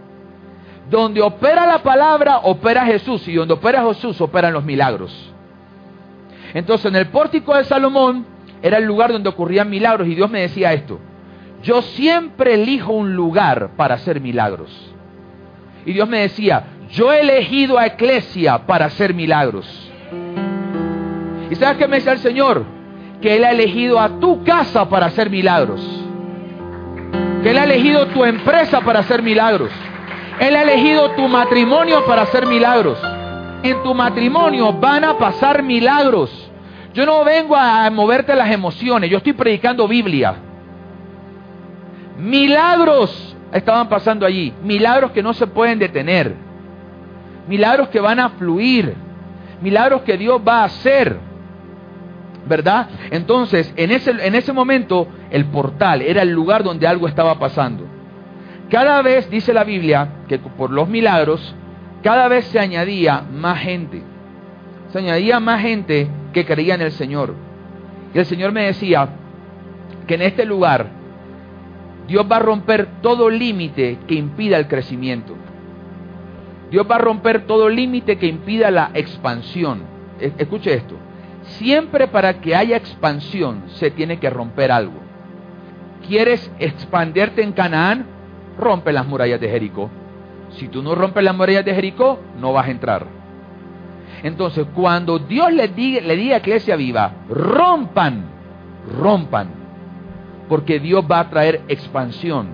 Donde 0.88 1.20
opera 1.22 1.66
la 1.66 1.82
palabra, 1.82 2.38
opera 2.38 2.84
Jesús. 2.84 3.26
Y 3.28 3.34
donde 3.34 3.54
opera 3.54 3.84
Jesús, 3.84 4.20
operan 4.20 4.52
los 4.52 4.64
milagros. 4.64 5.32
Entonces 6.54 6.86
en 6.86 6.96
el 6.96 7.08
pórtico 7.08 7.56
de 7.56 7.64
Salomón 7.64 8.26
era 8.62 8.78
el 8.78 8.84
lugar 8.84 9.12
donde 9.12 9.28
ocurrían 9.28 9.70
milagros 9.70 10.06
y 10.06 10.14
Dios 10.14 10.30
me 10.30 10.42
decía 10.42 10.72
esto. 10.72 11.00
yo 11.62 11.80
siempre 11.80 12.54
elijo 12.54 12.92
un 12.92 13.14
lugar 13.14 13.70
para 13.76 13.94
hacer 13.94 14.20
milagros. 14.20 14.92
Y 15.86 15.92
Dios 15.92 16.08
me 16.08 16.20
decía, 16.20 16.64
yo 16.90 17.12
he 17.12 17.20
elegido 17.20 17.78
a 17.78 17.86
Eclesia 17.86 18.66
para 18.66 18.86
hacer 18.86 19.14
milagros. 19.14 19.66
¿Y 21.50 21.54
sabes 21.54 21.76
qué 21.78 21.86
me 21.86 21.96
decía 21.96 22.12
el 22.12 22.18
Señor? 22.18 22.64
Que 23.20 23.36
Él 23.36 23.44
ha 23.44 23.52
elegido 23.52 24.00
a 24.00 24.18
tu 24.18 24.42
casa 24.42 24.88
para 24.88 25.06
hacer 25.06 25.30
milagros. 25.30 26.01
Que 27.42 27.50
Él 27.50 27.58
ha 27.58 27.64
elegido 27.64 28.06
tu 28.08 28.24
empresa 28.24 28.80
para 28.80 29.00
hacer 29.00 29.22
milagros. 29.22 29.70
Él 30.38 30.56
ha 30.56 30.62
elegido 30.62 31.10
tu 31.12 31.28
matrimonio 31.28 32.04
para 32.06 32.22
hacer 32.22 32.46
milagros. 32.46 32.98
En 33.62 33.82
tu 33.82 33.94
matrimonio 33.94 34.72
van 34.72 35.04
a 35.04 35.18
pasar 35.18 35.62
milagros. 35.62 36.50
Yo 36.94 37.06
no 37.06 37.24
vengo 37.24 37.56
a 37.56 37.88
moverte 37.90 38.34
las 38.34 38.50
emociones, 38.50 39.10
yo 39.10 39.18
estoy 39.18 39.32
predicando 39.32 39.88
Biblia. 39.88 40.34
Milagros 42.18 43.36
estaban 43.52 43.88
pasando 43.88 44.26
allí, 44.26 44.52
milagros 44.62 45.12
que 45.12 45.22
no 45.22 45.32
se 45.32 45.46
pueden 45.46 45.78
detener, 45.78 46.34
milagros 47.48 47.88
que 47.88 48.00
van 48.00 48.20
a 48.20 48.30
fluir, 48.30 48.94
milagros 49.62 50.02
que 50.02 50.18
Dios 50.18 50.40
va 50.46 50.60
a 50.60 50.64
hacer. 50.64 51.18
¿Verdad? 52.44 52.88
Entonces, 53.12 53.72
en 53.76 53.92
ese, 53.92 54.10
en 54.10 54.34
ese 54.34 54.52
momento, 54.52 55.06
el 55.32 55.46
portal 55.46 56.02
era 56.02 56.22
el 56.22 56.30
lugar 56.30 56.62
donde 56.62 56.86
algo 56.86 57.08
estaba 57.08 57.38
pasando. 57.38 57.84
Cada 58.70 59.00
vez, 59.00 59.30
dice 59.30 59.54
la 59.54 59.64
Biblia, 59.64 60.24
que 60.28 60.38
por 60.38 60.70
los 60.70 60.88
milagros, 60.88 61.54
cada 62.02 62.28
vez 62.28 62.44
se 62.46 62.60
añadía 62.60 63.22
más 63.22 63.58
gente. 63.60 64.02
Se 64.88 64.98
añadía 64.98 65.40
más 65.40 65.62
gente 65.62 66.08
que 66.34 66.44
creía 66.44 66.74
en 66.74 66.82
el 66.82 66.92
Señor. 66.92 67.34
Y 68.14 68.18
el 68.18 68.26
Señor 68.26 68.52
me 68.52 68.64
decía 68.64 69.08
que 70.06 70.14
en 70.14 70.22
este 70.22 70.44
lugar 70.44 70.86
Dios 72.08 72.26
va 72.30 72.36
a 72.36 72.40
romper 72.40 73.00
todo 73.00 73.30
límite 73.30 74.00
que 74.06 74.14
impida 74.14 74.58
el 74.58 74.68
crecimiento. 74.68 75.34
Dios 76.70 76.86
va 76.90 76.96
a 76.96 76.98
romper 76.98 77.46
todo 77.46 77.70
límite 77.70 78.18
que 78.18 78.26
impida 78.26 78.70
la 78.70 78.90
expansión. 78.92 79.82
E, 80.20 80.32
escuche 80.36 80.74
esto. 80.74 80.96
Siempre 81.42 82.06
para 82.08 82.40
que 82.40 82.54
haya 82.54 82.76
expansión 82.76 83.64
se 83.68 83.90
tiene 83.90 84.18
que 84.18 84.28
romper 84.28 84.70
algo. 84.70 85.01
¿Quieres 86.06 86.50
expanderte 86.58 87.42
en 87.42 87.52
Canaán? 87.52 88.06
Rompe 88.58 88.92
las 88.92 89.06
murallas 89.06 89.40
de 89.40 89.48
Jericó. 89.48 89.90
Si 90.50 90.68
tú 90.68 90.82
no 90.82 90.94
rompes 90.94 91.24
las 91.24 91.34
murallas 91.34 91.64
de 91.64 91.74
Jericó, 91.74 92.20
no 92.38 92.52
vas 92.52 92.66
a 92.66 92.70
entrar. 92.70 93.06
Entonces, 94.22 94.66
cuando 94.74 95.18
Dios 95.18 95.52
le 95.52 95.68
diga, 95.68 96.00
le 96.02 96.16
diga 96.16 96.36
a 96.36 96.38
Iglesia 96.38 96.76
Viva, 96.76 97.12
rompan, 97.28 98.24
rompan, 99.00 99.48
porque 100.48 100.78
Dios 100.78 101.04
va 101.10 101.20
a 101.20 101.30
traer 101.30 101.62
expansión. 101.68 102.48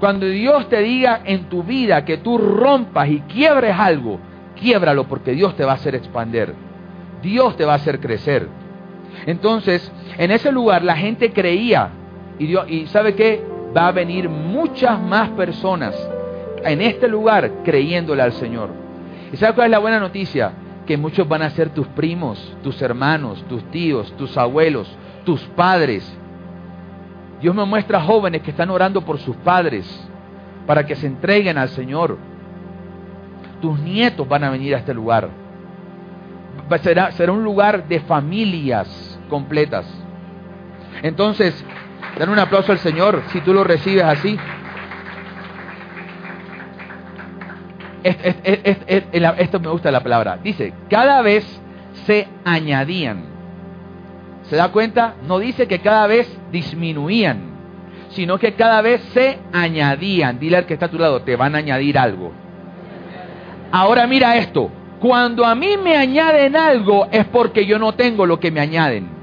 Cuando 0.00 0.26
Dios 0.26 0.68
te 0.68 0.80
diga 0.80 1.20
en 1.24 1.48
tu 1.48 1.64
vida 1.64 2.04
que 2.04 2.18
tú 2.18 2.38
rompas 2.38 3.08
y 3.08 3.20
quiebres 3.20 3.76
algo, 3.76 4.20
quiebralo 4.54 5.08
porque 5.08 5.32
Dios 5.32 5.56
te 5.56 5.64
va 5.64 5.72
a 5.72 5.74
hacer 5.74 5.94
expander. 5.94 6.54
Dios 7.20 7.56
te 7.56 7.64
va 7.64 7.72
a 7.72 7.76
hacer 7.76 7.98
crecer. 7.98 8.48
Entonces, 9.26 9.90
en 10.16 10.30
ese 10.30 10.52
lugar 10.52 10.84
la 10.84 10.96
gente 10.96 11.32
creía 11.32 11.90
y 12.38 12.86
sabe 12.86 13.14
qué, 13.14 13.44
va 13.76 13.88
a 13.88 13.92
venir 13.92 14.28
muchas 14.28 15.00
más 15.00 15.30
personas 15.30 15.94
en 16.64 16.80
este 16.80 17.08
lugar 17.08 17.50
creyéndole 17.64 18.22
al 18.22 18.32
Señor. 18.32 18.70
¿Y 19.32 19.36
sabe 19.36 19.54
cuál 19.54 19.66
es 19.66 19.70
la 19.72 19.78
buena 19.78 20.00
noticia? 20.00 20.52
Que 20.86 20.96
muchos 20.96 21.28
van 21.28 21.42
a 21.42 21.50
ser 21.50 21.70
tus 21.70 21.86
primos, 21.88 22.56
tus 22.62 22.80
hermanos, 22.80 23.44
tus 23.48 23.62
tíos, 23.70 24.12
tus 24.16 24.36
abuelos, 24.36 24.88
tus 25.24 25.42
padres. 25.48 26.10
Dios 27.40 27.54
me 27.54 27.64
muestra 27.64 28.00
jóvenes 28.00 28.42
que 28.42 28.50
están 28.50 28.70
orando 28.70 29.02
por 29.02 29.18
sus 29.18 29.36
padres 29.36 30.08
para 30.66 30.86
que 30.86 30.96
se 30.96 31.06
entreguen 31.06 31.58
al 31.58 31.68
Señor. 31.68 32.16
Tus 33.60 33.78
nietos 33.80 34.26
van 34.28 34.44
a 34.44 34.50
venir 34.50 34.74
a 34.74 34.78
este 34.78 34.94
lugar. 34.94 35.28
Será, 36.82 37.12
será 37.12 37.32
un 37.32 37.44
lugar 37.44 37.86
de 37.86 38.00
familias 38.00 39.18
completas. 39.28 39.86
Entonces, 41.02 41.64
dan 42.18 42.28
un 42.28 42.38
aplauso 42.38 42.72
al 42.72 42.78
Señor 42.78 43.22
si 43.28 43.40
tú 43.40 43.52
lo 43.52 43.64
recibes 43.64 44.04
así. 44.04 44.38
esto 48.02 49.60
me 49.60 49.68
gusta 49.68 49.90
la 49.90 50.00
palabra. 50.00 50.38
Dice, 50.42 50.72
cada 50.88 51.22
vez 51.22 51.44
se 52.06 52.26
añadían. 52.44 53.24
¿Se 54.42 54.56
da 54.56 54.70
cuenta? 54.70 55.14
No 55.26 55.38
dice 55.38 55.68
que 55.68 55.80
cada 55.80 56.06
vez 56.06 56.26
disminuían, 56.50 57.40
sino 58.10 58.38
que 58.38 58.54
cada 58.54 58.80
vez 58.80 59.02
se 59.12 59.38
añadían. 59.52 60.38
Dile 60.38 60.58
al 60.58 60.66
que 60.66 60.74
está 60.74 60.86
a 60.86 60.90
tu 60.90 60.98
lado, 60.98 61.22
te 61.22 61.36
van 61.36 61.54
a 61.54 61.58
añadir 61.58 61.98
algo. 61.98 62.32
Ahora 63.70 64.06
mira 64.06 64.36
esto. 64.36 64.70
Cuando 65.00 65.44
a 65.44 65.54
mí 65.54 65.76
me 65.76 65.96
añaden 65.96 66.56
algo 66.56 67.06
es 67.12 67.24
porque 67.26 67.66
yo 67.66 67.78
no 67.78 67.92
tengo 67.92 68.26
lo 68.26 68.40
que 68.40 68.50
me 68.50 68.60
añaden. 68.60 69.17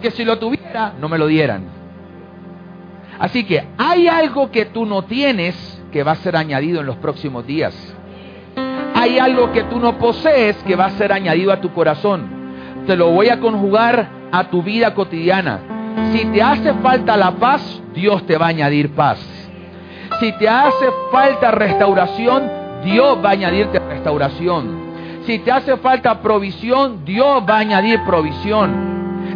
Porque 0.00 0.16
si 0.16 0.24
lo 0.24 0.38
tuviera, 0.38 0.94
no 0.98 1.10
me 1.10 1.18
lo 1.18 1.26
dieran. 1.26 1.62
Así 3.18 3.44
que 3.44 3.68
hay 3.76 4.08
algo 4.08 4.50
que 4.50 4.64
tú 4.64 4.86
no 4.86 5.02
tienes 5.02 5.54
que 5.92 6.02
va 6.02 6.12
a 6.12 6.14
ser 6.14 6.36
añadido 6.36 6.80
en 6.80 6.86
los 6.86 6.96
próximos 6.96 7.46
días. 7.46 7.74
Hay 8.94 9.18
algo 9.18 9.52
que 9.52 9.64
tú 9.64 9.78
no 9.78 9.98
posees 9.98 10.56
que 10.62 10.74
va 10.74 10.86
a 10.86 10.90
ser 10.92 11.12
añadido 11.12 11.52
a 11.52 11.60
tu 11.60 11.74
corazón. 11.74 12.30
Te 12.86 12.96
lo 12.96 13.10
voy 13.10 13.28
a 13.28 13.40
conjugar 13.40 14.08
a 14.32 14.44
tu 14.44 14.62
vida 14.62 14.94
cotidiana. 14.94 15.60
Si 16.14 16.24
te 16.24 16.40
hace 16.42 16.72
falta 16.76 17.14
la 17.18 17.32
paz, 17.32 17.82
Dios 17.92 18.24
te 18.24 18.38
va 18.38 18.46
a 18.46 18.48
añadir 18.48 18.94
paz. 18.94 19.20
Si 20.18 20.32
te 20.38 20.48
hace 20.48 20.86
falta 21.12 21.50
restauración, 21.50 22.50
Dios 22.86 23.18
va 23.22 23.28
a 23.28 23.32
añadirte 23.32 23.78
restauración. 23.78 24.80
Si 25.26 25.40
te 25.40 25.52
hace 25.52 25.76
falta 25.76 26.22
provisión, 26.22 27.04
Dios 27.04 27.44
va 27.46 27.56
a 27.56 27.58
añadir 27.58 28.00
provisión. 28.06 28.89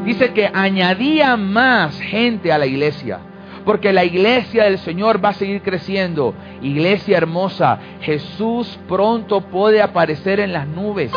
Dice 0.05 0.33
que 0.33 0.51
añadía 0.53 1.37
más 1.37 1.99
gente 2.01 2.53
a 2.53 2.59
la 2.59 2.67
iglesia 2.67 3.21
porque 3.65 3.93
la 3.93 4.05
iglesia 4.05 4.65
del 4.65 4.79
Señor 4.79 5.25
va 5.25 5.31
a 5.31 5.35
seguir 5.35 5.63
creciendo. 5.63 6.35
Iglesia 6.63 7.17
hermosa, 7.17 7.79
Jesús 8.03 8.79
pronto 8.89 9.41
puede 9.43 9.83
aparecer 9.83 10.41
en 10.41 10.53
las 10.53 10.67
nubes. 10.67 11.11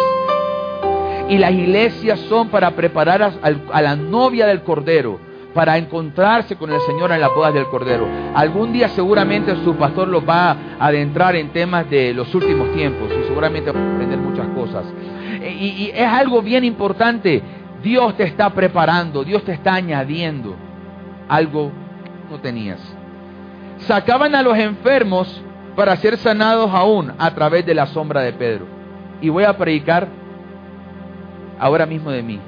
Y 1.29 1.37
las 1.37 1.51
iglesias 1.51 2.19
son 2.21 2.47
para 2.47 2.71
preparar 2.71 3.21
a, 3.21 3.81
la 3.81 3.95
novia 3.97 4.47
del 4.47 4.61
Cordero, 4.61 5.19
para 5.53 5.77
encontrarse 5.77 6.55
con 6.55 6.71
el 6.71 6.79
Señor 6.81 7.11
en 7.11 7.19
las 7.19 7.35
bodas 7.35 7.53
del 7.53 7.67
Cordero. 7.67 8.07
Algún 8.33 8.71
día 8.71 8.87
seguramente 8.89 9.53
su 9.65 9.75
pastor 9.75 10.07
los 10.07 10.27
va 10.27 10.51
a 10.51 10.57
adentrar 10.79 11.35
en 11.35 11.49
temas 11.49 11.89
de 11.89 12.13
los 12.13 12.33
últimos 12.33 12.71
tiempos 12.71 13.09
y 13.11 13.27
seguramente 13.27 13.71
va 13.71 13.79
a 13.79 13.93
aprender 13.93 14.19
muchas 14.19 14.47
cosas. 14.55 14.85
Y, 15.59 15.65
y 15.65 15.91
es 15.93 16.07
algo 16.07 16.41
bien 16.41 16.63
importante. 16.63 17.43
Dios 17.87 18.17
te 18.17 18.23
está 18.23 18.49
preparando, 18.49 19.23
Dios 19.23 19.43
te 19.43 19.53
está 19.53 19.75
añadiendo 19.75 20.55
algo 21.29 21.71
no 22.29 22.39
tenías. 22.39 22.79
Sacaban 23.79 24.35
a 24.35 24.43
los 24.43 24.57
enfermos 24.57 25.41
para 25.75 25.95
ser 25.95 26.17
sanados 26.17 26.69
aún 26.73 27.13
a 27.17 27.33
través 27.33 27.65
de 27.65 27.73
la 27.73 27.85
sombra 27.87 28.21
de 28.21 28.33
Pedro. 28.33 28.65
Y 29.21 29.29
voy 29.29 29.45
a 29.45 29.57
predicar 29.57 30.09
ahora 31.59 31.85
mismo 31.85 32.11
de 32.11 32.23
mí. 32.23 32.39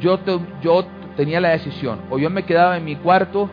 Yo, 0.00 0.18
yo 0.60 0.84
tenía 1.16 1.40
la 1.40 1.50
decisión, 1.50 2.00
o 2.10 2.18
yo 2.18 2.30
me 2.30 2.44
quedaba 2.44 2.76
en 2.76 2.84
mi 2.84 2.96
cuarto, 2.96 3.48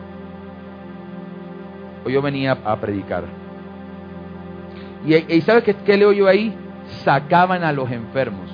o 2.04 2.08
yo 2.08 2.20
venía 2.22 2.58
a 2.64 2.76
predicar. 2.76 3.24
Y, 5.04 5.14
y 5.14 5.40
¿sabes 5.42 5.62
qué, 5.62 5.74
qué 5.74 5.96
leo 5.96 6.12
yo 6.12 6.26
ahí? 6.26 6.52
Sacaban 7.04 7.62
a 7.62 7.72
los 7.72 7.90
enfermos. 7.90 8.50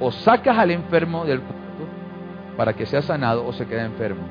O 0.00 0.10
sacas 0.10 0.58
al 0.58 0.70
enfermo 0.70 1.24
del 1.24 1.40
cuarto 1.40 1.64
para 2.56 2.72
que 2.74 2.86
sea 2.86 3.02
sanado 3.02 3.46
o 3.46 3.52
se 3.52 3.66
queda 3.66 3.84
enfermo. 3.84 4.22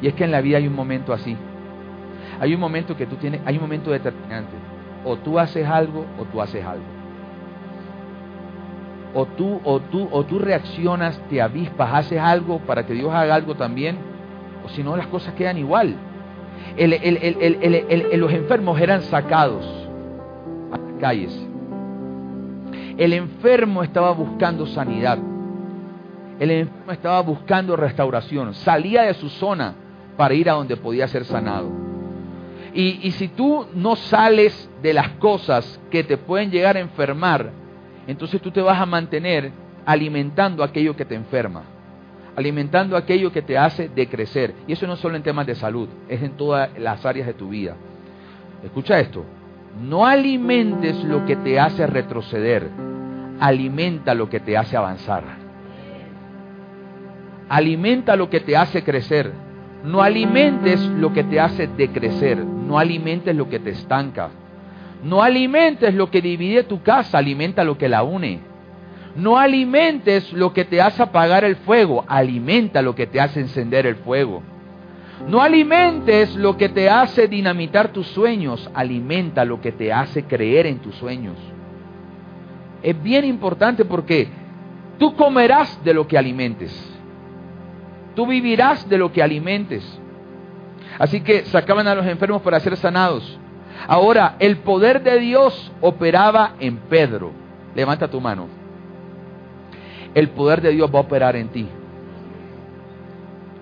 Y 0.00 0.08
es 0.08 0.14
que 0.14 0.24
en 0.24 0.30
la 0.30 0.40
vida 0.40 0.58
hay 0.58 0.66
un 0.66 0.74
momento 0.74 1.12
así. 1.12 1.36
Hay 2.40 2.54
un 2.54 2.60
momento 2.60 2.96
que 2.96 3.06
tú 3.06 3.16
tienes, 3.16 3.40
hay 3.44 3.56
un 3.56 3.62
momento 3.62 3.90
determinante. 3.90 4.54
O 5.04 5.16
tú 5.16 5.38
haces 5.38 5.66
algo 5.66 6.04
o 6.18 6.24
tú 6.24 6.40
haces 6.40 6.64
algo. 6.64 6.84
O 9.14 9.26
tú, 9.26 9.60
o 9.64 9.80
tú, 9.80 10.08
o 10.10 10.24
tú 10.24 10.38
reaccionas, 10.38 11.20
te 11.28 11.42
avispas, 11.42 11.92
haces 11.92 12.18
algo 12.18 12.60
para 12.60 12.86
que 12.86 12.94
Dios 12.94 13.12
haga 13.12 13.34
algo 13.34 13.54
también. 13.54 13.98
O 14.64 14.68
si 14.68 14.82
no, 14.82 14.96
las 14.96 15.06
cosas 15.08 15.34
quedan 15.34 15.58
igual. 15.58 15.94
los 16.76 18.32
enfermos 18.32 18.80
eran 18.80 19.02
sacados 19.02 19.66
a 20.72 20.78
las 20.78 21.00
calles. 21.00 21.51
El 23.02 23.14
enfermo 23.14 23.82
estaba 23.82 24.12
buscando 24.12 24.64
sanidad. 24.64 25.18
El 26.38 26.52
enfermo 26.52 26.92
estaba 26.92 27.20
buscando 27.20 27.74
restauración. 27.74 28.54
Salía 28.54 29.02
de 29.02 29.14
su 29.14 29.28
zona 29.28 29.74
para 30.16 30.34
ir 30.34 30.48
a 30.48 30.52
donde 30.52 30.76
podía 30.76 31.08
ser 31.08 31.24
sanado. 31.24 31.68
Y, 32.72 33.10
si 33.10 33.26
tú 33.26 33.66
no 33.74 33.96
sales 33.96 34.70
de 34.82 34.92
las 34.92 35.08
cosas 35.18 35.80
que 35.90 36.04
te 36.04 36.16
pueden 36.16 36.52
llegar 36.52 36.76
a 36.76 36.80
enfermar, 36.80 37.50
entonces 38.06 38.40
tú 38.40 38.52
te 38.52 38.60
vas 38.60 38.80
a 38.80 38.86
mantener 38.86 39.50
alimentando 39.84 40.62
aquello 40.62 40.94
que 40.94 41.04
te 41.04 41.16
enferma. 41.16 41.64
alimentando 42.36 42.96
aquello 42.96 43.32
que 43.32 43.42
te 43.42 43.58
hace 43.58 43.88
decrecer. 43.88 44.54
Y 44.68 44.74
eso 44.74 44.86
no 44.86 44.94
solo 44.94 45.16
en 45.16 45.24
temas 45.24 45.44
de 45.48 45.56
salud, 45.56 45.88
es 46.08 46.22
en 46.22 46.36
todas 46.36 46.70
las 46.78 47.04
áreas 47.04 47.26
de 47.26 47.34
tu 47.34 47.48
vida. 47.48 47.74
Escucha 48.62 49.00
esto, 49.00 49.24
no 49.82 50.06
alimentes 50.06 51.02
lo 51.02 51.26
que 51.26 51.34
te 51.34 51.58
hace 51.58 51.84
retroceder, 51.86 52.91
alimenta 53.42 54.14
lo 54.14 54.30
que 54.30 54.38
te 54.38 54.56
hace 54.56 54.76
avanzar. 54.76 55.24
Alimenta 57.48 58.14
lo 58.14 58.30
que 58.30 58.38
te 58.38 58.56
hace 58.56 58.84
crecer. 58.84 59.32
No 59.84 60.00
alimentes 60.00 60.80
lo 60.80 61.12
que 61.12 61.24
te 61.24 61.40
hace 61.40 61.66
decrecer, 61.66 62.38
no 62.38 62.78
alimentes 62.78 63.34
lo 63.34 63.48
que 63.48 63.58
te 63.58 63.70
estanca. 63.70 64.30
No 65.02 65.24
alimentes 65.24 65.92
lo 65.92 66.08
que 66.08 66.22
divide 66.22 66.62
tu 66.62 66.84
casa, 66.84 67.18
alimenta 67.18 67.64
lo 67.64 67.76
que 67.76 67.88
la 67.88 68.04
une. 68.04 68.38
No 69.16 69.36
alimentes 69.38 70.32
lo 70.32 70.52
que 70.52 70.64
te 70.64 70.80
hace 70.80 71.02
apagar 71.02 71.42
el 71.42 71.56
fuego, 71.56 72.04
alimenta 72.06 72.80
lo 72.80 72.94
que 72.94 73.08
te 73.08 73.20
hace 73.20 73.40
encender 73.40 73.86
el 73.86 73.96
fuego. 73.96 74.40
No 75.26 75.42
alimentes 75.42 76.36
lo 76.36 76.56
que 76.56 76.68
te 76.68 76.88
hace 76.88 77.26
dinamitar 77.26 77.88
tus 77.88 78.06
sueños, 78.06 78.70
alimenta 78.72 79.44
lo 79.44 79.60
que 79.60 79.72
te 79.72 79.92
hace 79.92 80.22
creer 80.26 80.68
en 80.68 80.78
tus 80.78 80.94
sueños. 80.94 81.36
Es 82.82 83.00
bien 83.02 83.24
importante 83.24 83.84
porque 83.84 84.28
tú 84.98 85.14
comerás 85.14 85.82
de 85.84 85.94
lo 85.94 86.06
que 86.06 86.18
alimentes. 86.18 86.72
Tú 88.14 88.26
vivirás 88.26 88.88
de 88.88 88.98
lo 88.98 89.12
que 89.12 89.22
alimentes. 89.22 89.98
Así 90.98 91.20
que 91.20 91.44
sacaban 91.46 91.86
a 91.86 91.94
los 91.94 92.06
enfermos 92.06 92.42
para 92.42 92.60
ser 92.60 92.76
sanados. 92.76 93.38
Ahora, 93.86 94.36
el 94.38 94.58
poder 94.58 95.02
de 95.02 95.18
Dios 95.18 95.72
operaba 95.80 96.54
en 96.60 96.76
Pedro. 96.76 97.32
Levanta 97.74 98.08
tu 98.08 98.20
mano. 98.20 98.48
El 100.14 100.28
poder 100.28 100.60
de 100.60 100.70
Dios 100.70 100.90
va 100.94 100.98
a 100.98 101.02
operar 101.02 101.36
en 101.36 101.48
ti. 101.48 101.68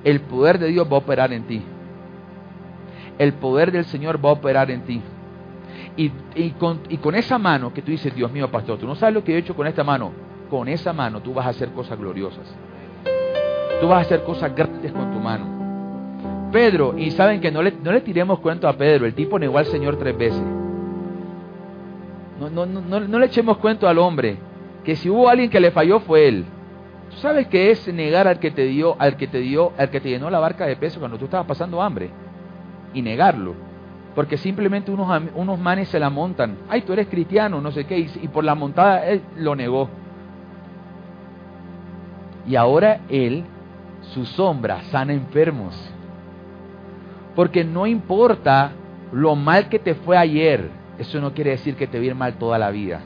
El 0.02 0.20
poder 0.20 0.58
de 0.58 0.68
Dios 0.68 0.86
va 0.86 0.96
a 0.96 1.00
operar 1.00 1.32
en 1.32 1.44
ti. 1.44 1.62
El 3.18 3.34
poder 3.34 3.70
del 3.70 3.84
Señor 3.84 4.24
va 4.24 4.30
a 4.30 4.32
operar 4.32 4.70
en 4.70 4.82
ti. 4.82 5.02
Y, 5.96 6.10
con, 6.58 6.80
y, 6.88 6.96
con, 6.96 7.14
esa 7.14 7.38
mano 7.38 7.74
que 7.74 7.82
tú 7.82 7.90
dices, 7.90 8.14
Dios 8.14 8.32
mío, 8.32 8.50
pastor, 8.50 8.78
tú 8.78 8.86
no 8.86 8.94
sabes 8.94 9.14
lo 9.14 9.24
que 9.24 9.34
he 9.34 9.38
hecho 9.38 9.54
con 9.54 9.66
esta 9.66 9.84
mano. 9.84 10.12
Con 10.48 10.68
esa 10.68 10.92
mano 10.92 11.20
tú 11.20 11.34
vas 11.34 11.46
a 11.46 11.50
hacer 11.50 11.70
cosas 11.70 11.98
gloriosas. 11.98 12.54
Tú 13.80 13.88
vas 13.88 13.98
a 13.98 14.00
hacer 14.00 14.24
cosas 14.24 14.54
grandes 14.54 14.92
con 14.92 15.12
tu 15.12 15.18
mano. 15.18 16.50
Pedro, 16.52 16.96
y 16.98 17.10
saben 17.10 17.40
que 17.40 17.50
no 17.50 17.62
le, 17.62 17.72
no 17.82 17.92
le 17.92 18.00
tiremos 18.00 18.40
cuento 18.40 18.66
a 18.68 18.72
Pedro, 18.72 19.06
el 19.06 19.14
tipo 19.14 19.38
negó 19.38 19.58
al 19.58 19.66
Señor 19.66 19.96
tres 19.96 20.16
veces. 20.16 20.42
No, 22.40 22.48
no, 22.48 22.66
no, 22.66 23.00
no 23.00 23.18
le 23.18 23.26
echemos 23.26 23.58
cuento 23.58 23.86
al 23.86 23.98
hombre, 23.98 24.38
que 24.84 24.96
si 24.96 25.10
hubo 25.10 25.28
alguien 25.28 25.50
que 25.50 25.60
le 25.60 25.70
falló 25.70 26.00
fue 26.00 26.26
él. 26.28 26.44
¿Tú 27.10 27.16
sabes 27.16 27.48
qué 27.48 27.70
es 27.70 27.92
negar 27.92 28.26
al 28.28 28.38
que 28.38 28.50
te 28.50 28.64
dio, 28.64 28.96
al 28.98 29.16
que 29.16 29.26
te 29.26 29.38
dio, 29.38 29.72
al 29.76 29.90
que 29.90 30.00
te 30.00 30.08
llenó 30.08 30.30
la 30.30 30.38
barca 30.38 30.66
de 30.66 30.76
peso 30.76 31.00
cuando 31.00 31.18
tú 31.18 31.26
estabas 31.26 31.46
pasando 31.46 31.82
hambre? 31.82 32.10
Y 32.94 33.02
negarlo. 33.02 33.54
Porque 34.14 34.36
simplemente 34.36 34.90
unos, 34.90 35.22
unos 35.34 35.58
manes 35.58 35.88
se 35.88 36.00
la 36.00 36.10
montan. 36.10 36.56
Ay, 36.68 36.82
tú 36.82 36.92
eres 36.92 37.08
cristiano, 37.08 37.60
no 37.60 37.70
sé 37.70 37.84
qué. 37.84 37.98
Y, 37.98 38.10
y 38.22 38.28
por 38.28 38.44
la 38.44 38.54
montada 38.54 39.06
él 39.06 39.22
lo 39.36 39.54
negó. 39.54 39.88
Y 42.46 42.56
ahora 42.56 43.00
él, 43.08 43.44
su 44.12 44.24
sombra, 44.24 44.82
sana 44.90 45.12
enfermos. 45.12 45.74
Porque 47.36 47.64
no 47.64 47.86
importa 47.86 48.72
lo 49.12 49.36
mal 49.36 49.68
que 49.68 49.78
te 49.78 49.94
fue 49.94 50.16
ayer, 50.16 50.70
eso 50.98 51.20
no 51.20 51.32
quiere 51.32 51.50
decir 51.50 51.76
que 51.76 51.86
te 51.86 52.02
ir 52.02 52.14
mal 52.14 52.34
toda 52.34 52.58
la 52.58 52.70
vida. 52.70 53.00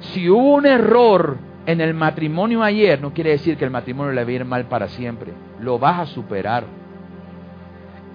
Si 0.00 0.28
hubo 0.30 0.54
un 0.54 0.66
error 0.66 1.36
en 1.66 1.80
el 1.80 1.94
matrimonio 1.94 2.62
ayer, 2.62 3.00
no 3.00 3.12
quiere 3.12 3.30
decir 3.30 3.56
que 3.56 3.64
el 3.64 3.70
matrimonio 3.70 4.12
le 4.12 4.24
va 4.24 4.30
a 4.30 4.32
ir 4.32 4.44
mal 4.44 4.64
para 4.66 4.88
siempre. 4.88 5.32
Lo 5.60 5.78
vas 5.78 6.00
a 6.00 6.06
superar. 6.06 6.64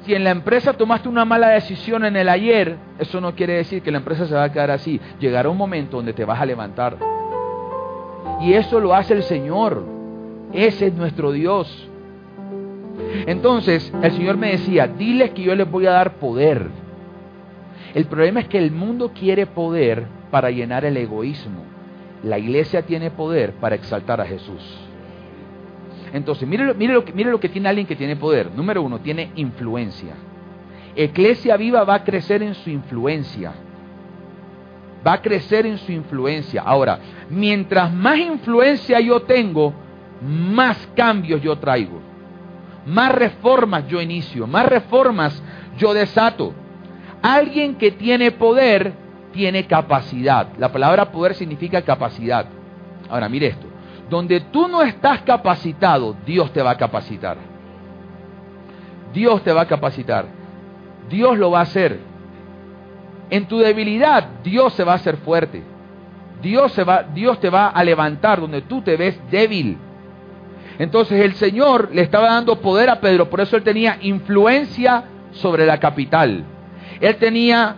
Si 0.05 0.15
en 0.15 0.23
la 0.23 0.31
empresa 0.31 0.73
tomaste 0.73 1.07
una 1.07 1.25
mala 1.25 1.49
decisión 1.49 2.05
en 2.05 2.15
el 2.15 2.27
ayer, 2.27 2.77
eso 2.97 3.21
no 3.21 3.35
quiere 3.35 3.53
decir 3.53 3.83
que 3.83 3.91
la 3.91 3.99
empresa 3.99 4.25
se 4.25 4.33
va 4.33 4.45
a 4.45 4.51
quedar 4.51 4.71
así. 4.71 4.99
Llegará 5.19 5.49
un 5.49 5.57
momento 5.57 5.97
donde 5.97 6.13
te 6.13 6.25
vas 6.25 6.41
a 6.41 6.45
levantar. 6.45 6.97
Y 8.41 8.53
eso 8.53 8.79
lo 8.79 8.95
hace 8.95 9.13
el 9.13 9.23
Señor. 9.23 9.83
Ese 10.53 10.87
es 10.87 10.93
nuestro 10.95 11.31
Dios. 11.31 11.87
Entonces, 13.27 13.93
el 14.01 14.11
Señor 14.11 14.37
me 14.37 14.51
decía, 14.51 14.87
diles 14.87 15.31
que 15.31 15.43
yo 15.43 15.55
les 15.55 15.69
voy 15.69 15.85
a 15.85 15.91
dar 15.91 16.15
poder. 16.15 16.67
El 17.93 18.05
problema 18.05 18.39
es 18.39 18.47
que 18.47 18.57
el 18.57 18.71
mundo 18.71 19.11
quiere 19.13 19.45
poder 19.45 20.05
para 20.31 20.49
llenar 20.49 20.83
el 20.83 20.97
egoísmo. 20.97 21.63
La 22.23 22.39
iglesia 22.39 22.83
tiene 22.83 23.11
poder 23.11 23.53
para 23.53 23.75
exaltar 23.75 24.19
a 24.19 24.25
Jesús. 24.25 24.90
Entonces, 26.13 26.47
mire, 26.47 26.65
lo 26.65 27.05
que, 27.05 27.13
lo 27.23 27.39
que 27.39 27.49
tiene 27.49 27.69
alguien 27.69 27.87
que 27.87 27.95
tiene 27.95 28.15
poder. 28.15 28.51
Número 28.55 28.81
uno, 28.81 28.99
tiene 28.99 29.31
influencia. 29.35 30.13
Eclesia 30.95 31.55
viva 31.55 31.83
va 31.83 31.95
a 31.95 32.03
crecer 32.03 32.43
en 32.43 32.53
su 32.53 32.69
influencia. 32.69 33.53
Va 35.05 35.13
a 35.13 35.21
crecer 35.21 35.65
en 35.65 35.77
su 35.77 35.91
influencia. 35.91 36.61
Ahora, 36.63 36.99
mientras 37.29 37.93
más 37.93 38.17
influencia 38.17 38.99
yo 38.99 39.21
tengo, 39.21 39.73
más 40.21 40.87
cambios 40.95 41.41
yo 41.41 41.57
traigo. 41.57 42.01
Más 42.85 43.13
reformas 43.13 43.87
yo 43.87 44.01
inicio. 44.01 44.47
Más 44.47 44.65
reformas 44.65 45.41
yo 45.77 45.93
desato. 45.93 46.53
Alguien 47.21 47.75
que 47.75 47.91
tiene 47.91 48.31
poder 48.31 48.93
tiene 49.31 49.65
capacidad. 49.65 50.47
La 50.57 50.71
palabra 50.71 51.11
poder 51.11 51.35
significa 51.35 51.81
capacidad. 51.83 52.47
Ahora, 53.09 53.29
mire 53.29 53.47
esto. 53.47 53.70
Donde 54.11 54.41
tú 54.41 54.67
no 54.67 54.81
estás 54.81 55.21
capacitado, 55.21 56.17
Dios 56.25 56.51
te 56.51 56.61
va 56.61 56.71
a 56.71 56.77
capacitar. 56.77 57.37
Dios 59.13 59.41
te 59.41 59.53
va 59.53 59.61
a 59.61 59.67
capacitar. 59.67 60.25
Dios 61.09 61.37
lo 61.37 61.49
va 61.49 61.59
a 61.59 61.63
hacer. 61.63 61.97
En 63.29 63.47
tu 63.47 63.59
debilidad, 63.59 64.27
Dios 64.43 64.73
se 64.73 64.83
va 64.83 64.91
a 64.91 64.95
hacer 64.95 65.15
fuerte. 65.15 65.63
Dios, 66.41 66.73
se 66.73 66.83
va, 66.83 67.03
Dios 67.03 67.39
te 67.39 67.49
va 67.49 67.69
a 67.69 67.81
levantar 67.85 68.41
donde 68.41 68.63
tú 68.63 68.81
te 68.81 68.97
ves 68.97 69.17
débil. 69.31 69.77
Entonces 70.77 71.23
el 71.23 71.35
Señor 71.35 71.91
le 71.93 72.01
estaba 72.01 72.31
dando 72.31 72.59
poder 72.59 72.89
a 72.89 72.99
Pedro, 72.99 73.29
por 73.29 73.39
eso 73.39 73.55
él 73.55 73.63
tenía 73.63 73.97
influencia 74.01 75.05
sobre 75.31 75.65
la 75.65 75.79
capital. 75.79 76.43
Él 76.99 77.15
tenía 77.15 77.77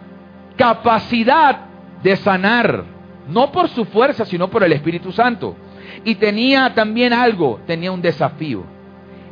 capacidad 0.58 1.60
de 2.02 2.16
sanar, 2.16 2.86
no 3.28 3.52
por 3.52 3.70
su 3.70 3.86
fuerza, 3.86 4.26
sino 4.26 4.48
por 4.48 4.64
el 4.64 4.74
Espíritu 4.74 5.12
Santo. 5.12 5.58
Y 6.06 6.16
tenía 6.16 6.74
también 6.74 7.14
algo, 7.14 7.60
tenía 7.66 7.92
un 7.92 8.02
desafío. 8.02 8.64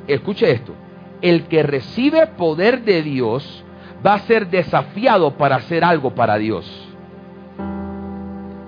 Escuche 0.08 0.50
esto, 0.52 0.74
el 1.22 1.44
que 1.44 1.64
recibe 1.64 2.28
poder 2.28 2.84
de 2.84 3.04
Dios 3.04 3.64
va 4.06 4.16
a 4.16 4.20
ser 4.20 4.50
desafiado 4.50 5.38
para 5.38 5.58
hacer 5.58 5.84
algo 5.84 6.16
para 6.16 6.38
Dios. 6.38 6.88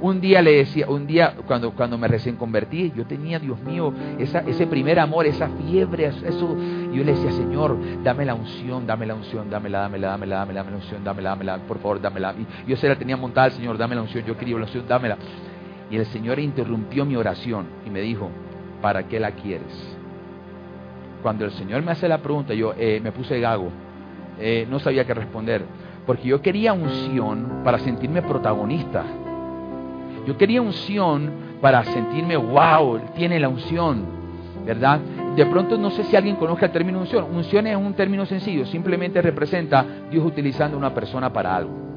Un 0.02 0.20
día 0.20 0.42
le 0.42 0.58
decía, 0.58 0.86
un 0.90 1.08
día 1.08 1.34
cuando, 1.48 1.72
cuando 1.72 1.98
me 1.98 2.10
recién 2.10 2.36
convertí, 2.36 2.92
yo 2.94 3.06
tenía, 3.06 3.40
Dios 3.40 3.58
mío, 3.62 3.94
ese 4.20 4.68
primer 4.68 5.00
amor, 5.00 5.26
esa 5.26 5.48
fiebre, 5.48 6.08
eso. 6.08 6.58
Yo 6.92 7.04
le 7.06 7.14
decía, 7.14 7.32
Señor, 7.32 7.78
dame 8.04 8.26
la 8.26 8.36
unción, 8.36 8.86
dame 8.86 9.06
la 9.06 9.16
unción, 9.16 9.50
dámela, 9.50 9.80
dámela, 9.80 10.10
dámela, 10.10 10.36
dámela, 10.40 10.60
dame 10.60 10.72
la 10.72 10.78
unción, 10.78 11.04
dámela, 11.06 11.30
dámela, 11.30 11.58
por 11.60 11.78
favor, 11.80 12.02
dámela. 12.02 12.36
Y 12.38 12.70
yo 12.70 12.76
se 12.76 12.90
la 12.90 12.98
tenía 12.98 13.16
montada, 13.16 13.50
Señor, 13.52 13.78
dame 13.78 13.96
la 13.96 14.02
unción, 14.02 14.26
yo 14.26 14.36
quería 14.36 14.58
la 14.58 14.64
unción, 14.64 14.86
dámela. 14.86 15.18
Y 15.94 15.98
el 15.98 16.08
Señor 16.08 16.40
interrumpió 16.40 17.06
mi 17.06 17.16
oración 17.16 17.68
y 17.86 17.92
me 17.92 18.02
dijo, 18.02 18.32
¿para 18.82 19.04
qué 19.04 19.20
la 19.20 19.30
quieres? 19.30 19.96
Cuando 21.22 21.46
el 21.46 21.52
Señor 21.52 21.84
me 21.84 21.92
hace 21.92 22.08
la 22.08 22.18
pregunta, 22.18 22.56
yo 22.56 22.74
eh, 22.76 23.00
me 23.00 23.12
puse 23.12 23.40
gago, 23.40 23.70
eh, 24.40 24.66
no 24.68 24.80
sabía 24.80 25.06
qué 25.06 25.14
responder, 25.14 25.64
porque 26.08 26.30
yo 26.30 26.42
quería 26.42 26.74
unción 26.74 27.62
para 27.64 27.78
sentirme 27.78 28.24
protagonista. 28.24 29.04
Yo 30.26 30.36
quería 30.36 30.64
unción 30.64 31.30
para 31.62 31.84
sentirme, 31.84 32.38
wow, 32.38 33.00
tiene 33.16 33.40
la 33.40 33.50
unción, 33.50 34.04
¿verdad? 34.66 35.00
De 35.36 35.46
pronto 35.46 35.78
no 35.78 35.92
sé 35.92 36.06
si 36.06 36.16
alguien 36.16 36.38
conozca 36.38 36.66
el 36.66 36.72
término 36.72 37.02
unción. 37.02 37.26
Unción 37.26 37.68
es 37.68 37.78
un 37.78 37.94
término 37.94 38.26
sencillo, 38.26 38.66
simplemente 38.66 39.22
representa 39.22 39.86
Dios 40.10 40.26
utilizando 40.26 40.76
una 40.76 40.92
persona 40.92 41.32
para 41.32 41.56
algo. 41.56 41.93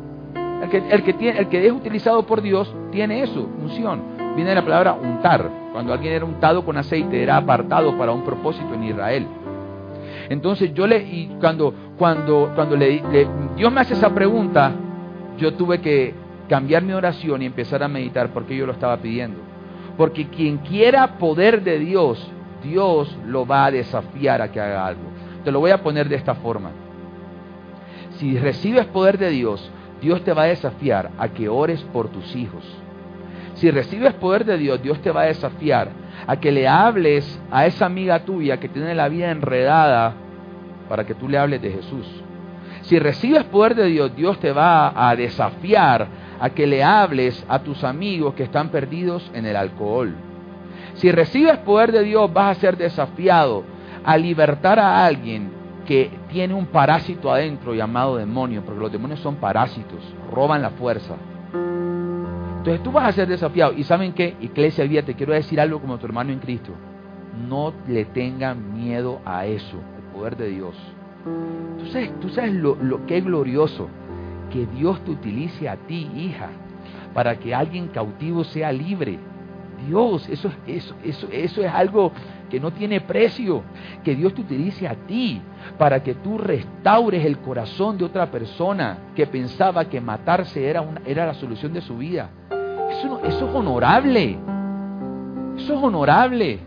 El 0.62 0.70
que, 1.02 1.30
el 1.30 1.48
que, 1.48 1.66
es 1.66 1.72
utilizado 1.72 2.24
por 2.24 2.40
Dios 2.40 2.74
tiene 2.90 3.22
eso, 3.22 3.48
unción. 3.62 4.02
Viene 4.34 4.50
de 4.50 4.56
la 4.56 4.64
palabra 4.64 4.94
untar. 4.94 5.48
Cuando 5.72 5.92
alguien 5.92 6.14
era 6.14 6.24
untado 6.24 6.64
con 6.64 6.76
aceite, 6.76 7.22
era 7.22 7.36
apartado 7.36 7.96
para 7.98 8.12
un 8.12 8.24
propósito 8.24 8.74
en 8.74 8.84
Israel. 8.84 9.26
Entonces 10.28 10.72
yo 10.74 10.86
le, 10.86 11.02
y 11.02 11.36
cuando, 11.40 11.72
cuando, 11.98 12.52
cuando 12.54 12.76
le, 12.76 13.02
Dios 13.56 13.72
me 13.72 13.80
hace 13.80 13.94
esa 13.94 14.14
pregunta, 14.14 14.72
yo 15.38 15.54
tuve 15.54 15.80
que 15.80 16.14
cambiar 16.48 16.82
mi 16.82 16.92
oración 16.92 17.42
y 17.42 17.46
empezar 17.46 17.82
a 17.82 17.88
meditar 17.88 18.30
porque 18.32 18.56
yo 18.56 18.66
lo 18.66 18.72
estaba 18.72 18.96
pidiendo. 18.96 19.38
Porque 19.96 20.28
quien 20.28 20.58
quiera 20.58 21.18
poder 21.18 21.62
de 21.62 21.78
Dios, 21.78 22.30
Dios 22.62 23.16
lo 23.26 23.46
va 23.46 23.66
a 23.66 23.70
desafiar 23.70 24.42
a 24.42 24.50
que 24.50 24.60
haga 24.60 24.86
algo. 24.86 25.02
Te 25.44 25.52
lo 25.52 25.60
voy 25.60 25.70
a 25.70 25.82
poner 25.82 26.08
de 26.08 26.16
esta 26.16 26.34
forma. 26.34 26.70
Si 28.18 28.38
recibes 28.38 28.86
poder 28.86 29.18
de 29.18 29.30
Dios, 29.30 29.70
Dios 30.00 30.22
te 30.24 30.32
va 30.32 30.42
a 30.42 30.46
desafiar 30.46 31.10
a 31.18 31.28
que 31.28 31.48
ores 31.48 31.82
por 31.92 32.08
tus 32.08 32.34
hijos. 32.36 32.64
Si 33.54 33.70
recibes 33.70 34.12
poder 34.14 34.44
de 34.44 34.58
Dios, 34.58 34.82
Dios 34.82 35.00
te 35.00 35.10
va 35.10 35.22
a 35.22 35.26
desafiar 35.26 35.90
a 36.26 36.36
que 36.36 36.52
le 36.52 36.68
hables 36.68 37.40
a 37.50 37.66
esa 37.66 37.86
amiga 37.86 38.20
tuya 38.20 38.58
que 38.58 38.68
tiene 38.68 38.94
la 38.94 39.08
vida 39.08 39.30
enredada 39.30 40.14
para 40.88 41.04
que 41.04 41.14
tú 41.14 41.28
le 41.28 41.38
hables 41.38 41.62
de 41.62 41.70
Jesús. 41.70 42.06
Si 42.82 42.98
recibes 42.98 43.44
poder 43.44 43.74
de 43.74 43.86
Dios, 43.86 44.14
Dios 44.14 44.38
te 44.38 44.52
va 44.52 44.92
a 45.08 45.16
desafiar 45.16 46.06
a 46.38 46.50
que 46.50 46.66
le 46.66 46.84
hables 46.84 47.44
a 47.48 47.60
tus 47.60 47.82
amigos 47.82 48.34
que 48.34 48.42
están 48.42 48.68
perdidos 48.68 49.30
en 49.34 49.46
el 49.46 49.56
alcohol. 49.56 50.14
Si 50.94 51.10
recibes 51.10 51.56
poder 51.58 51.92
de 51.92 52.04
Dios, 52.04 52.32
vas 52.32 52.56
a 52.56 52.60
ser 52.60 52.76
desafiado 52.76 53.64
a 54.04 54.16
libertar 54.16 54.78
a 54.78 55.04
alguien 55.04 55.50
que 55.86 56.10
tiene 56.36 56.52
un 56.52 56.66
parásito 56.66 57.32
adentro 57.32 57.72
llamado 57.72 58.18
demonio, 58.18 58.62
porque 58.62 58.78
los 58.78 58.92
demonios 58.92 59.20
son 59.20 59.36
parásitos, 59.36 60.00
roban 60.30 60.60
la 60.60 60.68
fuerza. 60.68 61.14
Entonces 62.58 62.82
tú 62.82 62.92
vas 62.92 63.08
a 63.08 63.12
ser 63.12 63.26
desafiado. 63.26 63.72
¿Y 63.72 63.84
saben 63.84 64.12
qué? 64.12 64.36
Iglesia 64.42 64.84
Vía, 64.84 65.02
te 65.02 65.14
quiero 65.14 65.32
decir 65.32 65.58
algo 65.58 65.80
como 65.80 65.96
tu 65.96 66.04
hermano 66.04 66.34
en 66.34 66.38
Cristo. 66.38 66.72
No 67.48 67.72
le 67.88 68.04
tengan 68.04 68.74
miedo 68.74 69.20
a 69.24 69.46
eso, 69.46 69.78
el 69.96 70.02
poder 70.12 70.36
de 70.36 70.50
Dios. 70.50 70.76
Tú 71.78 71.86
sabes, 71.86 72.20
tú 72.20 72.28
sabes 72.28 72.52
lo, 72.52 72.74
lo 72.74 73.06
que 73.06 73.16
es 73.16 73.24
glorioso, 73.24 73.88
que 74.52 74.66
Dios 74.66 75.02
te 75.06 75.12
utilice 75.12 75.70
a 75.70 75.76
ti, 75.76 76.10
hija, 76.14 76.50
para 77.14 77.38
que 77.38 77.54
alguien 77.54 77.88
cautivo 77.88 78.44
sea 78.44 78.72
libre. 78.72 79.18
Dios, 79.86 80.28
eso, 80.28 80.50
eso, 80.66 80.94
eso, 81.04 81.28
eso 81.30 81.62
es 81.62 81.72
algo 81.72 82.12
que 82.50 82.60
no 82.60 82.72
tiene 82.72 83.00
precio. 83.00 83.62
Que 84.04 84.14
Dios 84.14 84.34
te 84.34 84.42
utilice 84.42 84.86
a 84.86 84.94
ti 84.94 85.40
para 85.78 86.02
que 86.02 86.14
tú 86.14 86.38
restaures 86.38 87.24
el 87.24 87.38
corazón 87.38 87.98
de 87.98 88.04
otra 88.04 88.30
persona 88.30 88.98
que 89.14 89.26
pensaba 89.26 89.86
que 89.86 90.00
matarse 90.00 90.68
era, 90.68 90.80
una, 90.80 91.00
era 91.06 91.26
la 91.26 91.34
solución 91.34 91.72
de 91.72 91.80
su 91.80 91.96
vida. 91.98 92.30
Eso, 92.90 93.20
eso 93.24 93.48
es 93.48 93.54
honorable. 93.54 94.38
Eso 95.56 95.74
es 95.74 95.82
honorable. 95.82 96.60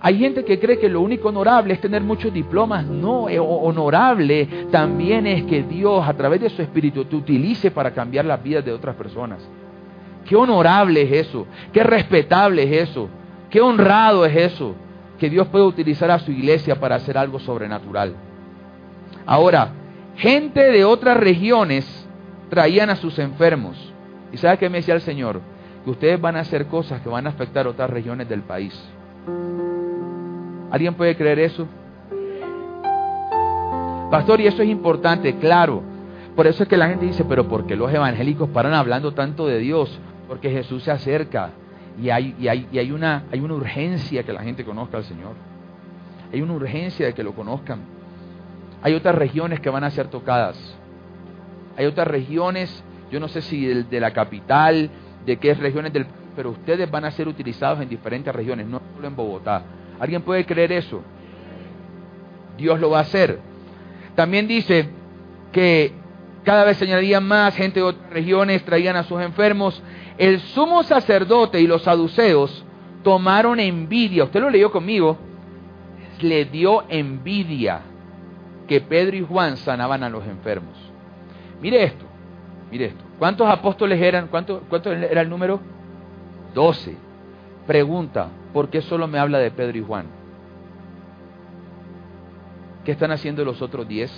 Hay 0.00 0.18
gente 0.18 0.44
que 0.44 0.58
cree 0.58 0.78
que 0.78 0.88
lo 0.88 1.00
único 1.00 1.28
honorable 1.28 1.74
es 1.74 1.80
tener 1.80 2.02
muchos 2.02 2.32
diplomas. 2.32 2.86
No, 2.86 3.28
eh, 3.28 3.38
honorable 3.38 4.66
también 4.70 5.26
es 5.26 5.44
que 5.44 5.62
Dios 5.62 6.06
a 6.06 6.14
través 6.14 6.40
de 6.40 6.50
su 6.50 6.62
espíritu 6.62 7.04
te 7.04 7.16
utilice 7.16 7.70
para 7.70 7.92
cambiar 7.92 8.24
las 8.24 8.42
vidas 8.42 8.64
de 8.64 8.72
otras 8.72 8.96
personas. 8.96 9.46
Qué 10.24 10.36
honorable 10.36 11.02
es 11.02 11.26
eso, 11.26 11.46
qué 11.72 11.82
respetable 11.82 12.62
es 12.62 12.88
eso, 12.88 13.08
qué 13.50 13.60
honrado 13.60 14.24
es 14.24 14.34
eso, 14.34 14.74
que 15.18 15.28
Dios 15.30 15.46
puede 15.48 15.64
utilizar 15.64 16.10
a 16.10 16.18
su 16.18 16.30
iglesia 16.32 16.76
para 16.76 16.96
hacer 16.96 17.18
algo 17.18 17.38
sobrenatural. 17.38 18.14
Ahora, 19.26 19.68
gente 20.16 20.60
de 20.60 20.84
otras 20.84 21.16
regiones 21.16 22.08
traían 22.48 22.90
a 22.90 22.96
sus 22.96 23.18
enfermos. 23.18 23.92
¿Y 24.32 24.36
sabe 24.36 24.58
qué 24.58 24.68
me 24.68 24.78
decía 24.78 24.94
el 24.94 25.00
Señor? 25.00 25.40
Que 25.84 25.90
ustedes 25.90 26.20
van 26.20 26.36
a 26.36 26.40
hacer 26.40 26.66
cosas 26.66 27.00
que 27.00 27.08
van 27.08 27.26
a 27.26 27.30
afectar 27.30 27.66
otras 27.66 27.90
regiones 27.90 28.28
del 28.28 28.42
país. 28.42 28.74
¿Alguien 30.70 30.94
puede 30.94 31.16
creer 31.16 31.38
eso? 31.38 31.68
Pastor, 34.10 34.40
y 34.40 34.46
eso 34.46 34.62
es 34.62 34.68
importante, 34.68 35.36
claro. 35.36 35.82
Por 36.34 36.46
eso 36.46 36.64
es 36.64 36.68
que 36.68 36.76
la 36.76 36.88
gente 36.88 37.06
dice, 37.06 37.24
pero 37.24 37.46
¿por 37.48 37.66
qué 37.66 37.76
los 37.76 37.92
evangélicos 37.92 38.48
paran 38.50 38.74
hablando 38.74 39.12
tanto 39.12 39.46
de 39.46 39.58
Dios? 39.58 39.98
Porque 40.28 40.50
Jesús 40.50 40.82
se 40.82 40.90
acerca 40.90 41.50
y 42.00 42.10
hay, 42.10 42.90
una, 42.90 43.24
urgencia 43.32 44.22
que 44.24 44.32
la 44.32 44.42
gente 44.42 44.64
conozca 44.64 44.96
al 44.96 45.04
Señor. 45.04 45.34
Hay 46.32 46.42
una 46.42 46.54
urgencia 46.54 47.06
de 47.06 47.14
que 47.14 47.22
lo 47.22 47.34
conozcan. 47.34 47.80
Hay 48.82 48.94
otras 48.94 49.14
regiones 49.14 49.60
que 49.60 49.70
van 49.70 49.84
a 49.84 49.90
ser 49.90 50.08
tocadas. 50.08 50.76
Hay 51.76 51.86
otras 51.86 52.08
regiones, 52.08 52.82
yo 53.10 53.20
no 53.20 53.28
sé 53.28 53.42
si 53.42 53.64
de, 53.64 53.84
de 53.84 54.00
la 54.00 54.12
capital, 54.12 54.90
de 55.24 55.36
qué 55.36 55.54
regiones 55.54 55.92
del... 55.92 56.06
Pero 56.36 56.50
ustedes 56.50 56.90
van 56.90 57.04
a 57.04 57.10
ser 57.12 57.28
utilizados 57.28 57.80
en 57.80 57.88
diferentes 57.88 58.34
regiones, 58.34 58.66
no 58.66 58.80
solo 58.94 59.06
en 59.06 59.14
Bogotá. 59.14 59.62
¿Alguien 60.00 60.22
puede 60.22 60.44
creer 60.44 60.72
eso? 60.72 61.02
Dios 62.58 62.80
lo 62.80 62.90
va 62.90 62.98
a 62.98 63.02
hacer. 63.02 63.38
También 64.16 64.48
dice 64.48 64.88
que 65.52 65.92
cada 66.44 66.64
vez 66.64 66.76
se 66.76 66.84
añadían 66.84 67.24
más 67.24 67.54
gente 67.54 67.80
de 67.80 67.86
otras 67.86 68.10
regiones, 68.12 68.64
traían 68.64 68.96
a 68.96 69.04
sus 69.04 69.20
enfermos. 69.20 69.82
El 70.18 70.40
sumo 70.40 70.82
sacerdote 70.82 71.60
y 71.60 71.66
los 71.66 71.82
saduceos 71.82 72.64
tomaron 73.02 73.58
envidia. 73.60 74.24
Usted 74.24 74.40
lo 74.40 74.50
leyó 74.50 74.70
conmigo. 74.70 75.18
Le 76.20 76.44
dio 76.44 76.84
envidia 76.88 77.80
que 78.68 78.80
Pedro 78.80 79.16
y 79.16 79.24
Juan 79.24 79.56
sanaban 79.56 80.02
a 80.02 80.08
los 80.08 80.24
enfermos. 80.26 80.76
Mire 81.60 81.82
esto, 81.82 82.04
mire 82.70 82.86
esto. 82.86 83.04
¿Cuántos 83.18 83.48
apóstoles 83.48 84.00
eran? 84.00 84.28
¿Cuánto, 84.28 84.62
cuánto 84.68 84.92
era 84.92 85.20
el 85.20 85.28
número? 85.28 85.60
Doce. 86.54 86.96
Pregunta, 87.66 88.28
¿por 88.52 88.68
qué 88.68 88.80
solo 88.82 89.06
me 89.06 89.18
habla 89.18 89.38
de 89.38 89.50
Pedro 89.50 89.78
y 89.78 89.82
Juan? 89.82 90.06
¿Qué 92.84 92.92
están 92.92 93.10
haciendo 93.10 93.44
los 93.44 93.62
otros 93.62 93.88
diez? 93.88 94.12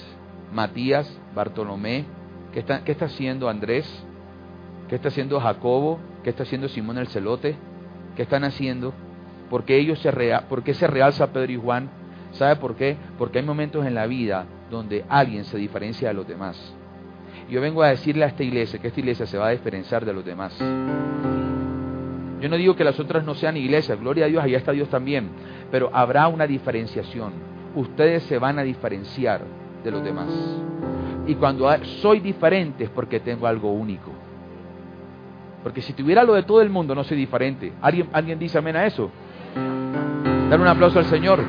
Matías, 0.52 1.18
Bartolomé, 1.34 2.04
¿qué 2.52 2.60
está, 2.60 2.82
¿qué 2.84 2.92
está 2.92 3.06
haciendo 3.06 3.48
Andrés? 3.48 4.04
¿Qué 4.88 4.94
está 4.94 5.08
haciendo 5.08 5.40
Jacobo? 5.40 5.98
¿Qué 6.22 6.30
está 6.30 6.44
haciendo 6.44 6.68
Simón 6.68 6.98
el 6.98 7.08
Celote? 7.08 7.56
¿Qué 8.14 8.22
están 8.22 8.44
haciendo? 8.44 8.92
¿Por 9.50 9.64
qué, 9.64 9.78
ellos 9.78 9.98
se 9.98 10.12
¿Por 10.48 10.62
qué 10.62 10.74
se 10.74 10.86
realza 10.86 11.32
Pedro 11.32 11.52
y 11.52 11.56
Juan? 11.56 11.88
¿Sabe 12.32 12.56
por 12.56 12.76
qué? 12.76 12.96
Porque 13.18 13.38
hay 13.38 13.44
momentos 13.44 13.86
en 13.86 13.94
la 13.94 14.06
vida 14.06 14.46
donde 14.70 15.04
alguien 15.08 15.44
se 15.44 15.56
diferencia 15.56 16.08
de 16.08 16.14
los 16.14 16.26
demás. 16.26 16.56
Yo 17.48 17.60
vengo 17.60 17.82
a 17.82 17.88
decirle 17.88 18.24
a 18.24 18.28
esta 18.28 18.42
iglesia 18.42 18.80
que 18.80 18.88
esta 18.88 19.00
iglesia 19.00 19.26
se 19.26 19.38
va 19.38 19.48
a 19.48 19.50
diferenciar 19.50 20.04
de 20.04 20.12
los 20.12 20.24
demás. 20.24 20.56
Yo 22.40 22.48
no 22.48 22.56
digo 22.56 22.76
que 22.76 22.84
las 22.84 22.98
otras 23.00 23.24
no 23.24 23.34
sean 23.34 23.56
iglesias, 23.56 23.98
gloria 23.98 24.26
a 24.26 24.28
Dios, 24.28 24.42
allá 24.42 24.58
está 24.58 24.72
Dios 24.72 24.88
también, 24.88 25.30
pero 25.70 25.90
habrá 25.92 26.28
una 26.28 26.46
diferenciación. 26.46 27.32
Ustedes 27.74 28.24
se 28.24 28.38
van 28.38 28.58
a 28.58 28.62
diferenciar 28.62 29.42
de 29.82 29.90
los 29.90 30.02
demás. 30.02 30.28
Y 31.26 31.34
cuando 31.36 31.68
soy 32.00 32.20
diferente 32.20 32.84
es 32.84 32.90
porque 32.90 33.20
tengo 33.20 33.46
algo 33.46 33.72
único. 33.72 34.15
Porque 35.66 35.82
si 35.82 35.94
tuviera 35.94 36.22
lo 36.22 36.34
de 36.34 36.44
todo 36.44 36.62
el 36.62 36.70
mundo 36.70 36.94
no 36.94 37.02
soy 37.02 37.16
diferente. 37.16 37.72
¿Alguien, 37.82 38.08
¿alguien 38.12 38.38
dice 38.38 38.56
amén 38.56 38.76
a 38.76 38.86
eso? 38.86 39.10
Dar 40.48 40.60
un 40.60 40.68
aplauso 40.68 41.00
al 41.00 41.06
Señor. 41.06 41.40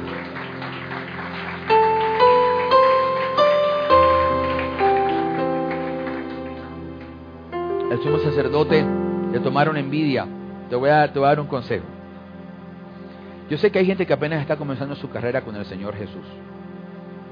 El 7.91 8.01
sumo 8.01 8.17
sacerdote 8.17 8.84
le 9.32 9.39
tomaron 9.39 9.77
envidia. 9.77 10.25
Te 10.67 10.75
voy, 10.75 10.89
a, 10.89 11.13
te 11.13 11.19
voy 11.19 11.27
a 11.27 11.30
dar 11.30 11.39
un 11.39 11.45
consejo. 11.45 11.86
Yo 13.51 13.58
sé 13.60 13.69
que 13.69 13.77
hay 13.77 13.86
gente 13.86 14.08
que 14.08 14.13
apenas 14.13 14.41
está 14.41 14.56
comenzando 14.56 14.95
su 14.95 15.12
carrera 15.12 15.41
con 15.41 15.56
el 15.56 15.65
Señor 15.65 15.95
Jesús. 15.95 16.25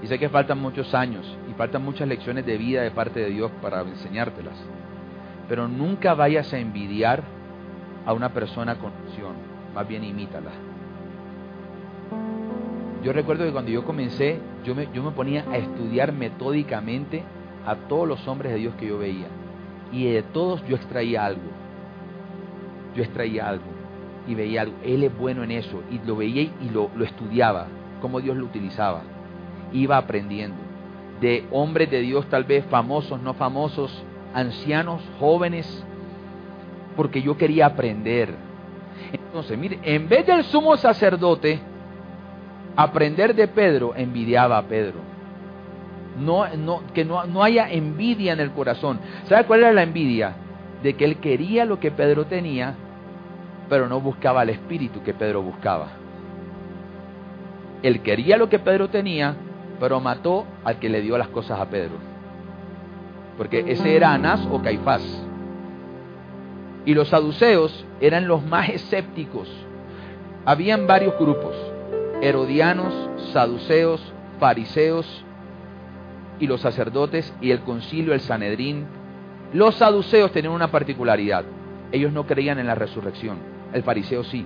Y 0.04 0.06
sé 0.06 0.20
que 0.20 0.30
faltan 0.30 0.60
muchos 0.60 0.94
años 0.94 1.26
y 1.50 1.54
faltan 1.56 1.84
muchas 1.84 2.08
lecciones 2.08 2.46
de 2.46 2.60
vida 2.60 2.84
de 2.84 2.92
parte 2.92 3.22
de 3.22 3.32
Dios 3.32 3.50
para 3.60 3.82
enseñártelas. 3.82 4.54
Pero 5.48 5.68
nunca 5.68 6.14
vayas 6.14 6.52
a 6.54 6.60
envidiar 6.60 7.24
a 8.06 8.14
una 8.14 8.30
persona 8.30 8.76
con 8.76 8.92
opción, 9.06 9.34
más 9.74 9.88
bien 9.88 10.04
imítala. 10.04 10.52
Yo 13.04 13.14
recuerdo 13.14 13.46
que 13.46 13.52
cuando 13.52 13.72
yo 13.72 13.86
comencé, 13.86 14.40
yo 14.64 14.74
me, 14.74 14.88
yo 14.94 15.04
me 15.04 15.12
ponía 15.12 15.46
a 15.52 15.58
estudiar 15.58 16.12
metódicamente 16.12 17.24
a 17.66 17.76
todos 17.76 18.08
los 18.08 18.28
hombres 18.28 18.52
de 18.52 18.60
Dios 18.60 18.76
que 18.76 18.88
yo 18.88 18.98
veía. 18.98 19.28
Y 19.92 20.12
de 20.12 20.24
todos 20.24 20.66
yo 20.68 20.76
extraía 20.76 21.26
algo. 21.26 21.52
Yo 22.96 23.04
extraía 23.04 23.48
algo 23.48 23.76
y 24.28 24.36
veía 24.36 24.62
algo. 24.62 24.76
Él 24.84 25.04
es 25.04 25.16
bueno 25.16 25.44
en 25.44 25.52
eso. 25.52 25.84
Y 25.92 26.00
lo 26.00 26.16
veía 26.16 26.42
y 26.42 26.70
lo, 26.74 26.90
lo 26.96 27.06
estudiaba, 27.06 27.68
cómo 28.02 28.22
Dios 28.22 28.38
lo 28.38 28.46
utilizaba. 28.46 29.02
Iba 29.72 29.98
aprendiendo. 29.98 30.58
De 31.22 31.46
hombres 31.52 31.90
de 31.92 32.02
Dios 32.02 32.28
tal 32.28 32.44
vez 32.44 32.66
famosos, 32.66 33.22
no 33.22 33.34
famosos, 33.34 34.04
ancianos, 34.36 35.02
jóvenes, 35.20 35.84
porque 36.96 37.22
yo 37.22 37.38
quería 37.38 37.66
aprender. 37.68 38.36
Entonces, 39.12 39.58
mire, 39.58 39.80
en 39.82 40.08
vez 40.08 40.28
del 40.28 40.44
sumo 40.44 40.78
sacerdote 40.78 41.60
aprender 42.76 43.34
de 43.34 43.48
Pedro, 43.48 43.94
envidiaba 43.96 44.58
a 44.58 44.64
Pedro. 44.64 45.00
No, 46.20 46.48
no, 46.56 46.82
que 46.94 47.04
no, 47.04 47.26
no 47.26 47.44
haya 47.44 47.70
envidia 47.70 48.34
en 48.34 48.40
el 48.40 48.52
corazón. 48.52 49.00
¿Sabe 49.24 49.46
cuál 49.46 49.62
era 49.62 49.74
la 49.74 49.84
envidia? 49.84 50.36
De 50.84 50.94
que 50.96 51.06
él 51.06 51.18
quería 51.18 51.66
lo 51.66 51.80
que 51.80 51.92
Pedro 51.92 52.26
tenía, 52.26 52.76
pero 53.70 53.88
no 53.88 54.00
buscaba 54.00 54.44
el 54.44 54.50
espíritu 54.50 55.02
que 55.02 55.14
Pedro 55.14 55.42
buscaba. 55.42 55.88
Él 57.84 58.02
quería 58.02 58.38
lo 58.38 58.50
que 58.50 58.60
Pedro 58.60 58.90
tenía, 58.90 59.36
pero 59.80 60.00
mató 60.00 60.46
al 60.64 60.80
que 60.80 60.90
le 60.90 61.02
dio 61.02 61.18
las 61.18 61.30
cosas 61.30 61.60
a 61.60 61.66
Pedro. 61.70 62.15
Porque 63.38 63.66
ese 63.68 63.96
era 63.96 64.14
Anás 64.14 64.48
o 64.52 64.62
Caifás. 64.62 65.02
Y 66.86 66.94
los 66.94 67.10
saduceos 67.10 67.86
eran 68.00 68.28
los 68.28 68.46
más 68.46 68.70
escépticos. 68.70 69.50
Habían 70.46 70.86
varios 70.88 71.18
grupos, 71.20 71.56
herodianos, 72.22 72.94
saduceos, 73.34 74.14
fariseos 74.40 75.26
y 76.40 76.48
los 76.48 76.62
sacerdotes 76.62 77.34
y 77.42 77.52
el 77.52 77.62
concilio, 77.62 78.14
el 78.14 78.22
Sanedrín. 78.22 78.86
Los 79.54 79.76
saduceos 79.76 80.32
tenían 80.32 80.54
una 80.54 80.72
particularidad. 80.72 81.46
ellos 81.92 82.12
no 82.12 82.26
creían 82.26 82.60
en 82.60 82.68
la 82.68 82.76
resurrección. 82.76 83.38
El 83.74 83.84
fariseo 83.84 84.24
sí. 84.24 84.46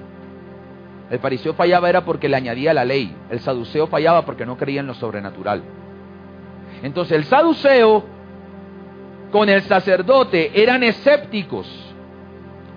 El 1.10 1.20
fariseo 1.20 1.54
fallaba 1.54 1.90
era 1.90 2.06
porque 2.06 2.30
le 2.30 2.38
añadía 2.38 2.74
la 2.74 2.86
ley. 2.86 3.16
El 3.30 3.40
saduceo 3.40 3.88
fallaba 3.88 4.26
porque 4.26 4.46
no 4.46 4.58
creía 4.58 4.82
en 4.82 4.88
lo 4.88 4.94
sobrenatural. 4.94 5.64
Entonces 6.84 7.18
el 7.18 7.24
saduceo 7.26 8.04
con 9.32 9.50
el 9.50 9.62
sacerdote 9.64 10.62
eran 10.62 10.84
escépticos 10.84 11.68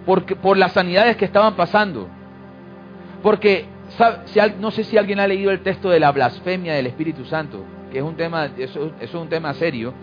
por 0.05 0.57
las 0.57 0.73
sanidades 0.73 1.17
que 1.17 1.25
estaban 1.25 1.55
pasando. 1.55 2.09
Porque 3.23 3.67
no 4.59 4.71
sé 4.71 4.85
si 4.85 4.99
alguien 4.99 5.21
ha 5.21 5.27
leído 5.27 5.51
el 5.51 5.61
texto 5.61 5.91
de 5.91 6.01
la 6.01 6.11
blasfemia 6.13 6.75
del 6.75 6.87
Espíritu 6.87 7.25
Santo, 7.25 7.65
que 7.91 7.99
es 7.99 8.05
un 8.05 8.17
tema, 8.17 8.47
eso 8.57 8.93
es 9.01 9.15
un 9.15 9.29
tema 9.29 9.55
serio. 9.55 9.95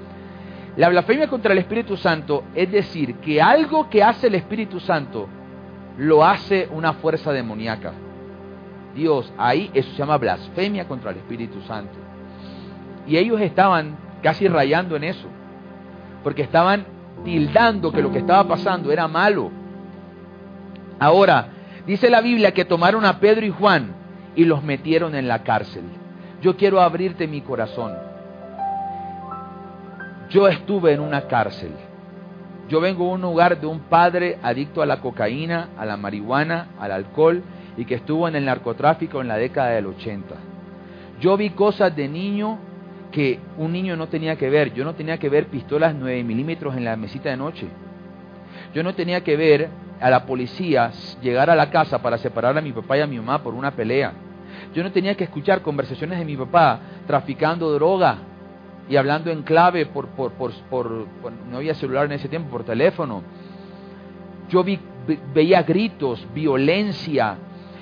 La 0.77 0.89
blasfemia 0.89 1.27
contra 1.27 1.51
el 1.51 1.59
Espíritu 1.59 1.97
Santo 1.97 2.43
es 2.55 2.71
decir 2.71 3.15
que 3.15 3.41
algo 3.41 3.89
que 3.89 4.03
hace 4.03 4.27
el 4.27 4.35
Espíritu 4.35 4.79
Santo 4.79 5.27
lo 5.97 6.23
hace 6.23 6.69
una 6.71 6.93
fuerza 6.93 7.33
demoníaca. 7.33 7.91
Dios, 8.95 9.33
ahí 9.37 9.69
eso 9.73 9.89
se 9.91 9.97
llama 9.97 10.17
blasfemia 10.17 10.87
contra 10.87 11.11
el 11.11 11.17
Espíritu 11.17 11.61
Santo. 11.61 11.97
Y 13.05 13.17
ellos 13.17 13.41
estaban 13.41 13.97
casi 14.21 14.47
rayando 14.47 14.95
en 14.95 15.03
eso, 15.03 15.27
porque 16.23 16.41
estaban 16.41 16.85
tildando 17.23 17.91
que 17.91 18.01
lo 18.01 18.11
que 18.11 18.19
estaba 18.19 18.47
pasando 18.47 18.91
era 18.91 19.07
malo. 19.07 19.51
Ahora, 20.99 21.47
dice 21.85 22.09
la 22.09 22.21
Biblia 22.21 22.53
que 22.53 22.65
tomaron 22.65 23.05
a 23.05 23.19
Pedro 23.19 23.45
y 23.45 23.49
Juan 23.49 23.93
y 24.35 24.45
los 24.45 24.63
metieron 24.63 25.15
en 25.15 25.27
la 25.27 25.43
cárcel. 25.43 25.83
Yo 26.41 26.55
quiero 26.55 26.81
abrirte 26.81 27.27
mi 27.27 27.41
corazón. 27.41 27.93
Yo 30.29 30.47
estuve 30.47 30.93
en 30.93 30.99
una 30.99 31.27
cárcel. 31.27 31.71
Yo 32.69 32.79
vengo 32.79 33.09
a 33.09 33.13
un 33.13 33.21
lugar 33.21 33.59
de 33.59 33.65
un 33.65 33.79
padre 33.79 34.37
adicto 34.43 34.81
a 34.81 34.85
la 34.85 35.01
cocaína, 35.01 35.69
a 35.77 35.85
la 35.85 35.97
marihuana, 35.97 36.67
al 36.79 36.91
alcohol 36.91 37.41
y 37.77 37.85
que 37.85 37.95
estuvo 37.95 38.27
en 38.27 38.35
el 38.35 38.45
narcotráfico 38.45 39.21
en 39.21 39.27
la 39.27 39.37
década 39.37 39.69
del 39.69 39.87
80. 39.87 40.35
Yo 41.19 41.35
vi 41.35 41.49
cosas 41.49 41.95
de 41.95 42.07
niño 42.07 42.59
que 43.11 43.39
un 43.57 43.71
niño 43.71 43.95
no 43.95 44.07
tenía 44.07 44.35
que 44.35 44.49
ver. 44.49 44.73
Yo 44.73 44.83
no 44.85 44.95
tenía 44.95 45.17
que 45.17 45.29
ver 45.29 45.47
pistolas 45.47 45.95
9 45.95 46.23
milímetros 46.23 46.75
en 46.75 46.85
la 46.85 46.95
mesita 46.95 47.29
de 47.29 47.37
noche. 47.37 47.67
Yo 48.73 48.83
no 48.83 48.93
tenía 48.93 49.21
que 49.21 49.35
ver 49.35 49.69
a 49.99 50.09
la 50.09 50.25
policía 50.25 50.91
llegar 51.21 51.49
a 51.49 51.55
la 51.55 51.69
casa 51.69 52.01
para 52.01 52.17
separar 52.17 52.57
a 52.57 52.61
mi 52.61 52.71
papá 52.71 52.97
y 52.97 53.01
a 53.01 53.07
mi 53.07 53.17
mamá 53.17 53.41
por 53.41 53.53
una 53.53 53.71
pelea. 53.71 54.13
Yo 54.73 54.83
no 54.83 54.91
tenía 54.91 55.15
que 55.15 55.23
escuchar 55.23 55.61
conversaciones 55.61 56.19
de 56.19 56.25
mi 56.25 56.37
papá 56.37 56.79
traficando 57.07 57.71
droga 57.71 58.17
y 58.89 58.95
hablando 58.95 59.31
en 59.31 59.43
clave 59.43 59.85
por, 59.85 60.07
por, 60.09 60.31
por, 60.31 61.07
no 61.49 61.57
había 61.57 61.73
celular 61.73 62.05
en 62.05 62.13
ese 62.13 62.27
tiempo, 62.27 62.49
por 62.49 62.63
teléfono. 62.63 63.23
Yo 64.49 64.63
vi, 64.63 64.79
veía 65.33 65.61
gritos, 65.63 66.25
violencia, 66.33 67.37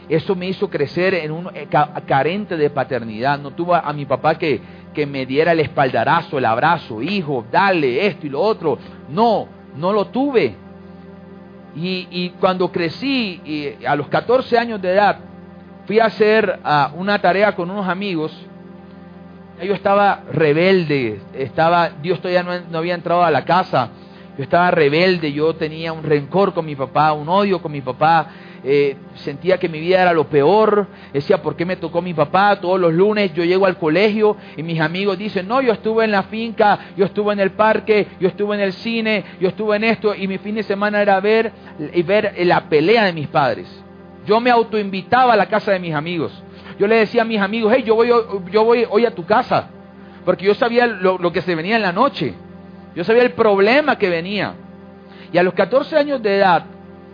eso 0.09 0.35
me 0.35 0.47
hizo 0.47 0.69
crecer 0.69 1.13
en 1.13 1.31
un 1.31 1.49
eh, 1.53 1.67
carente 2.05 2.55
de 2.55 2.69
paternidad. 2.69 3.39
No 3.39 3.51
tuve 3.51 3.79
a 3.81 3.91
mi 3.93 4.05
papá 4.05 4.37
que, 4.37 4.61
que 4.97 5.05
me 5.05 5.27
diera 5.27 5.51
el 5.51 5.59
espaldarazo, 5.59 6.39
el 6.39 6.45
abrazo, 6.45 7.03
hijo, 7.03 7.45
dale 7.51 8.07
esto 8.07 8.25
y 8.25 8.31
lo 8.31 8.41
otro. 8.41 8.79
No, 9.09 9.47
no 9.75 9.93
lo 9.93 10.07
tuve. 10.07 10.55
Y, 11.75 12.29
cuando 12.39 12.71
crecí, 12.71 13.77
a 13.87 13.95
los 13.95 14.07
14 14.07 14.57
años 14.57 14.81
de 14.81 14.93
edad, 14.93 15.19
fui 15.85 15.99
a 15.99 16.05
hacer 16.05 16.61
uh, 16.65 16.99
una 16.99 17.19
tarea 17.19 17.55
con 17.55 17.69
unos 17.69 17.87
amigos. 17.87 18.35
Yo 19.63 19.75
estaba 19.75 20.23
rebelde, 20.31 21.21
estaba, 21.35 21.91
Dios 22.01 22.19
todavía 22.19 22.41
no 22.41 22.79
había 22.79 22.95
entrado 22.95 23.23
a 23.23 23.29
la 23.29 23.45
casa. 23.45 23.89
Yo 24.35 24.43
estaba 24.43 24.71
rebelde, 24.71 25.31
yo 25.31 25.53
tenía 25.53 25.93
un 25.93 26.01
rencor 26.01 26.55
con 26.55 26.65
mi 26.65 26.75
papá, 26.75 27.13
un 27.13 27.29
odio 27.29 27.61
con 27.61 27.71
mi 27.71 27.81
papá, 27.81 28.29
eh, 28.69 28.97
sentía 29.15 29.57
que 29.57 29.69
mi 29.69 29.79
vida 29.79 30.01
era 30.01 30.11
lo 30.11 30.25
peor, 30.27 30.87
decía, 31.13 31.41
¿por 31.41 31.55
qué 31.55 31.63
me 31.63 31.77
tocó 31.77 32.01
mi 32.01 32.13
papá? 32.13 32.59
Todos 32.59 32.77
los 32.77 32.93
lunes 32.93 33.33
yo 33.33 33.45
llego 33.45 33.65
al 33.65 33.77
colegio 33.77 34.35
y 34.57 34.63
mis 34.63 34.81
amigos 34.81 35.17
dicen, 35.17 35.47
no, 35.47 35.61
yo 35.61 35.71
estuve 35.71 36.03
en 36.03 36.11
la 36.11 36.23
finca, 36.23 36.77
yo 36.97 37.05
estuve 37.05 37.31
en 37.31 37.39
el 37.39 37.51
parque, 37.51 38.07
yo 38.19 38.27
estuve 38.27 38.57
en 38.57 38.61
el 38.63 38.73
cine, 38.73 39.23
yo 39.39 39.47
estuve 39.47 39.77
en 39.77 39.85
esto, 39.85 40.13
y 40.13 40.27
mi 40.27 40.37
fin 40.37 40.55
de 40.55 40.63
semana 40.63 41.01
era 41.01 41.17
ver 41.21 41.53
y 41.93 42.03
ver 42.03 42.33
la 42.39 42.67
pelea 42.67 43.05
de 43.05 43.13
mis 43.13 43.29
padres. 43.29 43.69
Yo 44.25 44.41
me 44.41 44.51
autoinvitaba 44.51 45.31
a 45.31 45.37
la 45.37 45.45
casa 45.45 45.71
de 45.71 45.79
mis 45.79 45.93
amigos. 45.93 46.43
Yo 46.77 46.87
le 46.87 46.97
decía 46.97 47.21
a 47.21 47.25
mis 47.25 47.39
amigos, 47.39 47.71
hey, 47.73 47.83
yo 47.87 47.95
voy, 47.95 48.09
yo 48.51 48.65
voy 48.65 48.85
hoy 48.89 49.05
a 49.05 49.15
tu 49.15 49.25
casa, 49.25 49.69
porque 50.25 50.43
yo 50.43 50.53
sabía 50.53 50.87
lo, 50.87 51.17
lo 51.17 51.31
que 51.31 51.41
se 51.41 51.55
venía 51.55 51.77
en 51.77 51.83
la 51.83 51.93
noche. 51.93 52.33
Yo 52.97 53.05
sabía 53.05 53.23
el 53.23 53.31
problema 53.31 53.97
que 53.97 54.09
venía. 54.09 54.55
Y 55.31 55.37
a 55.37 55.43
los 55.43 55.53
14 55.53 55.95
años 55.95 56.21
de 56.21 56.35
edad, 56.35 56.65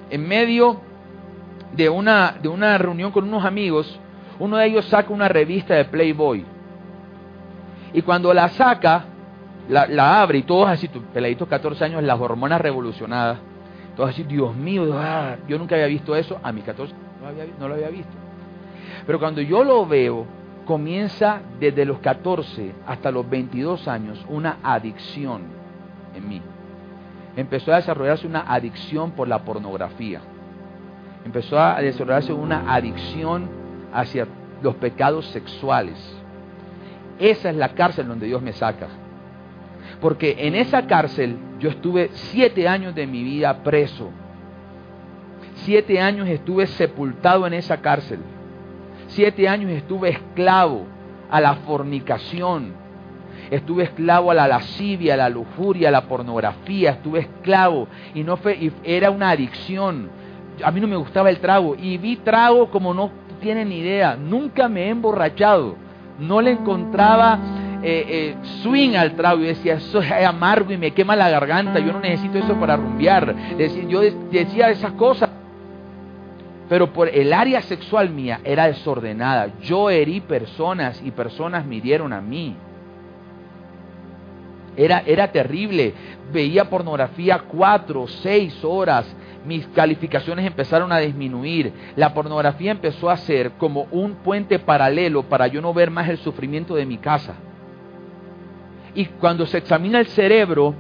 en 0.10 0.28
medio 0.28 0.82
de 1.76 1.89
una, 1.89 2.36
de 2.41 2.47
una 2.47 2.78
reunión 2.78 3.11
con 3.11 3.26
unos 3.26 3.43
amigos, 3.43 3.99
uno 4.39 4.57
de 4.57 4.67
ellos 4.67 4.86
saca 4.86 5.11
una 5.11 5.28
revista 5.28 5.76
de 5.76 5.86
Playboy. 5.86 6.45
Y 7.93 8.01
cuando 8.01 8.34
la 8.34 8.49
saca, 8.49 9.05
la, 9.69 10.21
abre 10.21 10.39
y 10.39 10.43
todos 10.43 10.69
así, 10.69 10.88
peladitos 11.13 11.47
14 11.47 11.86
años, 11.86 12.03
las 12.03 12.19
hormonas 12.19 12.61
revolucionadas, 12.61 13.39
todos 13.95 14.09
así, 14.09 14.24
Dios 14.24 14.55
mío, 14.55 14.91
ah, 14.95 15.36
yo 15.47 15.57
nunca 15.57 15.76
había 15.76 15.88
visto 15.88 16.15
eso, 16.15 16.39
a 16.41 16.51
mis 16.51 16.63
14 16.63 16.93
no, 16.93 17.32
no 17.59 17.67
lo 17.67 17.76
había 17.76 17.89
visto. 17.89 18.13
Pero 19.05 19.19
cuando 19.19 19.41
yo 19.41 19.63
lo 19.63 19.86
veo, 19.86 20.26
comienza 20.65 21.41
desde 21.59 21.86
los 21.86 21.99
14 21.99 22.74
hasta 22.88 23.11
los 23.11 23.30
22 23.30 23.88
años 23.88 24.26
una 24.30 24.57
adicción 24.63 25.43
en 26.15 26.28
mí. 26.28 26.41
Empezó 27.36 27.74
a 27.74 27.78
desarrollarse 27.78 28.28
una 28.28 28.41
adicción 28.41 29.11
por 29.11 29.28
la 29.28 29.43
pornografía 29.43 30.21
empezó 31.26 31.59
a 31.59 31.82
desarrollarse 31.82 32.34
una 32.34 32.74
adicción 32.74 33.49
hacia 33.93 34.28
los 34.61 34.76
pecados 34.76 35.26
sexuales. 35.28 35.95
Esa 37.19 37.49
es 37.49 37.55
la 37.55 37.69
cárcel 37.69 38.07
donde 38.07 38.28
Dios 38.28 38.41
me 38.41 38.53
saca. 38.53 38.88
Porque 40.01 40.36
en 40.39 40.55
esa 40.55 40.88
cárcel 40.88 41.38
yo 41.59 41.69
estuve 41.69 42.09
siete 42.13 42.67
años 42.67 42.95
de 42.95 43.07
mi 43.07 43.24
vida 43.24 43.63
preso. 43.63 44.09
Siete 45.55 46.01
años 46.01 46.28
estuve 46.28 46.67
sepultado 46.67 47.45
en 47.47 47.53
esa 47.53 47.78
cárcel. 47.78 48.19
Siete 49.07 49.47
años 49.47 49.71
estuve 49.71 50.09
esclavo 50.09 50.86
a 51.30 51.39
la 51.39 51.55
fornicación. 51.55 52.74
Estuve 53.51 53.84
esclavo 53.84 54.32
a 54.32 54.34
la 54.34 54.47
lascivia, 54.47 55.13
a 55.13 55.17
la 55.17 55.30
lujuria, 55.30 55.89
a 55.89 55.91
la 55.91 56.07
pornografía. 56.07 56.91
Estuve 56.91 57.19
esclavo 57.19 57.88
y 58.13 58.24
no 58.24 58.38
fue, 58.38 58.55
y 58.55 58.71
era 58.84 59.11
una 59.11 59.30
adicción 59.30 60.09
a 60.64 60.72
mí 60.72 60.80
no 60.80 60.88
me 60.88 60.95
gustaba 60.95 61.30
el 61.30 61.39
trago 61.39 61.76
y 61.76 61.97
vi 61.97 62.18
trago 62.18 62.70
como 62.70 62.93
no 62.93 63.12
tienen 63.41 63.72
idea. 63.72 64.16
Nunca 64.16 64.70
me 64.70 64.86
he 64.86 64.89
emborrachado. 64.89 65.76
No 66.20 66.41
le 66.41 66.51
encontraba 66.51 67.39
eh, 67.84 68.06
eh, 68.08 68.36
swing 68.62 68.95
al 68.95 69.16
trago. 69.16 69.39
Yo 69.41 69.47
decía, 69.47 69.76
eso 69.76 70.01
es 70.01 70.12
amargo 70.26 70.72
y 70.72 70.78
me 70.78 70.91
quema 70.91 71.16
la 71.16 71.30
garganta. 71.30 71.80
Yo 71.80 71.91
no 71.91 71.99
necesito 71.99 72.38
eso 72.38 72.56
para 72.56 72.78
rumbear. 72.78 73.36
yo 73.88 74.01
decía 74.32 74.70
esas 74.70 74.93
cosas. 74.93 75.30
Pero 76.70 76.93
por 76.93 77.10
el 77.10 77.34
área 77.34 77.62
sexual 77.62 78.10
mía 78.10 78.39
era 78.43 78.68
desordenada. 78.68 79.49
Yo 79.62 79.89
herí 79.89 80.22
personas 80.22 81.01
y 81.04 81.12
personas 81.12 81.66
me 81.66 81.76
hirieron 81.76 82.14
a 82.14 82.22
mí. 82.22 82.56
Era, 84.76 85.03
era 85.05 85.32
terrible. 85.32 85.93
Veía 86.32 86.69
pornografía 86.69 87.39
cuatro, 87.47 88.07
seis 88.07 88.63
horas 88.63 89.05
mis 89.45 89.67
calificaciones 89.67 90.45
empezaron 90.45 90.91
a 90.91 90.99
disminuir. 90.99 91.74
La 91.95 92.13
pornografía 92.13 92.71
empezó 92.71 93.09
a 93.09 93.17
ser 93.17 93.51
como 93.51 93.88
un 93.91 94.15
puente 94.15 94.59
paralelo 94.59 95.24
para 95.24 95.47
yo 95.47 95.61
no 95.61 95.74
ver 95.74 95.91
más 95.91 96.09
el 96.09 96.17
sufrimiento 96.17 96.76
de 96.76 96.86
mi 96.86 96.97
casa. 96.97 97.36
Y 98.95 99.05
cuando 99.05 99.45
se 99.45 99.57
examina 99.57 99.99
el 99.99 100.07
cerebro, 100.07 100.76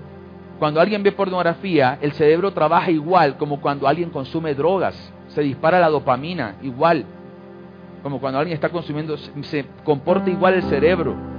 cuando 0.59 0.79
alguien 0.79 1.03
ve 1.03 1.11
pornografía, 1.11 1.97
el 2.01 2.13
cerebro 2.13 2.51
trabaja 2.53 2.91
igual 2.91 3.37
como 3.37 3.59
cuando 3.59 3.87
alguien 3.87 4.09
consume 4.09 4.53
drogas. 4.53 5.11
Se 5.27 5.41
dispara 5.41 5.79
la 5.79 5.89
dopamina 5.89 6.55
igual. 6.61 7.05
Como 8.01 8.19
cuando 8.19 8.39
alguien 8.39 8.55
está 8.55 8.69
consumiendo, 8.69 9.17
se 9.17 9.65
comporta 9.83 10.29
igual 10.29 10.55
el 10.55 10.63
cerebro. 10.63 11.32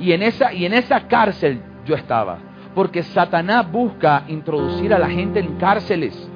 Y 0.00 0.12
en 0.12 0.22
esa, 0.22 0.52
y 0.52 0.64
en 0.64 0.72
esa 0.72 1.06
cárcel 1.06 1.60
yo 1.84 1.94
estaba. 1.94 2.38
Porque 2.74 3.02
Satanás 3.02 3.70
busca 3.70 4.24
introducir 4.28 4.94
a 4.94 4.98
la 4.98 5.08
gente 5.08 5.40
en 5.40 5.56
cárceles. 5.56 6.28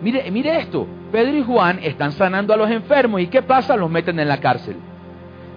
Mire, 0.00 0.30
mire 0.30 0.60
esto, 0.60 0.86
Pedro 1.10 1.36
y 1.36 1.42
Juan 1.42 1.80
están 1.82 2.12
sanando 2.12 2.54
a 2.54 2.56
los 2.56 2.70
enfermos 2.70 3.20
y 3.20 3.26
¿qué 3.26 3.42
pasa? 3.42 3.76
Los 3.76 3.90
meten 3.90 4.20
en 4.20 4.28
la 4.28 4.38
cárcel. 4.38 4.76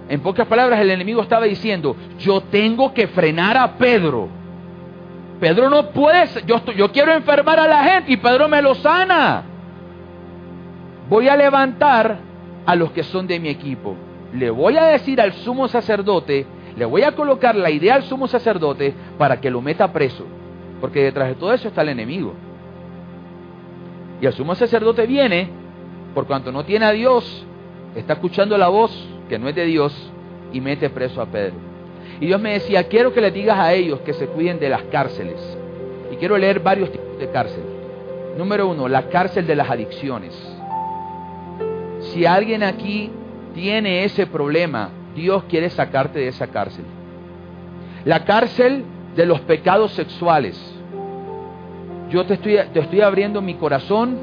En 0.09 0.20
pocas 0.22 0.47
palabras, 0.47 0.80
el 0.80 0.89
enemigo 0.89 1.22
estaba 1.22 1.45
diciendo, 1.45 1.95
yo 2.20 2.41
tengo 2.41 2.93
que 2.93 3.07
frenar 3.07 3.55
a 3.57 3.78
Pedro. 3.78 4.28
Pedro 5.39 5.70
no 5.70 5.89
puede, 5.89 6.28
yo, 6.45 6.64
yo 6.74 6.91
quiero 6.91 7.14
enfermar 7.14 7.59
a 7.59 7.68
la 7.68 7.84
gente 7.84 8.12
y 8.14 8.18
Pedro 8.18 8.47
me 8.47 8.62
lo 8.62 8.76
sana. 8.76 9.43
Voy 11.09 11.28
a 11.28 11.36
levantar 11.36 12.18
a 12.66 12.76
los 12.76 12.91
que 12.91 13.03
son 13.03 13.28
de 13.28 13.39
mi 13.39 13.49
equipo. 13.49 13.95
Le 14.34 14.49
voy 14.49 14.78
a 14.78 14.86
decir 14.86 15.20
al 15.20 15.34
sumo 15.34 15.68
sacerdote, 15.68 16.45
le 16.82 16.88
voy 16.88 17.03
a 17.03 17.11
colocar 17.11 17.55
la 17.55 17.69
idea 17.69 17.93
al 17.93 18.01
sumo 18.01 18.27
sacerdote 18.27 18.95
para 19.19 19.39
que 19.39 19.51
lo 19.51 19.61
meta 19.61 19.93
preso. 19.93 20.25
Porque 20.79 21.03
detrás 21.03 21.27
de 21.27 21.36
todo 21.36 21.53
eso 21.53 21.67
está 21.67 21.84
el 21.84 21.89
enemigo. 21.89 22.34
Y 24.19 24.25
el 24.25 24.34
sumo 24.34 24.55
sacerdote 24.55 25.05
viene, 25.05 25.47
por 26.15 26.25
cuanto 26.25 26.51
no 26.51 26.65
tiene 26.65 26.88
a 26.88 26.91
Dios, 26.91 27.45
está 27.95 28.13
escuchando 28.13 28.57
la 28.57 28.69
voz 28.69 28.91
que 29.29 29.38
no 29.38 29.47
es 29.47 29.53
de 29.53 29.65
Dios 29.65 30.11
y 30.51 30.59
mete 30.59 30.89
preso 30.89 31.21
a 31.21 31.27
Pedro. 31.27 31.53
Y 32.19 32.25
Dios 32.25 32.41
me 32.41 32.53
decía, 32.53 32.88
quiero 32.88 33.13
que 33.13 33.21
le 33.21 33.29
digas 33.29 33.59
a 33.59 33.73
ellos 33.73 33.99
que 33.99 34.13
se 34.13 34.25
cuiden 34.25 34.59
de 34.59 34.69
las 34.69 34.82
cárceles. 34.86 35.38
Y 36.11 36.15
quiero 36.15 36.36
leer 36.36 36.61
varios 36.61 36.91
tipos 36.91 37.19
de 37.19 37.29
cárcel. 37.29 37.63
Número 38.39 38.67
uno, 38.67 38.88
la 38.88 39.03
cárcel 39.03 39.45
de 39.45 39.55
las 39.55 39.69
adicciones. 39.69 40.34
Si 41.99 42.25
alguien 42.25 42.63
aquí 42.63 43.11
tiene 43.53 44.03
ese 44.03 44.25
problema, 44.25 44.89
Dios 45.16 45.43
quiere 45.49 45.70
sacarte 45.70 46.20
de 46.20 46.28
esa 46.28 46.47
cárcel. 46.47 46.86
La 48.05 48.26
cárcel 48.26 48.84
de 49.16 49.26
los 49.26 49.41
pecados 49.41 49.91
sexuales. 49.93 50.59
Yo 52.09 52.26
te 52.26 52.36
estoy, 52.36 52.57
te 52.74 52.80
estoy 52.80 53.01
abriendo 53.01 53.41
mi 53.41 53.55
corazón. 53.55 54.18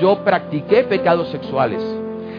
Yo 0.00 0.24
practiqué 0.24 0.84
pecados 0.84 1.28
sexuales. 1.28 1.82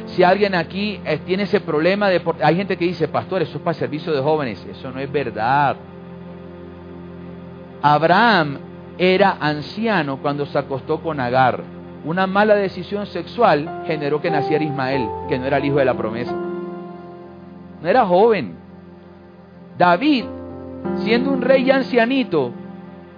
Si 0.08 0.24
alguien 0.24 0.56
aquí 0.56 1.00
tiene 1.26 1.44
ese 1.44 1.62
problema 1.62 2.10
de... 2.10 2.22
Hay 2.42 2.56
gente 2.56 2.78
que 2.78 2.86
dice, 2.86 3.08
pastor, 3.08 3.42
eso 3.42 3.58
es 3.58 3.64
para 3.64 3.74
servicio 3.74 4.12
de 4.12 4.22
jóvenes. 4.22 4.66
Eso 4.70 4.92
no 4.92 5.00
es 5.00 5.12
verdad. 5.12 5.78
Abraham 7.82 8.58
era 8.98 9.38
anciano 9.40 10.18
cuando 10.18 10.46
se 10.46 10.58
acostó 10.58 11.02
con 11.02 11.20
Agar. 11.20 11.64
Una 12.04 12.28
mala 12.28 12.56
decisión 12.56 13.06
sexual 13.06 13.84
generó 13.86 14.22
que 14.22 14.32
naciera 14.32 14.64
Ismael, 14.64 15.08
que 15.30 15.38
no 15.38 15.46
era 15.46 15.58
el 15.58 15.66
hijo 15.66 15.78
de 15.78 15.86
la 15.86 15.96
promesa. 15.96 16.36
No 17.82 17.88
era 17.88 18.06
joven. 18.06 18.56
David, 19.78 20.26
siendo 20.98 21.32
un 21.32 21.42
rey 21.42 21.70
ancianito, 21.72 22.52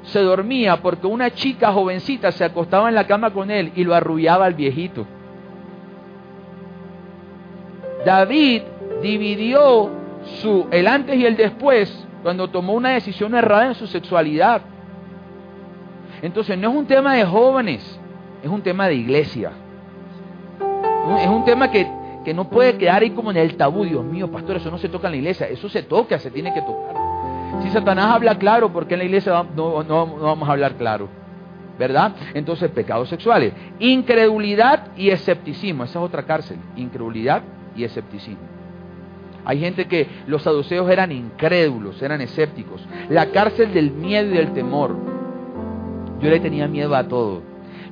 se 0.03 0.19
dormía 0.21 0.81
porque 0.81 1.07
una 1.07 1.31
chica 1.31 1.71
jovencita 1.71 2.31
se 2.31 2.45
acostaba 2.45 2.89
en 2.89 2.95
la 2.95 3.07
cama 3.07 3.31
con 3.31 3.51
él 3.51 3.71
y 3.75 3.83
lo 3.83 3.95
arrullaba 3.95 4.45
al 4.45 4.53
viejito. 4.53 5.05
David 8.05 8.63
dividió 9.01 9.89
su 10.41 10.67
el 10.71 10.87
antes 10.87 11.15
y 11.15 11.25
el 11.25 11.35
después 11.35 12.05
cuando 12.21 12.49
tomó 12.49 12.73
una 12.73 12.91
decisión 12.91 13.35
errada 13.35 13.67
en 13.67 13.75
su 13.75 13.87
sexualidad. 13.87 14.61
Entonces 16.21 16.57
no 16.57 16.69
es 16.69 16.75
un 16.75 16.85
tema 16.85 17.15
de 17.15 17.25
jóvenes, 17.25 17.99
es 18.41 18.49
un 18.49 18.61
tema 18.61 18.87
de 18.87 18.95
iglesia. 18.95 19.51
Es 21.19 21.27
un 21.27 21.43
tema 21.43 21.69
que, 21.69 21.85
que 22.23 22.33
no 22.33 22.49
puede 22.49 22.77
quedar 22.77 23.01
ahí 23.01 23.11
como 23.11 23.31
en 23.31 23.37
el 23.37 23.55
tabú. 23.55 23.83
Dios 23.83 24.03
mío, 24.03 24.31
pastor, 24.31 24.57
eso 24.57 24.71
no 24.71 24.77
se 24.77 24.89
toca 24.89 25.07
en 25.07 25.13
la 25.13 25.17
iglesia, 25.17 25.47
eso 25.47 25.69
se 25.69 25.83
toca, 25.83 26.19
se 26.19 26.31
tiene 26.31 26.53
que 26.53 26.61
tocar. 26.61 26.95
Si 27.61 27.69
Satanás 27.69 28.07
habla 28.07 28.37
claro, 28.37 28.71
¿por 28.71 28.87
qué 28.87 28.95
en 28.95 28.99
la 28.99 29.05
iglesia 29.05 29.45
no, 29.55 29.83
no, 29.83 30.07
vamos 30.17 30.47
a 30.47 30.51
hablar 30.51 30.75
claro? 30.75 31.07
¿Verdad? 31.77 32.15
Entonces, 32.33 32.69
pecados 32.71 33.09
sexuales. 33.09 33.53
Incredulidad 33.79 34.87
y 34.95 35.09
escepticismo. 35.09 35.83
Esa 35.83 35.99
es 35.99 36.05
otra 36.05 36.23
cárcel. 36.23 36.57
Incredulidad 36.75 37.41
y 37.75 37.83
escepticismo. 37.83 38.53
Hay 39.45 39.59
gente 39.59 39.85
que 39.85 40.07
los 40.27 40.43
saduceos 40.43 40.89
eran 40.89 41.11
incrédulos, 41.11 42.01
eran 42.01 42.21
escépticos. 42.21 42.87
La 43.09 43.27
cárcel 43.27 43.73
del 43.73 43.91
miedo 43.91 44.31
y 44.31 44.37
del 44.37 44.53
temor. 44.53 44.95
Yo 46.21 46.29
le 46.29 46.39
tenía 46.39 46.67
miedo 46.67 46.95
a 46.95 47.07
todo. 47.07 47.41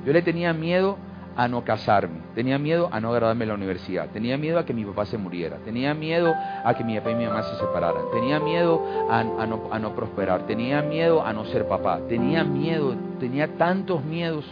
Yo 0.06 0.12
le 0.12 0.22
tenía 0.22 0.52
miedo 0.52 0.96
a 0.96 1.11
no 1.48 1.64
casarme, 1.64 2.20
tenía 2.34 2.58
miedo 2.58 2.88
a 2.92 3.00
no 3.00 3.10
graduarme 3.12 3.44
en 3.44 3.48
la 3.48 3.54
universidad, 3.54 4.08
tenía 4.10 4.36
miedo 4.36 4.58
a 4.58 4.66
que 4.66 4.74
mi 4.74 4.84
papá 4.84 5.06
se 5.06 5.18
muriera, 5.18 5.56
tenía 5.64 5.94
miedo 5.94 6.32
a 6.64 6.74
que 6.74 6.84
mi 6.84 6.96
papá 6.98 7.10
y 7.10 7.14
mi 7.14 7.26
mamá 7.26 7.42
se 7.42 7.56
separaran, 7.56 8.04
tenía 8.12 8.38
miedo 8.38 8.82
a, 9.10 9.24
no, 9.24 9.68
a 9.70 9.78
no 9.78 9.94
prosperar, 9.94 10.46
tenía 10.46 10.82
miedo 10.82 11.24
a 11.24 11.32
no 11.32 11.44
ser 11.46 11.66
papá, 11.66 12.00
tenía 12.08 12.44
miedo, 12.44 12.94
tenía 13.18 13.48
tantos 13.56 14.04
miedos, 14.04 14.44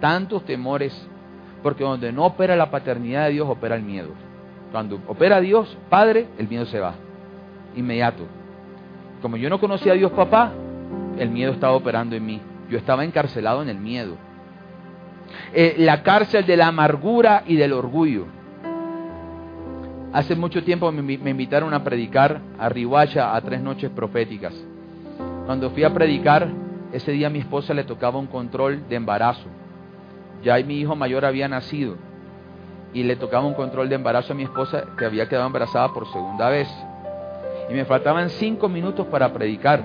tantos 0.00 0.44
temores, 0.44 1.08
porque 1.62 1.84
donde 1.84 2.12
no 2.12 2.24
opera 2.24 2.56
la 2.56 2.70
paternidad 2.70 3.26
de 3.26 3.32
Dios, 3.32 3.48
opera 3.48 3.76
el 3.76 3.82
miedo. 3.82 4.10
Cuando 4.72 4.98
opera 5.06 5.40
Dios, 5.40 5.76
Padre, 5.90 6.26
el 6.38 6.48
miedo 6.48 6.64
se 6.66 6.80
va, 6.80 6.94
inmediato. 7.76 8.24
Como 9.20 9.36
yo 9.36 9.48
no 9.48 9.60
conocía 9.60 9.92
a 9.92 9.94
Dios 9.96 10.10
papá, 10.12 10.52
el 11.18 11.30
miedo 11.30 11.52
estaba 11.52 11.74
operando 11.74 12.16
en 12.16 12.24
mí. 12.24 12.40
Yo 12.68 12.78
estaba 12.78 13.04
encarcelado 13.04 13.62
en 13.62 13.68
el 13.68 13.78
miedo. 13.78 14.16
Eh, 15.52 15.76
la 15.78 16.02
cárcel 16.02 16.46
de 16.46 16.56
la 16.56 16.68
amargura 16.68 17.42
y 17.46 17.56
del 17.56 17.72
orgullo. 17.72 18.26
Hace 20.12 20.36
mucho 20.36 20.62
tiempo 20.62 20.92
me, 20.92 21.14
invitaron 21.14 21.72
a 21.72 21.82
predicar 21.82 22.40
a 22.58 22.68
Rihuacha 22.68 23.34
a 23.34 23.40
tres 23.40 23.62
noches 23.62 23.90
proféticas. 23.90 24.52
Cuando 25.46 25.70
fui 25.70 25.84
a 25.84 25.94
predicar, 25.94 26.48
ese 26.92 27.12
día 27.12 27.28
a 27.28 27.30
mi 27.30 27.38
esposa 27.38 27.72
le 27.72 27.84
tocaba 27.84 28.18
un 28.18 28.26
control 28.26 28.86
de 28.88 28.96
embarazo. 28.96 29.48
Ya 30.42 30.56
mi 30.58 30.80
hijo 30.80 30.94
mayor 30.94 31.24
había 31.24 31.48
nacido 31.48 31.96
y 32.92 33.02
le 33.04 33.16
tocaba 33.16 33.46
un 33.46 33.54
control 33.54 33.88
de 33.88 33.94
embarazo 33.94 34.34
a 34.34 34.36
mi 34.36 34.42
esposa 34.42 34.84
que 34.98 35.06
había 35.06 35.28
quedado 35.28 35.46
embarazada 35.46 35.88
por 35.94 36.06
segunda 36.12 36.50
vez. 36.50 36.68
Y 37.70 37.72
me 37.72 37.86
faltaban 37.86 38.28
cinco 38.28 38.68
minutos 38.68 39.06
para 39.06 39.32
predicar. 39.32 39.82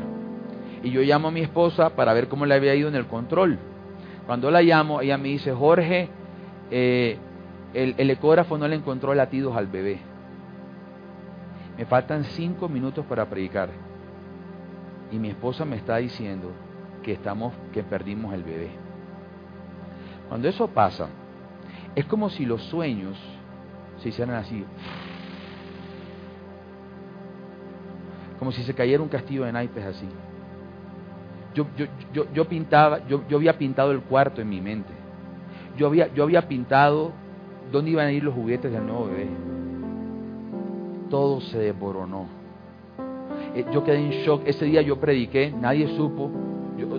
Y 0.83 0.91
yo 0.91 1.01
llamo 1.01 1.29
a 1.29 1.31
mi 1.31 1.41
esposa 1.41 1.89
para 1.89 2.13
ver 2.13 2.27
cómo 2.27 2.45
le 2.45 2.53
había 2.53 2.75
ido 2.75 2.89
en 2.89 2.95
el 2.95 3.07
control. 3.07 3.57
Cuando 4.27 4.51
la 4.51 4.61
llamo, 4.61 4.99
ella 4.99 5.17
me 5.17 5.29
dice, 5.29 5.53
Jorge, 5.53 6.09
eh, 6.69 7.17
el, 7.73 7.95
el, 7.97 8.09
ecógrafo 8.09 8.57
no 8.57 8.67
le 8.67 8.75
encontró 8.75 9.13
latidos 9.15 9.55
al 9.55 9.67
bebé. 9.67 9.99
Me 11.77 11.85
faltan 11.85 12.25
cinco 12.25 12.67
minutos 12.67 13.05
para 13.05 13.25
predicar. 13.25 13.69
Y 15.11 15.17
mi 15.17 15.29
esposa 15.29 15.63
me 15.63 15.77
está 15.77 15.95
diciendo 15.95 16.51
que 17.03 17.13
estamos, 17.13 17.53
que 17.71 17.83
perdimos 17.83 18.33
el 18.33 18.43
bebé. 18.43 18.69
Cuando 20.27 20.49
eso 20.49 20.67
pasa, 20.67 21.07
es 21.95 22.05
como 22.05 22.29
si 22.29 22.45
los 22.45 22.61
sueños 22.63 23.17
se 24.01 24.09
hicieran 24.09 24.35
así. 24.35 24.65
Como 28.37 28.51
si 28.51 28.63
se 28.63 28.73
cayera 28.73 29.01
un 29.01 29.09
castillo 29.09 29.45
de 29.45 29.53
naipes 29.53 29.85
así. 29.85 30.07
Yo, 31.57 31.65
yo, 31.75 31.87
yo, 32.13 32.31
yo 32.35 32.45
pintaba, 32.45 33.07
yo, 33.07 33.23
yo 33.27 33.37
había 33.37 33.57
pintado 33.57 33.91
el 33.91 34.01
cuarto 34.01 34.41
en 34.41 34.47
mi 34.47 34.61
mente. 34.61 34.93
Yo 35.75 35.87
había, 35.87 36.13
yo 36.13 36.21
había 36.21 36.47
pintado 36.47 37.13
dónde 37.71 37.89
iban 37.89 38.05
a 38.05 38.11
ir 38.11 38.23
los 38.23 38.35
juguetes 38.35 38.71
del 38.71 38.85
nuevo 38.85 39.07
bebé. 39.07 39.27
Todo 41.09 41.41
se 41.41 41.57
desboronó. 41.57 42.27
Yo 43.73 43.83
quedé 43.83 43.97
en 43.97 44.11
shock. 44.23 44.43
Ese 44.45 44.65
día 44.65 44.83
yo 44.83 44.99
prediqué, 44.99 45.51
nadie 45.51 45.87
supo. 45.97 46.29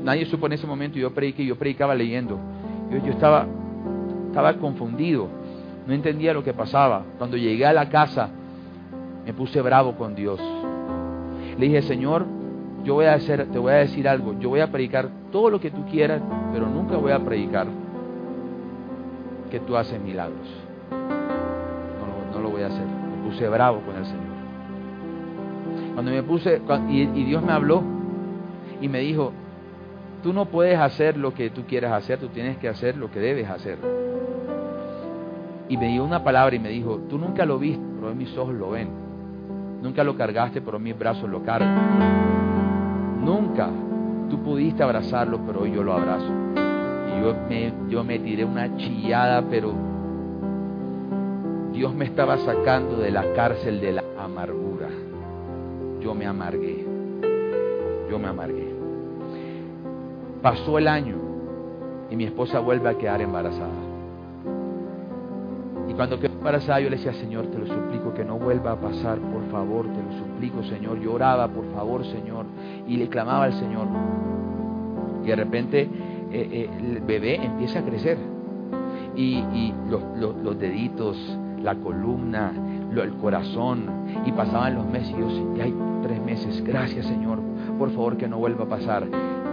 Nadie 0.02 0.26
supo 0.26 0.46
en 0.46 0.54
ese 0.54 0.66
momento. 0.66 0.98
Yo 0.98 1.14
prediqué, 1.14 1.46
yo 1.46 1.54
predicaba 1.54 1.94
leyendo. 1.94 2.36
Yo, 2.90 2.98
yo 2.98 3.12
estaba, 3.12 3.46
estaba 4.26 4.54
confundido. 4.54 5.28
No 5.86 5.94
entendía 5.94 6.32
lo 6.32 6.42
que 6.42 6.52
pasaba. 6.52 7.04
Cuando 7.16 7.36
llegué 7.36 7.64
a 7.64 7.72
la 7.72 7.88
casa, 7.88 8.28
me 9.24 9.32
puse 9.32 9.62
bravo 9.62 9.94
con 9.94 10.16
Dios. 10.16 10.40
Le 11.56 11.66
dije, 11.66 11.82
Señor, 11.82 12.26
yo 12.84 12.94
voy 12.94 13.06
a 13.06 13.14
hacer, 13.14 13.46
te 13.50 13.58
voy 13.58 13.72
a 13.72 13.76
decir 13.76 14.08
algo, 14.08 14.38
yo 14.38 14.48
voy 14.48 14.60
a 14.60 14.70
predicar 14.70 15.08
todo 15.30 15.50
lo 15.50 15.60
que 15.60 15.70
tú 15.70 15.84
quieras, 15.86 16.22
pero 16.52 16.66
nunca 16.68 16.96
voy 16.96 17.12
a 17.12 17.18
predicar 17.18 17.66
que 19.50 19.60
tú 19.60 19.76
haces 19.76 20.00
milagros. 20.00 20.48
No, 22.32 22.40
lo 22.40 22.50
voy 22.50 22.62
a 22.62 22.66
hacer. 22.66 22.84
Me 22.84 23.28
puse 23.28 23.48
bravo 23.48 23.80
con 23.80 23.96
el 23.96 24.04
Señor. 24.04 24.22
Cuando 25.94 26.12
me 26.12 26.22
puse, 26.22 26.60
y, 26.88 27.02
y 27.02 27.24
Dios 27.24 27.42
me 27.42 27.52
habló 27.52 27.82
y 28.80 28.88
me 28.88 29.00
dijo, 29.00 29.32
tú 30.22 30.32
no 30.32 30.46
puedes 30.46 30.78
hacer 30.78 31.16
lo 31.16 31.34
que 31.34 31.50
tú 31.50 31.64
quieras 31.64 31.92
hacer, 31.92 32.20
tú 32.20 32.28
tienes 32.28 32.58
que 32.58 32.68
hacer 32.68 32.96
lo 32.96 33.10
que 33.10 33.18
debes 33.18 33.48
hacer. 33.48 33.78
Y 35.68 35.76
me 35.76 35.88
dio 35.88 36.04
una 36.04 36.22
palabra 36.22 36.54
y 36.54 36.58
me 36.58 36.70
dijo, 36.70 37.00
tú 37.08 37.18
nunca 37.18 37.44
lo 37.44 37.58
viste, 37.58 37.84
pero 38.00 38.14
mis 38.14 38.36
ojos 38.36 38.54
lo 38.54 38.70
ven. 38.70 38.88
Nunca 39.82 40.04
lo 40.04 40.16
cargaste, 40.16 40.60
pero 40.60 40.78
mis 40.78 40.98
brazos 40.98 41.28
lo 41.28 41.42
cargan. 41.42 42.57
Nunca 43.22 43.68
tú 44.28 44.42
pudiste 44.42 44.82
abrazarlo, 44.82 45.40
pero 45.46 45.62
hoy 45.62 45.72
yo 45.72 45.82
lo 45.82 45.92
abrazo. 45.92 46.30
Y 47.08 47.22
yo 47.22 47.34
me, 47.48 47.72
yo 47.88 48.04
me 48.04 48.18
tiré 48.18 48.44
una 48.44 48.76
chillada, 48.76 49.42
pero 49.48 49.72
Dios 51.72 51.94
me 51.94 52.04
estaba 52.04 52.36
sacando 52.38 52.96
de 52.96 53.10
la 53.10 53.32
cárcel 53.34 53.80
de 53.80 53.92
la 53.92 54.04
amargura. 54.18 54.88
Yo 56.00 56.14
me 56.14 56.26
amargué. 56.26 56.84
Yo 58.10 58.18
me 58.18 58.28
amargué. 58.28 58.74
Pasó 60.42 60.78
el 60.78 60.88
año 60.88 61.16
y 62.10 62.16
mi 62.16 62.24
esposa 62.24 62.60
vuelve 62.60 62.88
a 62.88 62.94
quedar 62.94 63.20
embarazada. 63.20 63.88
Y 65.88 65.94
cuando 65.94 66.18
quedó 66.18 66.34
embarazada 66.34 66.80
yo 66.80 66.90
le 66.90 66.96
decía, 66.96 67.12
Señor, 67.14 67.46
te 67.46 67.58
lo 67.58 67.66
suplico 67.66 68.12
que 68.14 68.24
no 68.24 68.38
vuelva 68.38 68.72
a 68.72 68.76
pasar, 68.76 69.18
por 69.18 69.44
favor, 69.50 69.86
te 69.86 70.02
lo 70.02 70.18
suplico, 70.18 70.62
Señor. 70.64 71.00
Lloraba, 71.00 71.48
por 71.48 71.64
favor, 71.74 72.04
Señor. 72.04 72.46
Y 72.88 72.96
le 72.96 73.08
clamaba 73.08 73.44
al 73.44 73.52
Señor. 73.52 73.86
Y 75.22 75.28
de 75.28 75.36
repente 75.36 75.82
eh, 75.82 75.88
eh, 76.32 76.70
el 76.78 77.00
bebé 77.00 77.36
empieza 77.36 77.80
a 77.80 77.82
crecer. 77.82 78.18
Y, 79.14 79.38
y 79.38 79.74
los, 79.88 80.58
deditos, 80.58 81.16
la 81.62 81.74
columna, 81.74 82.52
lo, 82.90 83.02
el 83.02 83.14
corazón. 83.14 83.84
Y 84.24 84.32
pasaban 84.32 84.74
los 84.74 84.86
meses. 84.86 85.14
Y 85.16 85.20
yo, 85.20 85.54
ya 85.56 85.64
hay 85.64 85.74
tres 86.02 86.22
meses. 86.22 86.64
Gracias, 86.64 87.06
Señor. 87.06 87.38
Por 87.78 87.90
favor, 87.90 88.16
que 88.16 88.26
no 88.26 88.38
vuelva 88.38 88.64
a 88.64 88.68
pasar. 88.68 89.06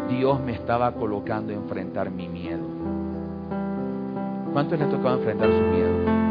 Dios 0.09 0.39
me 0.41 0.53
estaba 0.53 0.93
colocando 0.93 1.51
a 1.51 1.55
enfrentar 1.55 2.11
mi 2.11 2.27
miedo. 2.27 2.63
¿Cuántos 4.53 4.79
les 4.79 4.87
ha 4.87 4.91
tocado 4.91 5.17
enfrentar 5.17 5.49
su 5.49 5.61
miedo? 5.61 6.25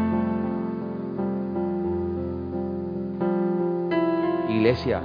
Iglesia, 4.49 5.01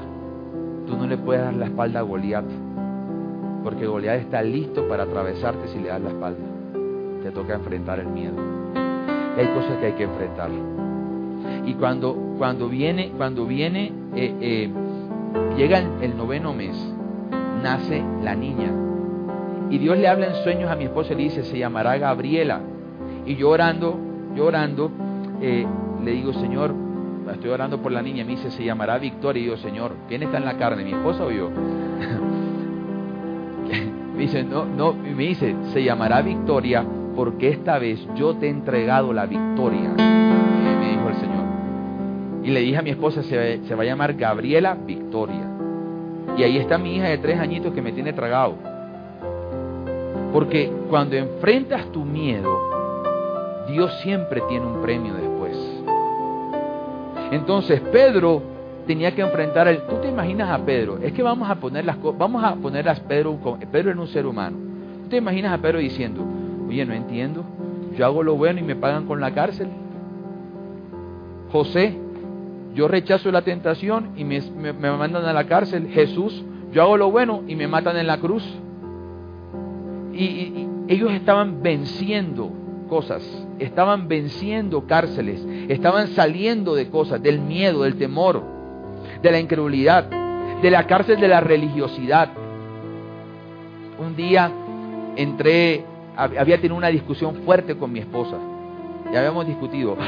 tú 0.91 0.97
no 0.97 1.07
le 1.07 1.17
puedes 1.17 1.43
dar 1.43 1.55
la 1.55 1.67
espalda 1.67 2.01
a 2.01 2.03
Goliat, 2.03 2.45
porque 3.63 3.87
Goliat 3.87 4.19
está 4.19 4.43
listo 4.43 4.89
para 4.89 5.05
atravesarte 5.05 5.69
si 5.69 5.79
le 5.79 5.89
das 5.89 6.01
la 6.01 6.09
espalda. 6.09 6.41
Te 7.23 7.31
toca 7.31 7.55
enfrentar 7.55 8.01
el 8.01 8.09
miedo. 8.09 8.35
hay 9.39 9.47
cosas 9.55 9.79
que 9.79 9.87
hay 9.87 9.93
que 9.93 10.03
enfrentar. 10.05 10.51
Y 11.65 11.75
cuando, 11.75 12.15
cuando 12.39 12.69
viene, 12.69 13.13
cuando 13.17 13.47
viene, 13.47 13.93
eh, 14.17 14.35
eh, 14.41 14.71
llega 15.57 15.79
el, 16.01 16.17
noveno 16.17 16.53
mes, 16.53 16.77
nace 17.63 18.03
la 18.23 18.35
niña. 18.35 18.71
Y 19.71 19.79
Dios 19.79 19.97
le 19.97 20.09
habla 20.09 20.27
en 20.27 20.35
sueños 20.43 20.71
a 20.71 20.75
mi 20.75 20.85
esposa 20.85 21.13
y 21.13 21.17
le 21.17 21.23
dice, 21.25 21.45
se 21.45 21.57
llamará 21.57 21.97
Gabriela. 21.99 22.61
Y 23.27 23.37
yo 23.37 23.51
orando, 23.51 23.97
yo 24.35 24.47
orando, 24.47 24.91
eh, 25.41 25.65
le 26.03 26.11
digo, 26.11 26.33
Señor, 26.33 26.75
estoy 27.33 27.51
orando 27.51 27.81
por 27.81 27.93
la 27.93 28.03
niña, 28.03 28.25
me 28.25 28.33
dice, 28.33 28.51
se 28.51 28.65
llamará 28.65 28.99
Victoria. 28.99 29.43
Y 29.43 29.47
yo, 29.47 29.57
Señor, 29.57 29.95
¿quién 30.09 30.23
está 30.23 30.39
en 30.39 30.45
la 30.45 30.57
carne, 30.57 30.85
mi 30.85 30.93
esposa 30.93 31.25
o 31.25 31.31
yo? 31.31 31.51
me 34.15 34.21
dice, 34.23 34.43
no, 34.43 34.65
no, 34.65 34.93
me 34.93 35.23
dice, 35.23 35.55
se 35.73 35.83
llamará 35.83 36.23
Victoria 36.23 36.85
porque 37.15 37.49
esta 37.49 37.79
vez 37.79 38.07
yo 38.15 38.35
te 38.37 38.47
he 38.47 38.51
entregado 38.51 39.13
la 39.13 39.27
victoria, 39.27 39.91
me 39.91 40.91
dijo 40.91 41.09
el 41.09 41.17
Señor. 41.17 41.45
Y 42.43 42.51
le 42.51 42.61
dije 42.61 42.79
a 42.79 42.83
mi 42.83 42.91
esposa, 42.91 43.23
se, 43.23 43.63
se 43.65 43.75
va 43.75 43.83
a 43.83 43.87
llamar 43.87 44.15
Gabriela 44.15 44.75
Victoria. 44.75 45.47
Y 46.37 46.43
ahí 46.43 46.57
está 46.59 46.79
mi 46.79 46.97
hija 46.97 47.09
de 47.09 47.19
tres 47.19 47.39
añitos 47.39 47.75
que 47.75 47.83
me 47.83 47.93
tiene 47.93 48.13
tragado. 48.13 48.55
Porque 50.33 50.73
cuando 50.89 51.17
enfrentas 51.17 51.91
tu 51.93 52.05
miedo, 52.05 52.71
Dios 53.69 53.93
siempre 54.01 54.41
tiene 54.49 54.67
un 54.67 54.81
premio 54.81 55.15
después. 55.15 55.30
Entonces 57.31 57.81
Pedro 57.81 58.43
tenía 58.87 59.15
que 59.15 59.23
enfrentar 59.23 59.69
el. 59.69 59.83
Tú 59.83 59.97
te 59.97 60.09
imaginas 60.09 60.51
a 60.51 60.65
Pedro. 60.65 60.99
Es 60.99 61.13
que 61.13 61.23
vamos 61.23 61.49
a 61.49 61.57
poner 61.57 61.85
las 61.85 61.97
vamos 62.19 62.43
a 62.45 62.55
poner 62.57 62.89
a 62.89 62.95
Pedro. 62.95 63.39
Pedro 63.71 63.93
en 63.93 63.99
un 63.99 64.09
ser 64.09 64.27
humano. 64.27 64.57
Tú 65.05 65.09
te 65.11 65.17
imaginas 65.17 65.53
a 65.53 65.59
Pedro 65.59 65.79
diciendo, 65.79 66.25
oye, 66.69 66.85
no 66.85 66.93
entiendo. 66.93 67.45
Yo 67.97 68.05
hago 68.05 68.23
lo 68.23 68.37
bueno 68.37 68.61
y 68.61 68.63
me 68.63 68.77
pagan 68.77 69.07
con 69.07 69.21
la 69.21 69.33
cárcel. 69.33 69.69
José, 71.53 71.97
yo 72.75 72.87
rechazo 72.89 73.31
la 73.33 73.43
tentación 73.43 74.11
y 74.17 74.25
me, 74.25 74.41
mandan 74.73 75.25
a 75.25 75.33
la 75.33 75.45
cárcel. 75.45 75.89
Jesús, 75.89 76.45
yo 76.73 76.83
hago 76.83 76.97
lo 76.97 77.11
bueno 77.11 77.43
y 77.47 77.57
me 77.57 77.67
matan 77.67 77.97
en 77.97 78.07
la 78.07 78.19
cruz. 78.19 78.45
y 80.13 80.67
ellos 80.89 81.13
estaban 81.13 81.63
venciendo 81.63 82.51
cosas, 82.91 83.23
estaban 83.59 84.09
venciendo 84.09 84.87
cárceles, 84.87 85.41
estaban 85.69 86.09
saliendo 86.09 86.75
de 86.75 86.91
cosas, 86.91 87.23
del 87.23 87.41
miedo, 87.41 87.85
del 87.85 87.97
temor, 87.97 88.43
de 89.23 89.31
la 89.31 89.39
incredulidad, 89.39 90.05
de 90.61 90.71
la 90.71 90.87
cárcel 90.87 91.19
de 91.19 91.29
la 91.29 91.41
religiosidad. 91.41 92.29
Un 93.99 94.15
día 94.17 94.51
entré, 95.17 95.83
había 96.17 96.57
tenido 96.57 96.77
una 96.77 96.89
discusión 96.89 97.37
fuerte 97.47 97.77
con 97.77 97.91
mi 97.93 98.01
esposa, 98.01 98.37
ya 99.13 99.21
habíamos 99.21 99.47
discutido. 99.47 99.97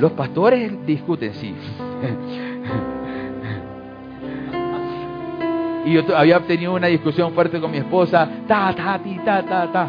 Los 0.00 0.10
pastores 0.12 0.72
discuten, 0.84 1.32
sí. 1.34 1.54
y 5.86 5.92
yo 5.92 6.02
había 6.16 6.40
tenido 6.40 6.74
una 6.74 6.88
discusión 6.88 7.32
fuerte 7.32 7.60
con 7.60 7.70
mi 7.70 7.78
esposa, 7.78 8.28
ta, 8.48 8.74
ta, 8.74 8.98
ti, 8.98 9.20
ta, 9.24 9.44
ta, 9.44 9.70
ta. 9.70 9.88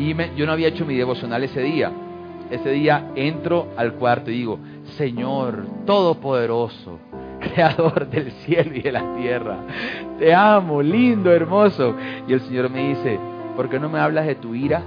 Y 0.00 0.16
yo 0.34 0.46
no 0.46 0.52
había 0.52 0.68
hecho 0.68 0.86
mi 0.86 0.96
devocional 0.96 1.44
ese 1.44 1.60
día. 1.60 1.92
Ese 2.50 2.70
día 2.70 3.10
entro 3.14 3.66
al 3.76 3.92
cuarto 3.92 4.30
y 4.30 4.34
digo, 4.34 4.58
Señor 4.96 5.66
Todopoderoso, 5.84 6.98
Creador 7.40 8.08
del 8.08 8.32
cielo 8.32 8.74
y 8.74 8.80
de 8.80 8.92
la 8.92 9.14
tierra, 9.16 9.58
te 10.18 10.34
amo, 10.34 10.80
lindo, 10.80 11.30
hermoso. 11.30 11.94
Y 12.26 12.32
el 12.32 12.40
Señor 12.40 12.70
me 12.70 12.88
dice, 12.88 13.20
¿por 13.54 13.68
qué 13.68 13.78
no 13.78 13.90
me 13.90 13.98
hablas 13.98 14.26
de 14.26 14.36
tu 14.36 14.54
ira? 14.54 14.82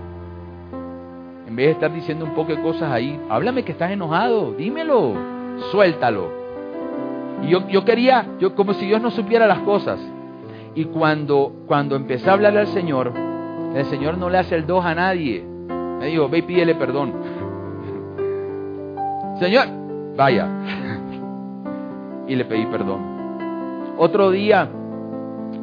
En 1.48 1.56
vez 1.56 1.68
de 1.68 1.72
estar 1.74 1.94
diciendo 1.94 2.26
un 2.26 2.34
poco 2.34 2.56
de 2.56 2.62
cosas 2.62 2.92
ahí, 2.92 3.20
háblame 3.30 3.64
que 3.64 3.74
estás 3.74 3.92
enojado, 3.92 4.54
dímelo, 4.54 5.14
suéltalo. 5.72 6.32
Y 7.44 7.50
yo, 7.50 7.68
yo 7.68 7.86
quería, 7.86 8.26
yo 8.40 8.56
como 8.56 8.74
si 8.74 8.88
Dios 8.88 9.00
no 9.00 9.12
supiera 9.12 9.46
las 9.46 9.60
cosas. 9.60 10.00
Y 10.74 10.86
cuando, 10.86 11.54
cuando 11.68 11.96
empecé 11.96 12.28
a 12.32 12.34
hablarle 12.34 12.62
al 12.62 12.68
Señor, 12.68 13.14
el 13.76 13.86
Señor 13.86 14.18
no 14.18 14.30
le 14.30 14.38
hace 14.38 14.56
el 14.56 14.66
dos 14.66 14.86
a 14.86 14.94
nadie. 14.94 15.44
Me 16.00 16.08
dijo, 16.08 16.30
ve 16.30 16.40
y 16.40 16.42
pídele 16.44 16.76
perdón. 16.76 17.14
Señor, 19.40 19.68
vaya. 20.16 20.48
Y 22.28 22.36
le 22.36 22.46
pedí 22.46 22.66
perdón. 22.68 23.02
Otro 23.98 24.32
día, 24.32 24.70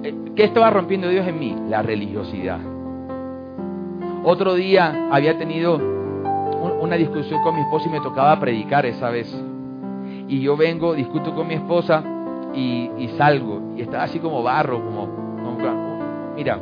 eh, 0.03 0.15
¿qué 0.37 0.45
estaba 0.45 0.71
rompiendo 0.71 1.09
Dios 1.09 1.27
en 1.27 1.39
mí? 1.39 1.57
La 1.69 1.83
religiosidad. 1.83 2.61
Otro 4.25 4.55
día 4.55 5.09
había 5.11 5.39
tenido 5.39 5.81
una 6.81 6.97
discusión 6.97 7.43
con 7.43 7.55
mi 7.55 7.63
esposa 7.63 7.89
y 7.89 7.93
me 7.93 8.01
tocaba 8.01 8.39
predicar 8.39 8.85
esa 8.87 9.11
vez. 9.11 9.35
Y 10.29 10.41
yo 10.41 10.57
vengo, 10.57 10.95
discuto 10.95 11.35
con 11.35 11.47
mi 11.49 11.55
esposa 11.55 12.03
y, 12.55 13.09
salgo. 13.17 13.75
Y 13.77 13.83
estaba 13.83 14.05
así 14.05 14.19
como 14.19 14.43
barro, 14.43 14.85
como, 14.85 15.09
mira, 16.37 16.59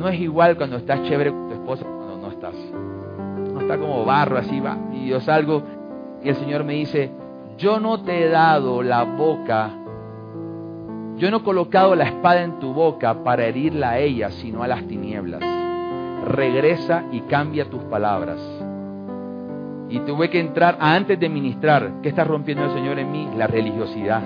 no 0.00 0.08
es 0.08 0.18
igual 0.18 0.56
cuando 0.56 0.78
estás 0.78 1.02
chévere 1.02 1.30
con 1.30 1.48
tu 1.48 1.54
esposa 1.54 1.84
cuando 1.84 2.16
no 2.16 2.28
estás. 2.28 2.54
No 3.52 3.60
está 3.60 3.76
como 3.78 4.04
barro 4.06 4.38
así, 4.38 4.58
va. 4.58 4.78
Y 4.94 5.08
yo 5.08 5.20
salgo 5.20 5.62
y 6.24 6.30
el 6.30 6.36
Señor 6.36 6.64
me 6.64 6.72
dice, 6.72 7.10
yo 7.58 7.78
no 7.78 8.00
te 8.00 8.24
he 8.24 8.28
dado 8.30 8.82
la 8.82 9.04
boca, 9.04 9.70
yo 11.16 11.30
no 11.30 11.36
he 11.38 11.42
colocado 11.42 11.94
la 11.94 12.04
espada 12.04 12.42
en 12.42 12.58
tu 12.58 12.72
boca 12.72 13.22
para 13.22 13.44
herirla 13.44 13.90
a 13.90 13.98
ella, 13.98 14.30
sino 14.30 14.62
a 14.62 14.68
las 14.68 14.86
tinieblas. 14.86 15.42
Regresa 16.24 17.04
y 17.12 17.20
cambia 17.22 17.68
tus 17.68 17.82
palabras. 17.84 18.38
Y 19.90 19.98
tuve 20.00 20.30
que 20.30 20.40
entrar 20.40 20.78
antes 20.80 21.20
de 21.20 21.28
ministrar. 21.28 22.00
¿Qué 22.02 22.08
está 22.08 22.24
rompiendo 22.24 22.64
el 22.64 22.70
Señor 22.70 22.98
en 22.98 23.12
mí? 23.12 23.28
La 23.36 23.46
religiosidad. 23.46 24.22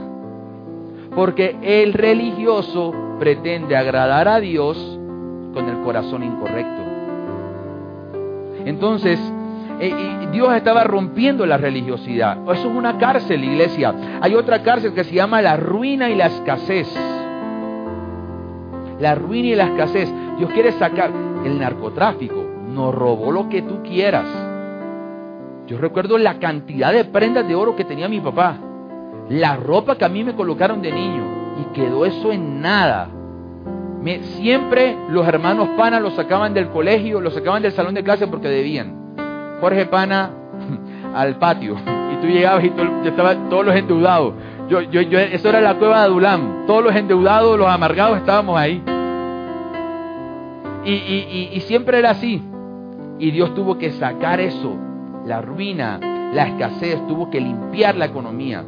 Porque 1.17 1.57
el 1.63 1.95
religioso 1.95 2.93
pretende 3.19 3.77
agradar 3.77 4.29
a 4.29 4.39
Dios 4.39 4.94
con 5.55 5.69
el 5.69 5.81
corazón 5.83 6.23
incorrecto. 6.23 6.83
Entonces, 8.65 9.19
eh, 9.81 10.29
Dios 10.33 10.55
estaba 10.55 10.85
rompiendo 10.85 11.47
la 11.47 11.57
religiosidad. 11.57 12.39
Eso 12.43 12.69
es 12.69 12.77
una 12.77 12.99
cárcel, 12.99 13.45
iglesia. 13.45 13.95
Hay 14.21 14.35
otra 14.35 14.63
cárcel 14.63 14.93
que 14.93 15.05
se 15.05 15.15
llama 15.15 15.43
la 15.43 15.57
ruina 15.57 16.11
y 16.11 16.15
la 16.15 16.27
escasez. 16.27 16.93
La 19.01 19.15
ruina 19.15 19.49
y 19.49 19.55
la 19.55 19.65
escasez. 19.65 20.13
Dios 20.39 20.51
quiere 20.51 20.73
sacar 20.73 21.11
el 21.45 21.59
narcotráfico. 21.59 22.45
Nos 22.69 22.95
robó 22.95 23.33
lo 23.33 23.49
que 23.49 23.63
tú 23.63 23.83
quieras. 23.83 24.27
Yo 25.67 25.79
recuerdo 25.79 26.19
la 26.19 26.39
cantidad 26.39 26.93
de 26.93 27.05
prendas 27.05 27.47
de 27.47 27.55
oro 27.55 27.77
que 27.77 27.85
tenía 27.85 28.09
mi 28.09 28.21
papá. 28.21 28.57
La 29.29 29.57
ropa 29.57 29.97
que 29.97 30.05
a 30.05 30.09
mí 30.09 30.23
me 30.25 30.35
colocaron 30.35 30.83
de 30.83 30.93
niño. 30.93 31.23
Y 31.61 31.75
quedó 31.75 32.05
eso 32.05 32.33
en 32.33 32.61
nada 32.61 33.09
siempre 34.37 34.97
los 35.09 35.27
hermanos 35.27 35.69
Pana 35.77 36.01
los 36.01 36.15
sacaban 36.15 36.55
del 36.55 36.69
colegio, 36.69 37.21
los 37.21 37.35
sacaban 37.35 37.63
del 37.63 37.73
salón 37.73 37.95
de 37.95 38.05
clase 38.05 38.27
porque 38.27 38.49
debían. 38.49 39.17
Jorge 39.61 39.87
Pana 39.87 40.31
al 41.15 41.37
patio. 41.37 41.77
Y 42.13 42.17
tú 42.21 42.27
llegabas 42.27 42.65
y 42.65 42.73
estaban 43.07 43.49
todos 43.49 43.65
los 43.65 43.75
endeudados. 43.75 44.35
Yo, 44.69 44.81
yo, 44.83 45.01
yo, 45.03 45.19
eso 45.19 45.49
era 45.49 45.61
la 45.61 45.75
cueva 45.75 46.01
de 46.01 46.05
Adulam. 46.05 46.67
Todos 46.67 46.85
los 46.85 46.95
endeudados, 46.95 47.59
los 47.59 47.69
amargados 47.69 48.19
estábamos 48.19 48.59
ahí. 48.59 48.83
Y, 50.85 50.93
y, 50.93 51.51
y 51.53 51.61
siempre 51.61 51.99
era 51.99 52.11
así. 52.11 52.43
Y 53.19 53.31
Dios 53.31 53.55
tuvo 53.55 53.79
que 53.79 53.91
sacar 53.93 54.41
eso, 54.41 54.77
la 55.25 55.41
ruina, 55.41 55.99
la 56.33 56.49
escasez, 56.49 57.07
tuvo 57.07 57.31
que 57.31 57.41
limpiar 57.41 57.97
la 57.97 58.07
economía. 58.07 58.65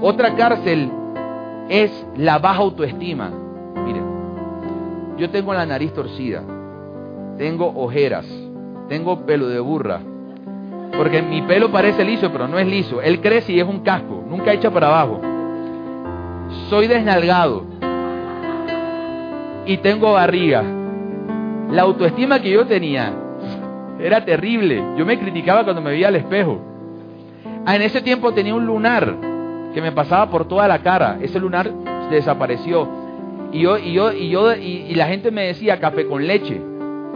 Otra 0.00 0.34
cárcel 0.34 0.90
es 1.68 2.06
la 2.16 2.38
baja 2.38 2.60
autoestima. 2.60 3.30
Yo 5.20 5.28
tengo 5.28 5.52
la 5.52 5.66
nariz 5.66 5.92
torcida, 5.92 6.42
tengo 7.36 7.70
ojeras, 7.76 8.24
tengo 8.88 9.26
pelo 9.26 9.48
de 9.48 9.60
burra, 9.60 10.00
porque 10.96 11.20
mi 11.20 11.42
pelo 11.42 11.70
parece 11.70 12.06
liso, 12.06 12.32
pero 12.32 12.48
no 12.48 12.58
es 12.58 12.66
liso. 12.66 13.02
Él 13.02 13.20
crece 13.20 13.52
y 13.52 13.60
es 13.60 13.68
un 13.68 13.80
casco, 13.80 14.24
nunca 14.26 14.54
echa 14.54 14.70
para 14.70 14.86
abajo. 14.86 15.20
Soy 16.70 16.86
desnalgado 16.86 17.64
y 19.66 19.76
tengo 19.76 20.14
barriga. 20.14 20.64
La 21.70 21.82
autoestima 21.82 22.40
que 22.40 22.52
yo 22.52 22.66
tenía 22.66 23.12
era 24.00 24.24
terrible. 24.24 24.82
Yo 24.96 25.04
me 25.04 25.18
criticaba 25.18 25.64
cuando 25.64 25.82
me 25.82 25.90
veía 25.90 26.08
al 26.08 26.16
espejo. 26.16 26.62
Ah, 27.66 27.76
en 27.76 27.82
ese 27.82 28.00
tiempo 28.00 28.32
tenía 28.32 28.54
un 28.54 28.64
lunar 28.64 29.16
que 29.74 29.82
me 29.82 29.92
pasaba 29.92 30.30
por 30.30 30.48
toda 30.48 30.66
la 30.66 30.78
cara. 30.78 31.18
Ese 31.20 31.38
lunar 31.38 31.70
desapareció. 32.10 32.99
Y 33.52 33.60
yo, 33.60 33.78
y 33.78 33.92
yo, 34.30 34.54
y 34.54 34.94
la 34.94 35.06
gente 35.06 35.30
me 35.30 35.46
decía 35.46 35.80
café 35.80 36.06
con 36.06 36.26
leche, 36.26 36.60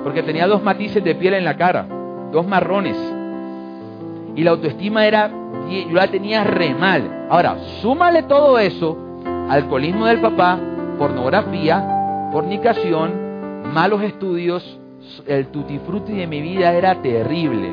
porque 0.02 0.22
tenía 0.22 0.46
dos 0.46 0.62
matices 0.62 1.02
de 1.02 1.14
piel 1.14 1.34
en 1.34 1.44
la 1.44 1.56
cara. 1.56 1.86
dos 2.32 2.46
marrones. 2.46 2.96
Y 4.36 4.42
la 4.42 4.50
autoestima 4.50 5.06
era, 5.06 5.30
yo 5.70 5.94
la 5.94 6.08
tenía 6.08 6.44
re 6.44 6.74
mal. 6.74 7.26
Ahora, 7.30 7.56
súmale 7.80 8.24
todo 8.24 8.58
eso, 8.58 8.98
alcoholismo 9.48 10.06
del 10.06 10.20
papá, 10.20 10.58
pornografía, 10.98 12.28
fornicación, 12.32 13.12
malos 13.72 14.02
estudios, 14.02 14.80
el 15.26 15.48
tutti 15.48 15.78
de 16.12 16.26
mi 16.26 16.40
vida 16.40 16.72
era 16.72 17.00
terrible. 17.00 17.72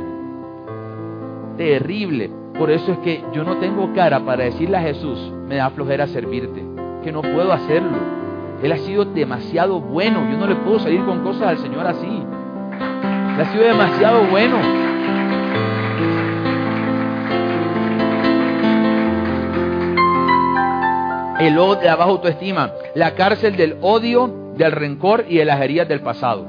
Terrible. 1.57 2.29
Por 2.57 2.69
eso 2.69 2.91
es 2.91 2.99
que 2.99 3.23
yo 3.33 3.43
no 3.43 3.57
tengo 3.57 3.91
cara 3.93 4.19
para 4.19 4.43
decirle 4.43 4.77
a 4.77 4.81
Jesús, 4.81 5.33
me 5.47 5.55
da 5.55 5.69
flojera 5.71 6.05
servirte, 6.07 6.63
que 7.03 7.11
no 7.11 7.21
puedo 7.21 7.51
hacerlo. 7.51 8.20
Él 8.63 8.71
ha 8.71 8.77
sido 8.77 9.05
demasiado 9.05 9.79
bueno, 9.79 10.29
yo 10.29 10.37
no 10.37 10.45
le 10.45 10.55
puedo 10.55 10.79
salir 10.79 11.03
con 11.03 11.23
cosas 11.23 11.47
al 11.47 11.57
Señor 11.57 11.87
así. 11.87 12.07
Él 12.07 13.41
ha 13.41 13.45
sido 13.51 13.63
demasiado 13.63 14.23
bueno. 14.25 14.57
El 21.39 21.57
odio, 21.57 21.81
la 21.83 21.95
baja 21.95 22.11
autoestima, 22.11 22.71
la 22.93 23.15
cárcel 23.15 23.57
del 23.57 23.77
odio, 23.81 24.53
del 24.55 24.71
rencor 24.71 25.25
y 25.27 25.37
de 25.37 25.45
las 25.45 25.59
heridas 25.59 25.87
del 25.87 26.01
pasado. 26.01 26.45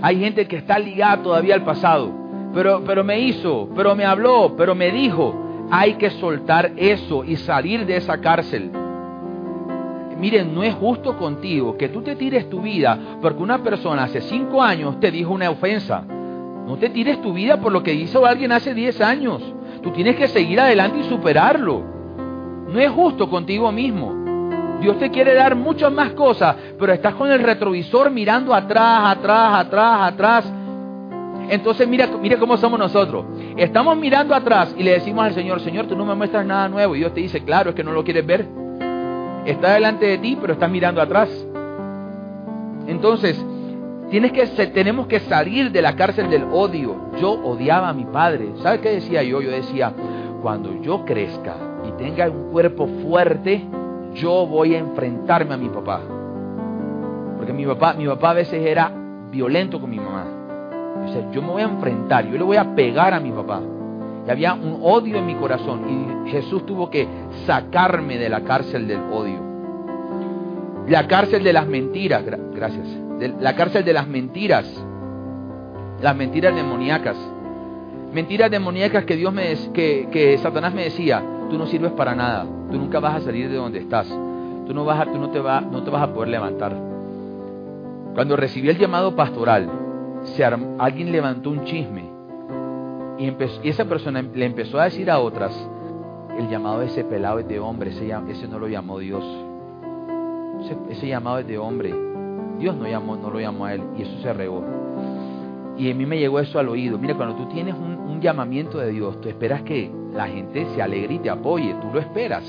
Hay 0.00 0.18
gente 0.18 0.48
que 0.48 0.56
está 0.56 0.78
ligada 0.78 1.22
todavía 1.22 1.56
al 1.56 1.64
pasado, 1.64 2.10
pero, 2.54 2.82
pero 2.86 3.04
me 3.04 3.20
hizo, 3.20 3.68
pero 3.76 3.94
me 3.94 4.06
habló, 4.06 4.54
pero 4.56 4.74
me 4.74 4.90
dijo. 4.90 5.68
Hay 5.70 5.94
que 5.94 6.08
soltar 6.10 6.72
eso 6.76 7.22
y 7.22 7.36
salir 7.36 7.84
de 7.84 7.98
esa 7.98 8.18
cárcel. 8.18 8.72
Miren, 10.20 10.54
no 10.54 10.62
es 10.62 10.74
justo 10.74 11.16
contigo 11.16 11.78
que 11.78 11.88
tú 11.88 12.02
te 12.02 12.14
tires 12.14 12.50
tu 12.50 12.60
vida 12.60 12.98
porque 13.22 13.42
una 13.42 13.62
persona 13.62 14.02
hace 14.04 14.20
cinco 14.20 14.62
años 14.62 15.00
te 15.00 15.10
dijo 15.10 15.32
una 15.32 15.48
ofensa. 15.48 16.02
No 16.02 16.76
te 16.76 16.90
tires 16.90 17.22
tu 17.22 17.32
vida 17.32 17.58
por 17.58 17.72
lo 17.72 17.82
que 17.82 17.94
hizo 17.94 18.26
alguien 18.26 18.52
hace 18.52 18.74
diez 18.74 19.00
años. 19.00 19.42
Tú 19.82 19.92
tienes 19.92 20.16
que 20.16 20.28
seguir 20.28 20.60
adelante 20.60 20.98
y 21.00 21.04
superarlo. 21.04 21.82
No 22.68 22.78
es 22.78 22.90
justo 22.90 23.30
contigo 23.30 23.72
mismo. 23.72 24.14
Dios 24.82 24.98
te 24.98 25.10
quiere 25.10 25.32
dar 25.32 25.56
muchas 25.56 25.90
más 25.90 26.12
cosas, 26.12 26.54
pero 26.78 26.92
estás 26.92 27.14
con 27.14 27.32
el 27.32 27.42
retrovisor 27.42 28.10
mirando 28.10 28.54
atrás, 28.54 29.16
atrás, 29.16 29.66
atrás, 29.66 30.12
atrás. 30.12 30.52
Entonces 31.48 31.88
mira, 31.88 32.08
mira 32.20 32.36
cómo 32.38 32.58
somos 32.58 32.78
nosotros. 32.78 33.24
Estamos 33.56 33.96
mirando 33.96 34.34
atrás 34.34 34.74
y 34.76 34.82
le 34.82 34.92
decimos 34.92 35.24
al 35.24 35.32
Señor, 35.32 35.60
Señor, 35.60 35.86
tú 35.86 35.96
no 35.96 36.04
me 36.04 36.14
muestras 36.14 36.44
nada 36.44 36.68
nuevo. 36.68 36.94
Y 36.94 36.98
Dios 36.98 37.14
te 37.14 37.20
dice, 37.20 37.42
claro, 37.42 37.70
es 37.70 37.74
que 37.74 37.82
no 37.82 37.92
lo 37.92 38.04
quieres 38.04 38.26
ver. 38.26 38.60
Está 39.44 39.74
delante 39.74 40.06
de 40.06 40.18
ti, 40.18 40.36
pero 40.40 40.52
estás 40.52 40.70
mirando 40.70 41.00
atrás. 41.00 41.28
Entonces, 42.86 43.42
tienes 44.10 44.32
que, 44.32 44.46
tenemos 44.68 45.06
que 45.06 45.20
salir 45.20 45.70
de 45.70 45.82
la 45.82 45.96
cárcel 45.96 46.28
del 46.28 46.44
odio. 46.52 46.96
Yo 47.20 47.32
odiaba 47.32 47.88
a 47.88 47.92
mi 47.92 48.04
padre. 48.04 48.52
¿Sabes 48.62 48.80
qué 48.80 48.90
decía 48.90 49.22
yo? 49.22 49.40
Yo 49.40 49.50
decía, 49.50 49.92
cuando 50.42 50.80
yo 50.82 51.04
crezca 51.04 51.54
y 51.88 51.92
tenga 51.92 52.28
un 52.28 52.50
cuerpo 52.50 52.86
fuerte, 53.02 53.64
yo 54.14 54.46
voy 54.46 54.74
a 54.74 54.78
enfrentarme 54.78 55.54
a 55.54 55.56
mi 55.56 55.68
papá. 55.68 56.00
Porque 57.36 57.52
mi 57.52 57.64
papá, 57.64 57.94
mi 57.94 58.06
papá 58.06 58.30
a 58.30 58.34
veces 58.34 58.64
era 58.64 58.92
violento 59.30 59.80
con 59.80 59.88
mi 59.88 59.98
mamá. 59.98 60.26
O 61.06 61.32
yo 61.32 61.40
me 61.40 61.48
voy 61.48 61.62
a 61.62 61.66
enfrentar, 61.66 62.26
yo 62.26 62.36
le 62.36 62.44
voy 62.44 62.56
a 62.56 62.74
pegar 62.74 63.14
a 63.14 63.20
mi 63.20 63.30
papá. 63.30 63.60
Y 64.26 64.30
había 64.30 64.54
un 64.54 64.80
odio 64.82 65.16
en 65.16 65.26
mi 65.26 65.34
corazón 65.34 66.26
y 66.26 66.30
Jesús 66.30 66.66
tuvo 66.66 66.90
que 66.90 67.06
sacarme 67.46 68.18
de 68.18 68.28
la 68.28 68.42
cárcel 68.42 68.86
del 68.86 69.00
odio. 69.12 69.40
La 70.88 71.06
cárcel 71.06 71.42
de 71.44 71.52
las 71.52 71.66
mentiras, 71.66 72.24
gracias. 72.54 72.86
la 73.40 73.54
cárcel 73.54 73.84
de 73.84 73.92
las 73.92 74.06
mentiras. 74.06 74.66
Las 76.02 76.16
mentiras 76.16 76.54
demoníacas. 76.54 77.16
Mentiras 78.12 78.50
demoníacas 78.50 79.04
que 79.04 79.16
Dios 79.16 79.32
me 79.32 79.54
que, 79.72 80.08
que 80.10 80.36
Satanás 80.38 80.74
me 80.74 80.84
decía, 80.84 81.22
tú 81.48 81.56
no 81.56 81.66
sirves 81.66 81.92
para 81.92 82.14
nada, 82.14 82.44
tú 82.70 82.76
nunca 82.76 82.98
vas 82.98 83.16
a 83.16 83.20
salir 83.20 83.48
de 83.48 83.54
donde 83.54 83.78
estás, 83.78 84.08
tú 84.08 84.74
no, 84.74 84.84
vas 84.84 85.00
a, 85.00 85.04
tú 85.04 85.16
no, 85.16 85.30
te, 85.30 85.38
no 85.40 85.82
te 85.84 85.90
vas 85.90 86.02
a 86.02 86.12
poder 86.12 86.30
levantar. 86.30 86.74
Cuando 88.14 88.36
recibí 88.36 88.68
el 88.68 88.78
llamado 88.78 89.14
pastoral, 89.14 89.70
se 90.24 90.44
alguien 90.44 91.12
levantó 91.12 91.50
un 91.50 91.64
chisme 91.64 92.09
y, 93.20 93.68
esa 93.68 93.84
persona 93.84 94.22
le 94.22 94.46
empezó 94.46 94.80
a 94.80 94.84
decir 94.84 95.10
a 95.10 95.18
otras, 95.18 95.52
el 96.38 96.48
llamado 96.48 96.80
de 96.80 96.86
ese 96.86 97.04
pelado 97.04 97.38
es 97.38 97.46
de 97.46 97.60
hombre, 97.60 97.90
ese, 97.90 98.10
ese 98.28 98.48
no 98.48 98.58
lo 98.58 98.66
llamó 98.66 98.98
Dios. 98.98 99.22
Ese, 100.62 100.76
ese, 100.88 101.08
llamado 101.08 101.38
es 101.38 101.46
de 101.46 101.58
hombre. 101.58 101.94
Dios 102.58 102.74
no, 102.76 102.88
llamó, 102.88 103.16
no 103.16 103.30
lo 103.30 103.38
llamó 103.38 103.66
a 103.66 103.74
él 103.74 103.82
y 103.98 104.02
eso 104.02 104.18
se 104.22 104.32
regó. 104.32 104.64
Y 105.76 105.90
a 105.90 105.94
mí 105.94 106.06
me 106.06 106.18
llegó 106.18 106.40
eso 106.40 106.58
al 106.58 106.68
oído. 106.68 106.98
Mira, 106.98 107.14
cuando 107.14 107.36
tú 107.36 107.46
tienes 107.46 107.74
un, 107.74 107.98
un 107.98 108.20
llamamiento 108.20 108.78
de 108.78 108.90
Dios, 108.90 109.20
tú 109.20 109.28
esperas 109.28 109.62
que 109.62 109.90
la 110.14 110.26
gente 110.26 110.66
se 110.74 110.80
alegre 110.80 111.14
y 111.14 111.18
te 111.18 111.30
apoye, 111.30 111.74
tú 111.80 111.88
lo 111.92 112.00
esperas. 112.00 112.44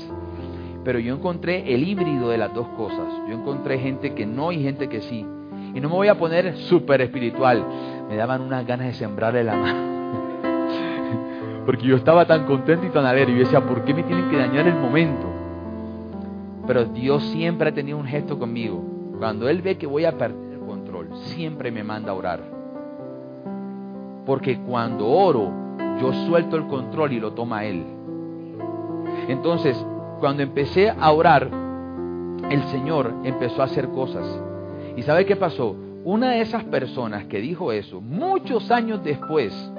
Pero 0.84 0.98
yo 0.98 1.14
encontré 1.14 1.74
el 1.74 1.86
híbrido 1.86 2.30
de 2.30 2.38
las 2.38 2.52
dos 2.54 2.68
cosas. 2.68 3.06
Yo 3.28 3.34
encontré 3.34 3.78
gente 3.78 4.14
que 4.14 4.26
no 4.26 4.52
y 4.52 4.62
gente 4.62 4.88
que 4.88 5.02
sí. 5.02 5.24
Y 5.74 5.80
no 5.80 5.88
me 5.88 5.94
voy 5.94 6.08
a 6.08 6.18
poner 6.18 6.56
súper 6.56 7.02
espiritual. 7.02 7.64
Me 8.08 8.16
daban 8.16 8.40
unas 8.40 8.66
ganas 8.66 8.86
de 8.86 8.94
sembrarle 8.94 9.44
la 9.44 9.56
mano. 9.56 9.91
Porque 11.64 11.86
yo 11.86 11.96
estaba 11.96 12.26
tan 12.26 12.44
contento 12.46 12.86
y 12.86 12.90
tan 12.90 13.04
alegre. 13.04 13.32
Y 13.32 13.38
decía, 13.38 13.60
¿por 13.60 13.84
qué 13.84 13.94
me 13.94 14.02
tienen 14.02 14.30
que 14.30 14.36
dañar 14.36 14.66
el 14.66 14.74
momento? 14.74 15.26
Pero 16.66 16.84
Dios 16.86 17.22
siempre 17.24 17.68
ha 17.68 17.74
tenido 17.74 17.98
un 17.98 18.06
gesto 18.06 18.38
conmigo. 18.38 18.82
Cuando 19.18 19.48
Él 19.48 19.62
ve 19.62 19.76
que 19.78 19.86
voy 19.86 20.04
a 20.04 20.16
perder 20.16 20.54
el 20.54 20.60
control, 20.60 21.08
siempre 21.34 21.70
me 21.70 21.84
manda 21.84 22.12
a 22.12 22.14
orar. 22.14 22.40
Porque 24.26 24.58
cuando 24.60 25.08
oro, 25.08 25.50
yo 26.00 26.12
suelto 26.26 26.56
el 26.56 26.66
control 26.66 27.12
y 27.12 27.20
lo 27.20 27.32
toma 27.32 27.64
Él. 27.64 27.84
Entonces, 29.28 29.76
cuando 30.20 30.42
empecé 30.42 30.90
a 30.90 31.10
orar, 31.12 31.48
el 32.50 32.62
Señor 32.64 33.12
empezó 33.24 33.62
a 33.62 33.66
hacer 33.66 33.88
cosas. 33.88 34.26
¿Y 34.96 35.02
sabe 35.02 35.24
qué 35.24 35.36
pasó? 35.36 35.74
Una 36.04 36.32
de 36.32 36.40
esas 36.40 36.64
personas 36.64 37.24
que 37.26 37.40
dijo 37.40 37.72
eso, 37.72 38.00
muchos 38.00 38.70
años 38.70 39.02
después, 39.04 39.71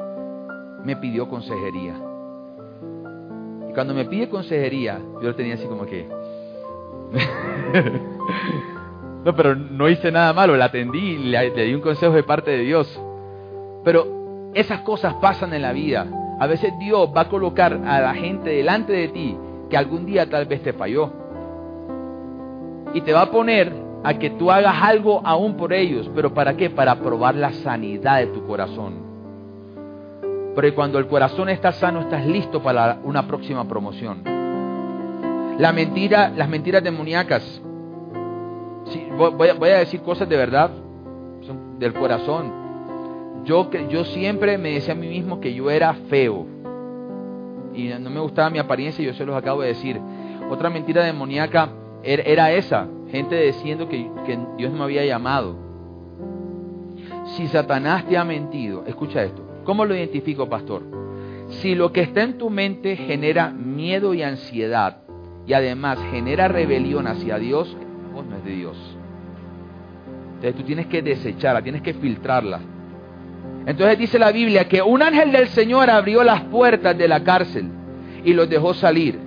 me 0.83 0.95
pidió 0.97 1.27
consejería. 1.27 1.95
Y 3.69 3.73
cuando 3.73 3.93
me 3.93 4.05
pide 4.05 4.29
consejería, 4.29 4.99
yo 5.21 5.29
lo 5.29 5.35
tenía 5.35 5.55
así 5.55 5.65
como 5.65 5.85
que... 5.85 6.07
no, 9.25 9.35
pero 9.35 9.55
no 9.55 9.89
hice 9.89 10.11
nada 10.11 10.33
malo, 10.33 10.55
la 10.55 10.65
atendí 10.65 10.99
y 10.99 11.17
le, 11.17 11.49
le 11.51 11.65
di 11.65 11.73
un 11.73 11.81
consejo 11.81 12.13
de 12.13 12.23
parte 12.23 12.51
de 12.51 12.59
Dios. 12.59 12.99
Pero 13.83 14.51
esas 14.53 14.81
cosas 14.81 15.15
pasan 15.15 15.53
en 15.53 15.61
la 15.61 15.73
vida. 15.73 16.07
A 16.39 16.47
veces 16.47 16.73
Dios 16.79 17.09
va 17.15 17.21
a 17.21 17.29
colocar 17.29 17.73
a 17.85 18.01
la 18.01 18.13
gente 18.13 18.49
delante 18.49 18.93
de 18.93 19.07
ti 19.09 19.37
que 19.69 19.77
algún 19.77 20.05
día 20.05 20.29
tal 20.29 20.45
vez 20.45 20.61
te 20.63 20.73
falló. 20.73 21.11
Y 22.93 23.01
te 23.01 23.13
va 23.13 23.23
a 23.23 23.31
poner 23.31 23.73
a 24.03 24.13
que 24.15 24.31
tú 24.31 24.51
hagas 24.51 24.75
algo 24.81 25.21
aún 25.23 25.55
por 25.55 25.73
ellos. 25.73 26.09
¿Pero 26.13 26.33
para 26.33 26.55
qué? 26.55 26.69
Para 26.69 26.95
probar 26.95 27.35
la 27.35 27.53
sanidad 27.53 28.19
de 28.19 28.27
tu 28.27 28.45
corazón. 28.45 29.12
Porque 30.55 30.73
cuando 30.73 30.99
el 30.99 31.07
corazón 31.07 31.49
está 31.49 31.71
sano, 31.71 32.01
estás 32.01 32.25
listo 32.25 32.61
para 32.61 32.99
una 33.03 33.27
próxima 33.27 33.67
promoción. 33.67 34.23
La 35.57 35.71
mentira, 35.71 36.29
las 36.29 36.49
mentiras 36.49 36.83
demoníacas. 36.83 37.61
voy, 39.17 39.69
a 39.69 39.77
decir 39.77 40.01
cosas 40.01 40.29
de 40.29 40.37
verdad, 40.37 40.71
son 41.41 41.79
del 41.79 41.93
corazón 41.93 42.63
yo, 43.45 43.69
yo 43.89 44.05
siempre 44.05 44.57
me 44.57 44.71
decía 44.71 44.93
a 44.93 44.97
mí 44.97 45.07
mismo 45.07 45.39
que 45.39 45.53
yo 45.53 45.69
era 45.69 45.93
feo. 46.09 46.45
Y 47.73 47.87
no 47.99 48.09
me 48.09 48.19
gustaba 48.19 48.49
mi 48.49 48.59
apariencia, 48.59 49.03
yo 49.03 49.13
se 49.13 49.25
los 49.25 49.35
acabo 49.35 49.61
de 49.61 49.69
decir. 49.69 49.99
Otra 50.49 50.69
mentira 50.69 51.03
demoníaca 51.03 51.69
era 52.03 52.51
esa, 52.51 52.87
gente 53.09 53.39
diciendo 53.41 53.87
que, 53.87 54.09
que 54.25 54.37
Dios 54.57 54.71
me 54.71 54.83
había 54.83 55.05
llamado. 55.05 55.55
Si 57.25 57.47
Satanás 57.47 58.05
te 58.05 58.17
ha 58.17 58.23
mentido, 58.23 58.83
escucha 58.85 59.23
esto, 59.23 59.43
¿cómo 59.63 59.85
lo 59.85 59.95
identifico, 59.95 60.49
pastor? 60.49 60.83
Si 61.61 61.75
lo 61.75 61.91
que 61.91 62.01
está 62.01 62.23
en 62.23 62.37
tu 62.37 62.49
mente 62.49 62.95
genera 62.95 63.49
miedo 63.49 64.13
y 64.13 64.23
ansiedad 64.23 64.97
y 65.45 65.53
además 65.53 65.99
genera 66.11 66.47
rebelión 66.47 67.07
hacia 67.07 67.37
Dios, 67.37 67.75
vos 68.13 68.25
no 68.25 68.37
es 68.37 68.45
de 68.45 68.51
Dios. 68.51 68.97
Entonces 70.35 70.55
tú 70.55 70.63
tienes 70.63 70.87
que 70.87 71.01
desecharla, 71.01 71.61
tienes 71.61 71.81
que 71.81 71.93
filtrarla. 71.93 72.59
Entonces 73.65 73.97
dice 73.97 74.19
la 74.19 74.31
Biblia 74.31 74.67
que 74.67 74.81
un 74.81 75.01
ángel 75.01 75.31
del 75.31 75.47
Señor 75.47 75.89
abrió 75.89 76.23
las 76.23 76.41
puertas 76.43 76.97
de 76.97 77.07
la 77.07 77.23
cárcel 77.23 77.69
y 78.25 78.33
los 78.33 78.49
dejó 78.49 78.73
salir. 78.73 79.19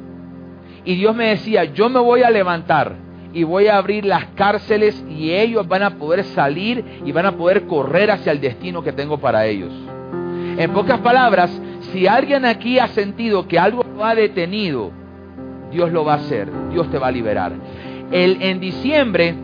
Y 0.84 0.94
Dios 0.96 1.16
me 1.16 1.28
decía, 1.28 1.64
yo 1.64 1.88
me 1.88 2.00
voy 2.00 2.22
a 2.22 2.30
levantar 2.30 2.96
y 3.32 3.44
voy 3.44 3.66
a 3.66 3.76
abrir 3.76 4.04
las 4.04 4.26
cárceles 4.34 5.04
y 5.08 5.32
ellos 5.32 5.66
van 5.66 5.82
a 5.82 5.98
poder 5.98 6.24
salir 6.24 6.84
y 7.04 7.12
van 7.12 7.26
a 7.26 7.32
poder 7.32 7.66
correr 7.66 8.10
hacia 8.10 8.32
el 8.32 8.40
destino 8.40 8.82
que 8.82 8.92
tengo 8.92 9.18
para 9.18 9.46
ellos. 9.46 9.72
En 10.58 10.72
pocas 10.72 11.00
palabras, 11.00 11.50
si 11.92 12.06
alguien 12.06 12.44
aquí 12.44 12.78
ha 12.78 12.88
sentido 12.88 13.46
que 13.46 13.58
algo 13.58 13.82
lo 13.82 14.04
ha 14.04 14.14
detenido, 14.14 14.90
Dios 15.70 15.92
lo 15.92 16.04
va 16.04 16.14
a 16.14 16.16
hacer, 16.16 16.50
Dios 16.70 16.90
te 16.90 16.98
va 16.98 17.08
a 17.08 17.12
liberar. 17.12 17.52
El, 18.10 18.42
en 18.42 18.60
diciembre 18.60 19.34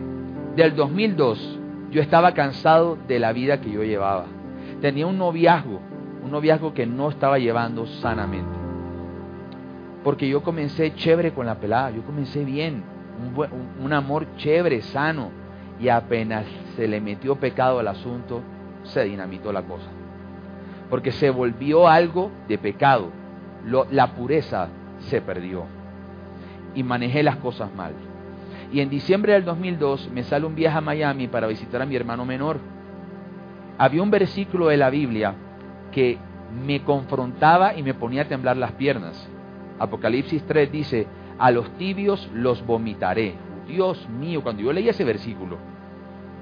del 0.55 0.75
2002, 0.75 1.59
yo 1.91 2.01
estaba 2.01 2.33
cansado 2.33 2.97
de 3.07 3.19
la 3.19 3.33
vida 3.33 3.61
que 3.61 3.71
yo 3.71 3.83
llevaba 3.83 4.25
tenía 4.83 5.07
un 5.07 5.17
noviazgo, 5.17 5.79
un 6.21 6.29
noviazgo 6.29 6.73
que 6.73 6.85
no 6.85 7.07
estaba 7.07 7.39
llevando 7.39 7.85
sanamente. 7.85 8.51
Porque 10.03 10.27
yo 10.27 10.43
comencé 10.43 10.93
chévere 10.93 11.31
con 11.31 11.45
la 11.45 11.55
pelada, 11.55 11.91
yo 11.91 12.01
comencé 12.03 12.43
bien, 12.43 12.83
un, 13.17 13.47
un 13.81 13.93
amor 13.93 14.27
chévere, 14.35 14.81
sano, 14.81 15.29
y 15.79 15.87
apenas 15.87 16.45
se 16.75 16.89
le 16.89 16.99
metió 16.99 17.37
pecado 17.37 17.79
al 17.79 17.87
asunto, 17.87 18.41
se 18.83 19.05
dinamitó 19.05 19.53
la 19.53 19.61
cosa. 19.61 19.87
Porque 20.93 21.11
se 21.11 21.31
volvió 21.31 21.87
algo 21.87 22.29
de 22.47 22.59
pecado, 22.59 23.09
la 23.89 24.13
pureza 24.13 24.67
se 24.99 25.21
perdió 25.21 25.65
y 26.75 26.83
manejé 26.83 27.23
las 27.23 27.37
cosas 27.37 27.73
mal. 27.73 27.93
Y 28.71 28.79
en 28.79 28.91
diciembre 28.91 29.33
del 29.33 29.43
2002 29.43 30.11
me 30.13 30.21
sale 30.21 30.45
un 30.45 30.53
viaje 30.53 30.77
a 30.77 30.81
Miami 30.81 31.27
para 31.27 31.47
visitar 31.47 31.81
a 31.81 31.87
mi 31.87 31.95
hermano 31.95 32.25
menor. 32.25 32.59
Había 33.79 34.03
un 34.03 34.11
versículo 34.11 34.67
de 34.67 34.77
la 34.77 34.91
Biblia 34.91 35.33
que 35.91 36.19
me 36.63 36.83
confrontaba 36.83 37.75
y 37.75 37.81
me 37.81 37.95
ponía 37.95 38.21
a 38.21 38.27
temblar 38.27 38.57
las 38.57 38.73
piernas. 38.73 39.27
Apocalipsis 39.79 40.43
3 40.43 40.71
dice, 40.71 41.07
a 41.39 41.49
los 41.49 41.71
tibios 41.71 42.29
los 42.35 42.63
vomitaré. 42.63 43.33
Dios 43.67 44.07
mío, 44.09 44.43
cuando 44.43 44.61
yo 44.61 44.71
leía 44.71 44.91
ese 44.91 45.03
versículo, 45.03 45.57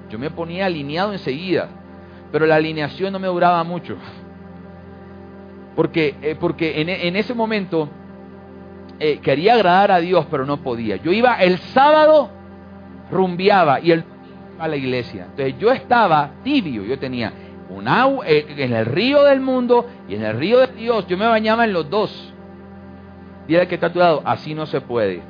yo 0.09 0.19
me 0.19 0.29
ponía 0.29 0.65
alineado 0.65 1.13
enseguida, 1.13 1.69
pero 2.33 2.45
la 2.45 2.55
alineación 2.55 3.13
no 3.13 3.19
me 3.19 3.27
duraba 3.27 3.63
mucho. 3.63 3.95
Porque, 5.75 6.15
eh, 6.21 6.35
porque 6.39 6.81
en, 6.81 7.15
ese 7.15 7.33
momento 7.33 7.89
eh, 8.99 9.19
quería 9.19 9.53
agradar 9.53 9.91
a 9.91 9.99
Dios, 9.99 10.25
pero 10.29 10.45
no 10.45 10.57
podía. 10.57 10.97
Yo 10.97 11.11
iba 11.11 11.35
el 11.41 11.57
sábado, 11.59 12.29
rumbeaba 13.09 13.79
y 13.79 13.91
el 13.91 14.03
a 14.61 14.67
la 14.67 14.75
iglesia. 14.75 15.25
Entonces 15.29 15.57
yo 15.57 15.71
estaba 15.71 16.31
tibio, 16.43 16.83
yo 16.83 16.99
tenía 16.99 17.33
un 17.69 17.87
agua 17.87 18.25
eh, 18.27 18.45
en 18.57 18.73
el 18.73 18.85
río 18.85 19.23
del 19.23 19.41
mundo 19.41 19.87
y 20.07 20.15
en 20.15 20.23
el 20.23 20.37
río 20.37 20.59
de 20.59 20.67
Dios. 20.67 21.07
Yo 21.07 21.17
me 21.17 21.25
bañaba 21.25 21.65
en 21.65 21.73
los 21.73 21.89
dos. 21.89 22.33
Dile 23.47 23.67
que 23.67 23.75
está 23.75 23.87
a 23.87 23.93
tu 23.93 23.99
lado, 23.99 24.21
así 24.23 24.53
no 24.53 24.65
se 24.67 24.81
puede. 24.81 25.23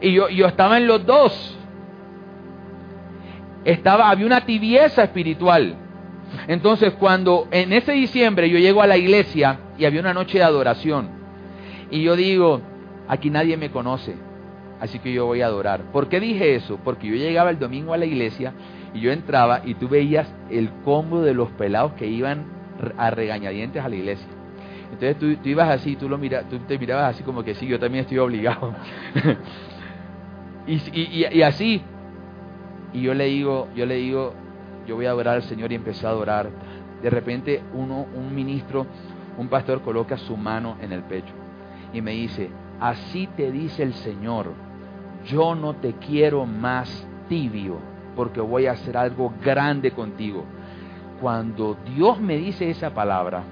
Y 0.00 0.12
yo, 0.12 0.28
yo 0.28 0.46
estaba 0.46 0.76
en 0.76 0.86
los 0.86 1.06
dos. 1.06 1.56
Estaba, 3.64 4.10
había 4.10 4.26
una 4.26 4.44
tibieza 4.44 5.04
espiritual. 5.04 5.76
Entonces, 6.46 6.94
cuando 6.94 7.48
en 7.50 7.72
ese 7.72 7.92
diciembre 7.92 8.50
yo 8.50 8.58
llego 8.58 8.82
a 8.82 8.86
la 8.86 8.96
iglesia 8.96 9.60
y 9.78 9.84
había 9.84 10.00
una 10.00 10.14
noche 10.14 10.38
de 10.38 10.44
adoración, 10.44 11.08
y 11.90 12.02
yo 12.02 12.16
digo, 12.16 12.60
aquí 13.08 13.30
nadie 13.30 13.56
me 13.56 13.70
conoce, 13.70 14.14
así 14.80 14.98
que 14.98 15.12
yo 15.12 15.26
voy 15.26 15.42
a 15.42 15.46
adorar. 15.46 15.82
¿Por 15.92 16.08
qué 16.08 16.20
dije 16.20 16.54
eso? 16.54 16.78
Porque 16.84 17.06
yo 17.06 17.14
llegaba 17.14 17.50
el 17.50 17.58
domingo 17.58 17.94
a 17.94 17.96
la 17.96 18.06
iglesia 18.06 18.52
y 18.94 19.00
yo 19.00 19.10
entraba 19.10 19.62
y 19.64 19.74
tú 19.74 19.88
veías 19.88 20.32
el 20.50 20.70
combo 20.84 21.22
de 21.22 21.34
los 21.34 21.50
pelados 21.52 21.92
que 21.92 22.06
iban 22.06 22.44
a 22.96 23.10
regañadientes 23.10 23.82
a 23.82 23.88
la 23.88 23.96
iglesia. 23.96 24.28
Entonces 24.92 25.18
tú, 25.18 25.48
ibas 25.48 25.68
así, 25.68 25.96
tú, 25.96 26.08
lo 26.08 26.16
mira, 26.16 26.42
tú 26.42 26.58
te 26.60 26.78
mirabas 26.78 27.14
así 27.14 27.22
como 27.22 27.44
que 27.44 27.54
sí, 27.54 27.66
yo 27.66 27.78
también 27.78 28.02
estoy 28.02 28.18
obligado. 28.18 28.74
y, 30.66 31.26
y 31.32 31.42
así. 31.42 31.82
Y 32.94 33.02
yo 33.02 33.12
le 33.12 33.26
digo, 33.26 33.68
yo 33.76 33.84
le 33.84 33.96
digo, 33.96 34.32
yo 34.88 34.96
voy 34.96 35.04
a 35.04 35.10
adorar 35.10 35.36
al 35.36 35.42
Señor 35.42 35.70
y 35.70 35.74
empecé 35.74 36.06
a 36.06 36.10
adorar. 36.10 36.48
De 37.02 37.10
repente 37.10 37.62
uno, 37.74 38.06
un 38.14 38.34
ministro, 38.34 38.86
un 39.36 39.48
pastor 39.48 39.82
coloca 39.82 40.16
su 40.16 40.36
mano 40.36 40.76
en 40.80 40.92
el 40.92 41.02
pecho 41.02 41.32
y 41.92 42.00
me 42.00 42.12
dice, 42.12 42.50
así 42.80 43.28
te 43.36 43.52
dice 43.52 43.82
el 43.82 43.92
Señor, 43.94 44.52
yo 45.26 45.54
no 45.54 45.74
te 45.74 45.92
quiero 45.94 46.46
más 46.46 47.06
tibio 47.28 47.76
porque 48.16 48.40
voy 48.40 48.66
a 48.66 48.72
hacer 48.72 48.96
algo 48.96 49.32
grande 49.44 49.90
contigo. 49.90 50.44
Cuando 51.20 51.76
Dios 51.94 52.18
me 52.20 52.36
dice 52.36 52.70
esa 52.70 52.94
palabra, 52.94 53.42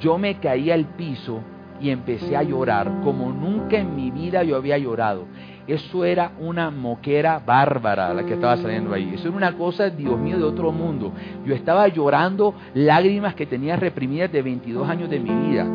yo 0.00 0.18
me 0.18 0.38
caí 0.40 0.70
al 0.70 0.86
piso 0.86 1.40
y 1.80 1.90
empecé 1.90 2.36
a 2.36 2.42
llorar 2.42 2.90
como 3.04 3.30
nunca 3.30 3.78
en 3.78 3.94
mi 3.94 4.10
vida 4.10 4.42
yo 4.42 4.56
había 4.56 4.76
llorado. 4.76 5.26
Eso 5.66 6.04
era 6.04 6.30
una 6.38 6.70
moquera 6.70 7.40
bárbara 7.44 8.14
la 8.14 8.24
que 8.24 8.34
estaba 8.34 8.56
saliendo 8.56 8.94
ahí. 8.94 9.12
Eso 9.14 9.28
era 9.28 9.36
una 9.36 9.52
cosa, 9.56 9.90
Dios 9.90 10.16
mío, 10.18 10.38
de 10.38 10.44
otro 10.44 10.70
mundo. 10.70 11.12
Yo 11.44 11.54
estaba 11.54 11.88
llorando 11.88 12.54
lágrimas 12.74 13.34
que 13.34 13.46
tenía 13.46 13.74
reprimidas 13.74 14.30
de 14.30 14.42
22 14.42 14.88
años 14.88 15.10
de 15.10 15.18
mi 15.18 15.48
vida. 15.48 15.66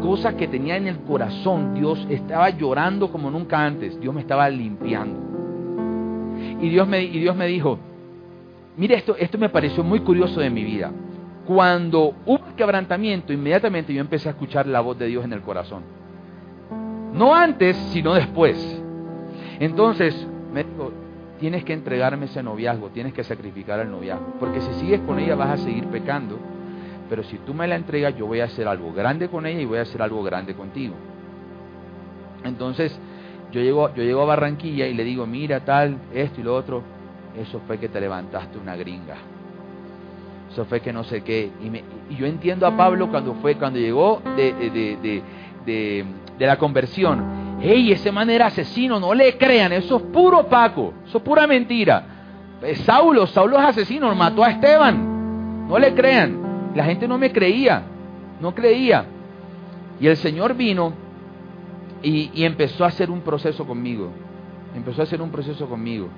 Cosas 0.00 0.34
que 0.34 0.48
tenía 0.48 0.76
en 0.76 0.86
el 0.86 1.00
corazón. 1.00 1.74
Dios 1.74 2.06
estaba 2.08 2.48
llorando 2.48 3.12
como 3.12 3.30
nunca 3.30 3.62
antes. 3.62 4.00
Dios 4.00 4.14
me 4.14 4.22
estaba 4.22 4.48
limpiando. 4.48 5.20
Y 6.62 6.70
Dios 6.70 6.88
me, 6.88 7.02
y 7.02 7.18
Dios 7.18 7.36
me 7.36 7.46
dijo, 7.46 7.78
mire 8.78 8.94
esto, 8.94 9.16
esto 9.18 9.36
me 9.36 9.50
pareció 9.50 9.84
muy 9.84 10.00
curioso 10.00 10.40
de 10.40 10.48
mi 10.48 10.64
vida. 10.64 10.90
Cuando 11.46 12.14
hubo 12.24 12.40
quebrantamiento, 12.56 13.34
inmediatamente 13.34 13.92
yo 13.92 14.00
empecé 14.00 14.28
a 14.28 14.32
escuchar 14.32 14.66
la 14.66 14.80
voz 14.80 14.98
de 14.98 15.08
Dios 15.08 15.24
en 15.24 15.34
el 15.34 15.42
corazón. 15.42 15.82
No 17.12 17.34
antes, 17.34 17.76
sino 17.92 18.14
después. 18.14 18.79
Entonces 19.60 20.26
me 20.52 20.64
dijo, 20.64 20.90
tienes 21.38 21.64
que 21.64 21.74
entregarme 21.74 22.26
ese 22.26 22.42
noviazgo, 22.42 22.88
tienes 22.88 23.12
que 23.12 23.22
sacrificar 23.22 23.78
el 23.80 23.90
noviazgo, 23.90 24.34
porque 24.40 24.60
si 24.60 24.72
sigues 24.80 25.00
con 25.02 25.18
ella 25.18 25.36
vas 25.36 25.50
a 25.50 25.56
seguir 25.58 25.86
pecando, 25.86 26.38
pero 27.08 27.22
si 27.22 27.36
tú 27.38 27.54
me 27.54 27.68
la 27.68 27.76
entregas 27.76 28.16
yo 28.16 28.26
voy 28.26 28.40
a 28.40 28.46
hacer 28.46 28.66
algo 28.66 28.92
grande 28.92 29.28
con 29.28 29.46
ella 29.46 29.60
y 29.60 29.66
voy 29.66 29.78
a 29.78 29.82
hacer 29.82 30.00
algo 30.00 30.22
grande 30.22 30.54
contigo. 30.54 30.94
Entonces 32.42 32.98
yo 33.52 33.60
llego, 33.60 33.94
yo 33.94 34.02
llego 34.02 34.22
a 34.22 34.26
Barranquilla 34.26 34.86
y 34.86 34.94
le 34.94 35.04
digo, 35.04 35.26
mira 35.26 35.60
tal, 35.60 35.98
esto 36.14 36.40
y 36.40 36.44
lo 36.44 36.54
otro, 36.54 36.82
eso 37.36 37.60
fue 37.66 37.78
que 37.78 37.88
te 37.88 38.00
levantaste 38.00 38.58
una 38.58 38.76
gringa. 38.76 39.16
Eso 40.50 40.64
fue 40.64 40.80
que 40.80 40.92
no 40.92 41.04
sé 41.04 41.22
qué. 41.22 41.50
Y, 41.62 41.70
me, 41.70 41.84
y 42.08 42.16
yo 42.16 42.26
entiendo 42.26 42.66
a 42.66 42.76
Pablo 42.76 43.08
cuando 43.08 43.34
fue, 43.34 43.56
cuando 43.56 43.78
llegó 43.78 44.20
de, 44.36 44.52
de, 44.52 44.70
de, 44.70 45.22
de, 45.64 46.04
de 46.38 46.46
la 46.46 46.58
conversión. 46.58 47.39
Hey, 47.62 47.92
ese 47.92 48.10
man 48.10 48.30
era 48.30 48.46
asesino, 48.46 48.98
no 48.98 49.12
le 49.12 49.36
crean, 49.36 49.72
eso 49.72 49.96
es 49.98 50.02
puro 50.04 50.46
Paco, 50.48 50.94
eso 51.06 51.18
es 51.18 51.24
pura 51.24 51.46
mentira. 51.46 52.06
Saulo, 52.84 53.26
Saulo 53.26 53.58
es 53.58 53.64
asesino, 53.64 54.14
mató 54.14 54.42
a 54.42 54.50
Esteban, 54.50 55.68
no 55.68 55.78
le 55.78 55.94
crean. 55.94 56.72
La 56.74 56.84
gente 56.84 57.06
no 57.06 57.18
me 57.18 57.32
creía, 57.32 57.82
no 58.40 58.54
creía. 58.54 59.04
Y 60.00 60.06
el 60.06 60.16
Señor 60.16 60.54
vino 60.54 60.94
y, 62.02 62.30
y 62.32 62.44
empezó 62.44 62.84
a 62.84 62.88
hacer 62.88 63.10
un 63.10 63.20
proceso 63.20 63.66
conmigo, 63.66 64.10
empezó 64.74 65.02
a 65.02 65.04
hacer 65.04 65.20
un 65.20 65.30
proceso 65.30 65.68
conmigo. 65.68 66.08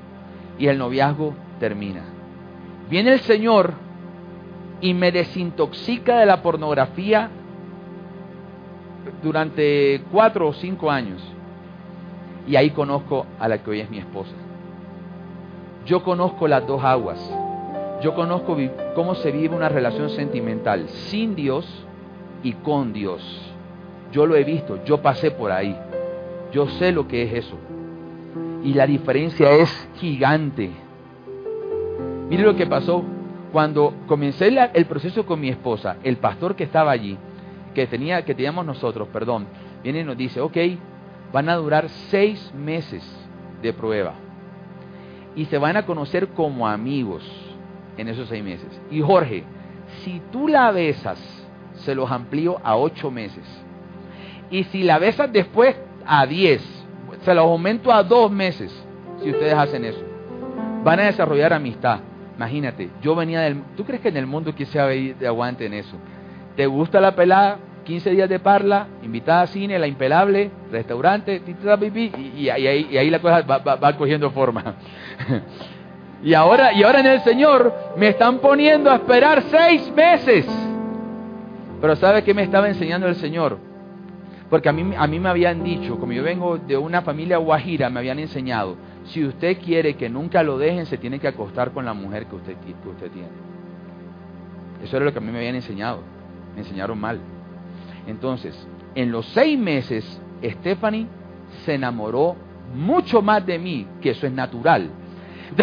Y 0.59 0.67
el 0.69 0.79
noviazgo 0.79 1.35
termina. 1.59 2.03
Viene 2.89 3.15
el 3.15 3.21
Señor 3.21 3.75
y 4.81 4.95
me 4.95 5.11
desintoxica 5.11 6.19
de 6.19 6.27
la 6.27 6.43
pornografía 6.43 7.31
durante 9.23 10.03
cuatro 10.11 10.49
o 10.49 10.53
cinco 10.53 10.91
años. 10.91 11.32
Y 12.47 12.57
ahí 12.57 12.71
conozco 12.71 13.27
a 13.39 13.49
la 13.49 13.63
que 13.63 13.71
hoy 13.71 13.81
es 13.81 13.91
mi 13.91 13.99
esposa. 13.99 14.33
Yo 15.87 16.03
conozco 16.03 16.49
las 16.49 16.67
dos 16.67 16.83
aguas. 16.83 17.19
Yo 18.03 18.15
conozco 18.15 18.57
cómo 18.95 19.15
se 19.15 19.31
vive 19.31 19.55
una 19.55 19.69
relación 19.69 20.11
sentimental 20.11 20.89
sin 20.89 21.35
Dios 21.35 21.87
y 22.43 22.53
con 22.53 22.93
Dios. 22.93 23.23
Yo 24.13 24.27
lo 24.27 24.37
he 24.37 24.45
visto, 24.45 24.85
yo 24.85 25.01
pasé 25.01 25.31
por 25.31 25.53
ahí. 25.53 25.77
Yo 26.53 26.69
sé 26.69 26.93
lo 26.93 27.09
que 27.09 27.23
es 27.23 27.45
eso. 27.45 27.57
Y 28.65 28.75
la 28.75 28.87
diferencia 28.87 29.51
es 29.53 29.89
gigante. 29.97 30.71
Mire 32.29 32.43
lo 32.43 32.57
que 32.57 32.67
pasó 32.67 33.03
cuando 33.53 33.95
comencé 34.07 34.49
el 34.49 34.87
proceso 34.87 35.27
con 35.27 35.41
mi 35.41 35.49
esposa. 35.49 35.97
El 36.03 36.17
pastor 36.17 36.57
que 36.57 36.65
estaba 36.65 36.91
allí, 36.91 37.17
que, 37.75 37.87
tenía, 37.87 38.25
que 38.25 38.35
teníamos 38.35 38.65
nosotros, 38.67 39.09
perdón, 39.13 39.47
viene 39.83 40.01
y 40.01 40.05
nos 40.05 40.17
dice, 40.17 40.41
ok, 40.41 40.57
van 41.33 41.49
a 41.49 41.57
durar 41.57 41.89
seis 42.11 42.53
meses 42.55 43.03
de 43.63 43.73
prueba. 43.73 44.15
Y 45.35 45.47
se 45.47 45.59
van 45.59 45.77
a 45.77 45.87
conocer 45.87 46.29
como 46.29 46.69
amigos 46.69 47.25
en 47.97 48.09
esos 48.09 48.29
seis 48.29 48.45
meses. 48.45 48.69
Y 48.91 49.01
Jorge, 49.01 49.45
si 50.05 50.21
tú 50.31 50.49
la 50.49 50.71
besas, 50.71 51.19
se 51.75 51.95
los 51.95 52.11
amplío 52.11 52.59
a 52.63 52.77
ocho 52.77 53.11
meses. 53.11 53.45
Y 54.51 54.65
si 54.65 54.83
la 54.83 54.99
besas 54.99 55.33
después, 55.33 55.75
a 56.07 56.27
diez. 56.27 56.63
Se 57.23 57.35
los 57.35 57.45
aumento 57.45 57.93
a 57.93 58.03
dos 58.03 58.31
meses, 58.31 58.73
si 59.23 59.31
ustedes 59.31 59.55
hacen 59.55 59.85
eso. 59.85 60.03
Van 60.85 61.01
a 61.01 61.05
desarrollar 61.05 61.53
amistad. 61.53 62.01
Imagínate, 62.37 62.91
yo 63.01 63.15
venía 63.15 63.41
del... 63.43 63.63
¿Tú 63.77 63.85
crees 63.85 64.03
que 64.03 64.09
en 64.09 64.17
el 64.17 64.27
mundo 64.27 64.53
de 64.53 65.27
aguante 65.27 65.67
en 65.67 65.75
eso? 65.75 65.97
¿Te 66.57 66.67
gusta 66.67 67.01
la 67.01 67.15
pelada? 67.15 67.59
15 67.85 68.11
días 68.11 68.29
de 68.29 68.39
parla, 68.39 68.87
invitada 69.03 69.43
a 69.43 69.47
cine, 69.47 69.79
la 69.79 69.87
impelable, 69.87 70.51
restaurante, 70.71 71.43
y, 71.47 72.43
y, 72.43 72.49
ahí, 72.49 72.89
y 72.91 72.97
ahí, 72.97 73.11
la 73.11 73.21
cosa 73.21 73.43
va 73.43 73.97
cogiendo 73.97 74.31
forma. 74.31 74.77
y, 76.23 76.35
ahora, 76.35 76.73
y 76.73 76.83
ahora 76.83 77.01
en 77.01 77.07
el 77.07 77.21
Señor 77.21 77.73
me 77.97 78.09
están 78.09 78.39
poniendo 78.39 78.91
a 78.91 78.97
esperar 78.97 79.43
seis 79.51 79.93
meses. 79.95 80.47
Pero 81.81 81.97
¿sabe 81.97 82.23
qué 82.23 82.33
me 82.33 82.43
estaba 82.43 82.69
enseñando 82.69 83.09
el 83.09 83.17
Señor? 83.17 83.59
Porque 84.49 84.69
a 84.69 84.73
mí, 84.73 84.95
a 84.97 85.07
mí 85.07 85.19
me 85.19 85.29
habían 85.29 85.65
dicho, 85.65 85.99
como 85.99 86.13
yo 86.13 86.23
vengo 86.23 86.59
de 86.59 86.77
una 86.77 87.03
familia 87.03 87.39
guajira, 87.39 87.91
me 87.91 88.01
habían 88.01 88.19
enseñado, 88.19 88.77
si 89.05 89.25
usted 89.25 89.59
quiere 89.59 89.95
que 89.95 90.09
nunca 90.09 90.43
lo 90.43 90.59
dejen, 90.59 90.87
se 90.87 90.99
tiene 90.99 91.19
que 91.19 91.29
acostar 91.29 91.73
con 91.73 91.85
la 91.85 91.95
mujer 91.95 92.27
que 92.27 92.37
usted, 92.37 92.57
que 92.59 92.89
usted 92.89 93.11
tiene. 93.11 93.29
Eso 94.83 94.97
era 94.97 95.07
lo 95.07 95.13
que 95.13 95.19
a 95.19 95.23
mí 95.23 95.31
me 95.31 95.39
habían 95.39 95.55
enseñado. 95.55 96.01
Me 96.55 96.61
enseñaron 96.61 96.99
mal. 97.01 97.21
Entonces, 98.07 98.67
en 98.95 99.13
los 99.13 99.27
seis 99.27 99.59
meses, 99.59 100.21
Stephanie 100.43 101.07
se 101.65 101.75
enamoró 101.75 102.37
mucho 102.75 103.23
más 103.23 103.45
de 103.47 103.59
mí, 103.59 103.87
que 104.01 104.11
eso 104.11 104.27
es 104.27 104.33
natural. 104.33 104.91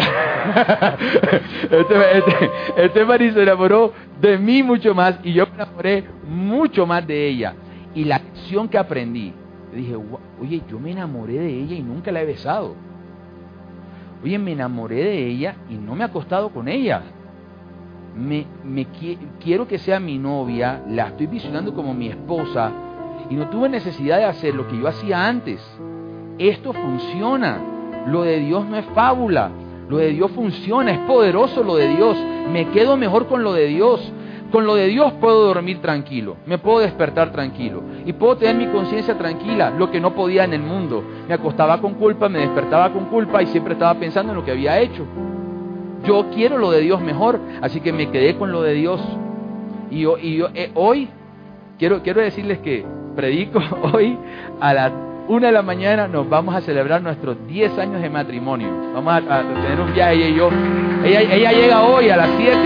Stephanie 2.90 3.32
se 3.32 3.42
enamoró 3.42 3.92
de 4.20 4.38
mí 4.38 4.62
mucho 4.62 4.94
más 4.94 5.18
y 5.24 5.32
yo 5.32 5.46
me 5.46 5.54
enamoré 5.54 6.04
mucho 6.28 6.86
más 6.86 7.06
de 7.06 7.28
ella. 7.28 7.54
Y 7.94 8.04
la 8.04 8.16
acción 8.16 8.68
que 8.68 8.78
aprendí, 8.78 9.32
dije, 9.74 9.96
oye, 10.40 10.62
yo 10.68 10.78
me 10.78 10.92
enamoré 10.92 11.40
de 11.40 11.48
ella 11.48 11.74
y 11.74 11.82
nunca 11.82 12.12
la 12.12 12.22
he 12.22 12.26
besado. 12.26 12.76
Oye, 14.22 14.38
me 14.38 14.52
enamoré 14.52 14.96
de 14.96 15.26
ella 15.26 15.56
y 15.68 15.74
no 15.74 15.96
me 15.96 16.02
he 16.02 16.06
acostado 16.06 16.50
con 16.50 16.68
ella. 16.68 17.02
Me, 18.14 18.46
quiero 19.40 19.66
que 19.66 19.78
sea 19.78 20.00
mi 20.00 20.18
novia, 20.18 20.82
la 20.88 21.08
estoy 21.08 21.26
visionando 21.26 21.74
como 21.74 21.94
mi 21.94 22.08
esposa 22.08 22.72
y 23.28 23.34
no 23.34 23.48
tuve 23.48 23.68
necesidad 23.68 24.18
de 24.18 24.24
hacer 24.24 24.54
lo 24.54 24.66
que 24.68 24.78
yo 24.78 24.88
hacía 24.88 25.26
antes. 25.26 25.60
Esto 26.38 26.72
funciona. 26.72 27.58
Lo 28.06 28.22
de 28.22 28.40
Dios 28.40 28.66
no 28.66 28.76
es 28.76 28.86
fábula. 28.86 29.50
Lo 29.88 29.98
de 29.98 30.10
Dios 30.10 30.30
funciona, 30.32 30.92
es 30.92 30.98
poderoso 31.00 31.62
lo 31.62 31.76
de 31.76 31.88
Dios. 31.88 32.16
Me 32.52 32.68
quedo 32.68 32.96
mejor 32.96 33.26
con 33.26 33.42
lo 33.42 33.52
de 33.52 33.66
Dios. 33.66 34.12
Con 34.50 34.66
lo 34.66 34.74
de 34.74 34.88
Dios 34.88 35.12
puedo 35.20 35.44
dormir 35.46 35.80
tranquilo, 35.80 36.36
me 36.44 36.58
puedo 36.58 36.80
despertar 36.80 37.30
tranquilo 37.30 37.84
y 38.04 38.12
puedo 38.12 38.36
tener 38.36 38.56
mi 38.56 38.66
conciencia 38.66 39.16
tranquila, 39.16 39.70
lo 39.70 39.92
que 39.92 40.00
no 40.00 40.12
podía 40.12 40.42
en 40.42 40.54
el 40.54 40.62
mundo. 40.62 41.04
Me 41.28 41.34
acostaba 41.34 41.80
con 41.80 41.94
culpa, 41.94 42.28
me 42.28 42.40
despertaba 42.40 42.92
con 42.92 43.04
culpa 43.04 43.40
y 43.42 43.46
siempre 43.46 43.74
estaba 43.74 43.94
pensando 43.94 44.32
en 44.32 44.38
lo 44.38 44.44
que 44.44 44.50
había 44.50 44.80
hecho. 44.80 45.06
Yo 46.04 46.26
quiero 46.34 46.58
lo 46.58 46.70
de 46.70 46.80
Dios 46.80 47.00
mejor, 47.00 47.40
así 47.60 47.80
que 47.80 47.92
me 47.92 48.10
quedé 48.10 48.36
con 48.36 48.52
lo 48.52 48.62
de 48.62 48.74
Dios. 48.74 49.00
Y, 49.90 50.00
yo, 50.00 50.18
y 50.18 50.36
yo, 50.36 50.48
eh, 50.54 50.70
hoy 50.74 51.08
quiero, 51.78 52.02
quiero 52.02 52.20
decirles 52.20 52.58
que 52.58 52.84
predico 53.16 53.60
hoy 53.92 54.16
a 54.60 54.72
las 54.72 54.92
una 55.30 55.46
de 55.46 55.52
la 55.52 55.62
mañana 55.62 56.08
nos 56.08 56.28
vamos 56.28 56.56
a 56.56 56.60
celebrar 56.60 57.02
nuestros 57.02 57.36
10 57.46 57.78
años 57.78 58.02
de 58.02 58.10
matrimonio. 58.10 58.68
Vamos 58.92 59.14
a, 59.14 59.20
tener 59.20 59.80
un 59.80 59.94
viaje 59.94 60.14
ella 60.14 60.26
y 60.26 60.34
yo. 60.34 60.50
Ella, 61.04 61.52
llega 61.52 61.84
hoy 61.84 62.08
a 62.08 62.16
las 62.16 62.30
7. 62.36 62.58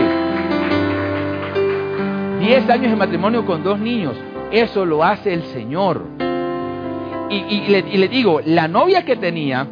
10 2.40 2.70
años 2.70 2.90
de 2.90 2.96
matrimonio 2.96 3.44
con 3.44 3.62
dos 3.62 3.78
niños. 3.78 4.16
Eso 4.50 4.86
lo 4.86 5.04
hace 5.04 5.34
el 5.34 5.42
Señor. 5.42 6.06
Y, 7.28 7.66
le, 7.68 8.08
digo, 8.08 8.40
la 8.46 8.66
novia 8.66 9.04
que 9.04 9.16
tenía, 9.16 9.66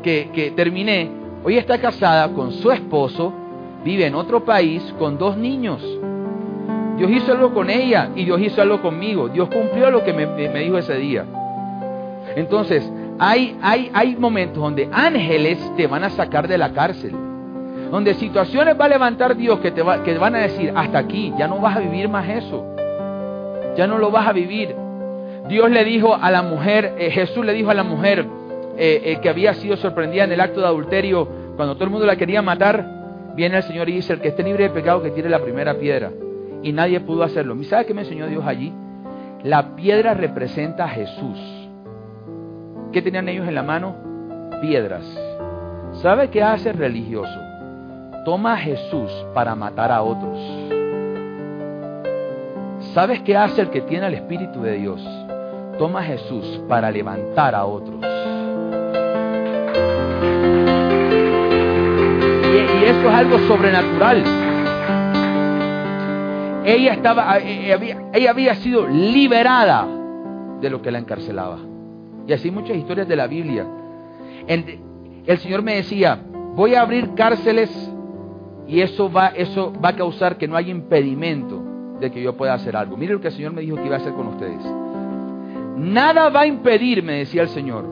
que, 0.00 0.30
que 0.32 0.52
terminé, 0.52 1.10
hoy 1.44 1.56
está 1.56 1.78
casada 1.78 2.28
con 2.28 2.52
su 2.52 2.70
esposo, 2.70 3.32
vive 3.84 4.06
en 4.06 4.14
otro 4.14 4.44
país 4.44 4.82
con 4.98 5.18
dos 5.18 5.36
niños. 5.36 5.82
Dios 6.96 7.10
hizo 7.10 7.32
algo 7.32 7.54
con 7.54 7.70
ella 7.70 8.10
y 8.16 8.24
Dios 8.24 8.40
hizo 8.40 8.60
algo 8.60 8.82
conmigo. 8.82 9.28
Dios 9.28 9.48
cumplió 9.48 9.90
lo 9.90 10.02
que 10.04 10.12
me, 10.12 10.26
dijo 10.60 10.78
ese 10.78 10.96
día. 10.96 11.24
Entonces, 12.34 12.90
hay, 13.20 13.56
hay, 13.62 13.90
hay 13.94 14.16
momentos 14.16 14.62
donde 14.62 14.88
ángeles 14.92 15.58
te 15.76 15.86
van 15.86 16.04
a 16.04 16.10
sacar 16.10 16.48
de 16.48 16.58
la 16.58 16.72
cárcel. 16.72 17.12
Donde 17.90 18.14
situaciones 18.14 18.78
va 18.78 18.86
a 18.86 18.88
levantar 18.88 19.36
Dios 19.36 19.60
que 19.60 19.70
te 19.70 19.80
va, 19.80 20.02
que 20.02 20.18
van 20.18 20.34
a 20.34 20.40
decir, 20.40 20.72
hasta 20.74 20.98
aquí, 20.98 21.32
ya 21.38 21.46
no 21.46 21.60
vas 21.60 21.76
a 21.76 21.80
vivir 21.80 22.08
más 22.08 22.28
eso. 22.28 22.64
Ya 23.76 23.86
no 23.86 23.98
lo 23.98 24.10
vas 24.10 24.26
a 24.26 24.32
vivir. 24.32 24.74
Dios 25.48 25.70
le 25.70 25.84
dijo 25.84 26.14
a 26.14 26.30
la 26.30 26.42
mujer, 26.42 26.96
eh, 26.98 27.10
Jesús 27.10 27.44
le 27.46 27.54
dijo 27.54 27.70
a 27.70 27.74
la 27.74 27.84
mujer 27.84 28.26
eh, 28.78 29.02
eh, 29.04 29.20
que 29.20 29.28
había 29.28 29.54
sido 29.54 29.76
sorprendida 29.76 30.22
en 30.22 30.30
el 30.30 30.40
acto 30.40 30.60
de 30.60 30.66
adulterio, 30.66 31.28
cuando 31.56 31.74
todo 31.74 31.84
el 31.84 31.90
mundo 31.90 32.06
la 32.06 32.14
quería 32.14 32.42
matar, 32.42 33.32
viene 33.34 33.56
el 33.56 33.62
Señor 33.64 33.88
y 33.88 33.94
dice, 33.94 34.12
el 34.12 34.20
que 34.20 34.28
esté 34.28 34.44
libre 34.44 34.64
de 34.64 34.70
pecado 34.70 35.02
que 35.02 35.10
tire 35.10 35.28
la 35.28 35.40
primera 35.40 35.74
piedra. 35.74 36.12
Y 36.62 36.72
nadie 36.72 37.00
pudo 37.00 37.24
hacerlo. 37.24 37.56
¿Sabe 37.64 37.86
qué 37.86 37.94
me 37.94 38.02
enseñó 38.02 38.28
Dios 38.28 38.44
allí? 38.46 38.72
La 39.42 39.74
piedra 39.74 40.14
representa 40.14 40.84
a 40.84 40.88
Jesús. 40.88 41.68
¿Qué 42.92 43.02
tenían 43.02 43.28
ellos 43.28 43.48
en 43.48 43.54
la 43.54 43.64
mano? 43.64 43.96
Piedras. 44.60 45.04
¿Sabe 45.94 46.30
qué 46.30 46.42
hace 46.42 46.70
el 46.70 46.78
religioso? 46.78 47.40
Toma 48.24 48.54
a 48.54 48.58
Jesús 48.58 49.10
para 49.34 49.54
matar 49.56 49.90
a 49.90 50.02
otros. 50.02 50.38
¿Sabes 52.94 53.22
qué 53.22 53.36
hace 53.36 53.60
el 53.60 53.70
que 53.70 53.80
tiene 53.80 54.06
el 54.06 54.14
Espíritu 54.14 54.62
de 54.62 54.74
Dios? 54.74 55.04
Toma 55.78 56.00
a 56.00 56.04
Jesús 56.04 56.60
para 56.68 56.90
levantar 56.90 57.54
a 57.54 57.64
otros. 57.64 58.07
Y, 62.48 62.84
eso 62.84 63.08
es 63.08 63.14
algo 63.14 63.38
sobrenatural. 63.40 64.24
Ella, 66.64 66.92
estaba, 66.94 67.38
eh, 67.38 67.72
eh, 67.72 67.96
ella 68.14 68.30
había 68.30 68.54
sido 68.56 68.86
liberada 68.86 69.86
de 70.60 70.70
lo 70.70 70.80
que 70.82 70.90
la 70.90 70.98
encarcelaba. 70.98 71.58
Y 72.26 72.32
así 72.32 72.50
muchas 72.50 72.76
historias 72.76 73.08
de 73.08 73.16
la 73.16 73.26
Biblia. 73.26 73.66
El, 74.46 75.38
Señor 75.38 75.62
me 75.62 75.76
decía, 75.76 76.20
voy 76.54 76.74
a 76.74 76.82
abrir 76.82 77.14
cárceles 77.14 77.70
y 78.66 78.80
eso 78.80 79.10
va, 79.10 79.28
eso 79.28 79.72
va 79.82 79.90
a 79.90 79.96
causar 79.96 80.36
que 80.36 80.48
no 80.48 80.56
haya 80.56 80.70
impedimento 80.70 81.62
de 82.00 82.10
que 82.10 82.22
yo 82.22 82.36
pueda 82.36 82.54
hacer 82.54 82.76
algo. 82.76 82.96
Mire 82.96 83.14
lo 83.14 83.20
que 83.20 83.28
el 83.28 83.34
Señor 83.34 83.52
me 83.52 83.60
dijo 83.60 83.76
que 83.76 83.86
iba 83.86 83.96
a 83.96 83.98
hacer 83.98 84.14
con 84.14 84.28
ustedes. 84.28 84.60
Nada 85.76 86.28
va 86.28 86.40
a 86.40 86.46
impedir, 86.46 87.02
me 87.02 87.14
decía 87.14 87.42
el 87.42 87.48
Señor, 87.48 87.84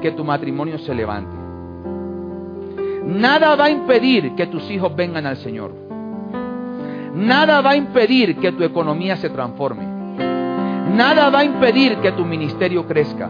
que 0.00 0.12
tu 0.12 0.24
matrimonio 0.24 0.78
se 0.78 0.94
levante. 0.94 1.43
Nada 3.06 3.54
va 3.54 3.66
a 3.66 3.70
impedir 3.70 4.34
que 4.34 4.46
tus 4.46 4.70
hijos 4.70 4.94
vengan 4.96 5.26
al 5.26 5.36
Señor. 5.36 5.72
Nada 7.14 7.60
va 7.60 7.70
a 7.70 7.76
impedir 7.76 8.36
que 8.36 8.52
tu 8.52 8.64
economía 8.64 9.16
se 9.16 9.30
transforme. 9.30 9.86
Nada 10.96 11.30
va 11.30 11.40
a 11.40 11.44
impedir 11.44 11.96
que 11.98 12.12
tu 12.12 12.24
ministerio 12.24 12.86
crezca. 12.86 13.28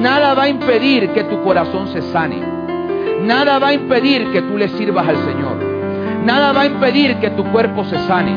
Nada 0.00 0.34
va 0.34 0.44
a 0.44 0.48
impedir 0.48 1.10
que 1.10 1.24
tu 1.24 1.42
corazón 1.42 1.88
se 1.88 2.02
sane. 2.02 2.40
Nada 3.22 3.58
va 3.58 3.68
a 3.68 3.72
impedir 3.74 4.30
que 4.32 4.42
tú 4.42 4.56
le 4.56 4.68
sirvas 4.68 5.06
al 5.06 5.16
Señor. 5.16 5.56
Nada 6.24 6.52
va 6.52 6.62
a 6.62 6.66
impedir 6.66 7.16
que 7.16 7.30
tu 7.30 7.44
cuerpo 7.44 7.84
se 7.84 7.98
sane. 8.06 8.36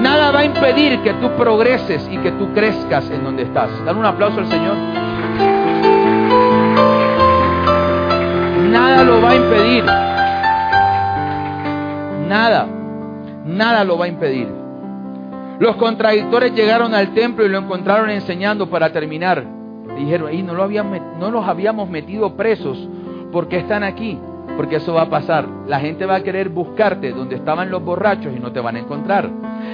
Nada 0.00 0.30
va 0.30 0.40
a 0.40 0.44
impedir 0.44 1.00
que 1.00 1.12
tú 1.14 1.30
progreses 1.36 2.08
y 2.10 2.18
que 2.18 2.32
tú 2.32 2.52
crezcas 2.52 3.10
en 3.10 3.24
donde 3.24 3.44
estás. 3.44 3.70
Dale 3.84 3.98
un 3.98 4.04
aplauso 4.04 4.40
al 4.40 4.46
Señor. 4.46 5.05
Nada 8.76 9.04
lo 9.04 9.22
va 9.22 9.30
a 9.30 9.36
impedir. 9.36 9.84
Nada. 12.28 12.66
Nada 13.44 13.84
lo 13.84 13.98
va 13.98 14.04
a 14.06 14.08
impedir. 14.08 14.48
Los 15.58 15.76
contradictores 15.76 16.54
llegaron 16.54 16.94
al 16.94 17.14
templo 17.14 17.44
y 17.44 17.48
lo 17.48 17.58
encontraron 17.58 18.10
enseñando 18.10 18.68
para 18.68 18.92
terminar 18.92 19.56
dijeron, 19.96 20.28
ahí 20.28 20.42
no, 20.42 20.54
no 20.54 21.30
los 21.30 21.48
habíamos 21.48 21.88
metido 21.88 22.36
presos, 22.36 22.88
porque 23.32 23.58
están 23.58 23.82
aquí? 23.82 24.18
Porque 24.56 24.76
eso 24.76 24.94
va 24.94 25.02
a 25.02 25.10
pasar. 25.10 25.46
La 25.66 25.80
gente 25.80 26.06
va 26.06 26.16
a 26.16 26.22
querer 26.22 26.48
buscarte 26.48 27.12
donde 27.12 27.36
estaban 27.36 27.70
los 27.70 27.82
borrachos 27.82 28.32
y 28.34 28.40
no 28.40 28.52
te 28.52 28.60
van 28.60 28.76
a 28.76 28.78
encontrar. 28.78 29.28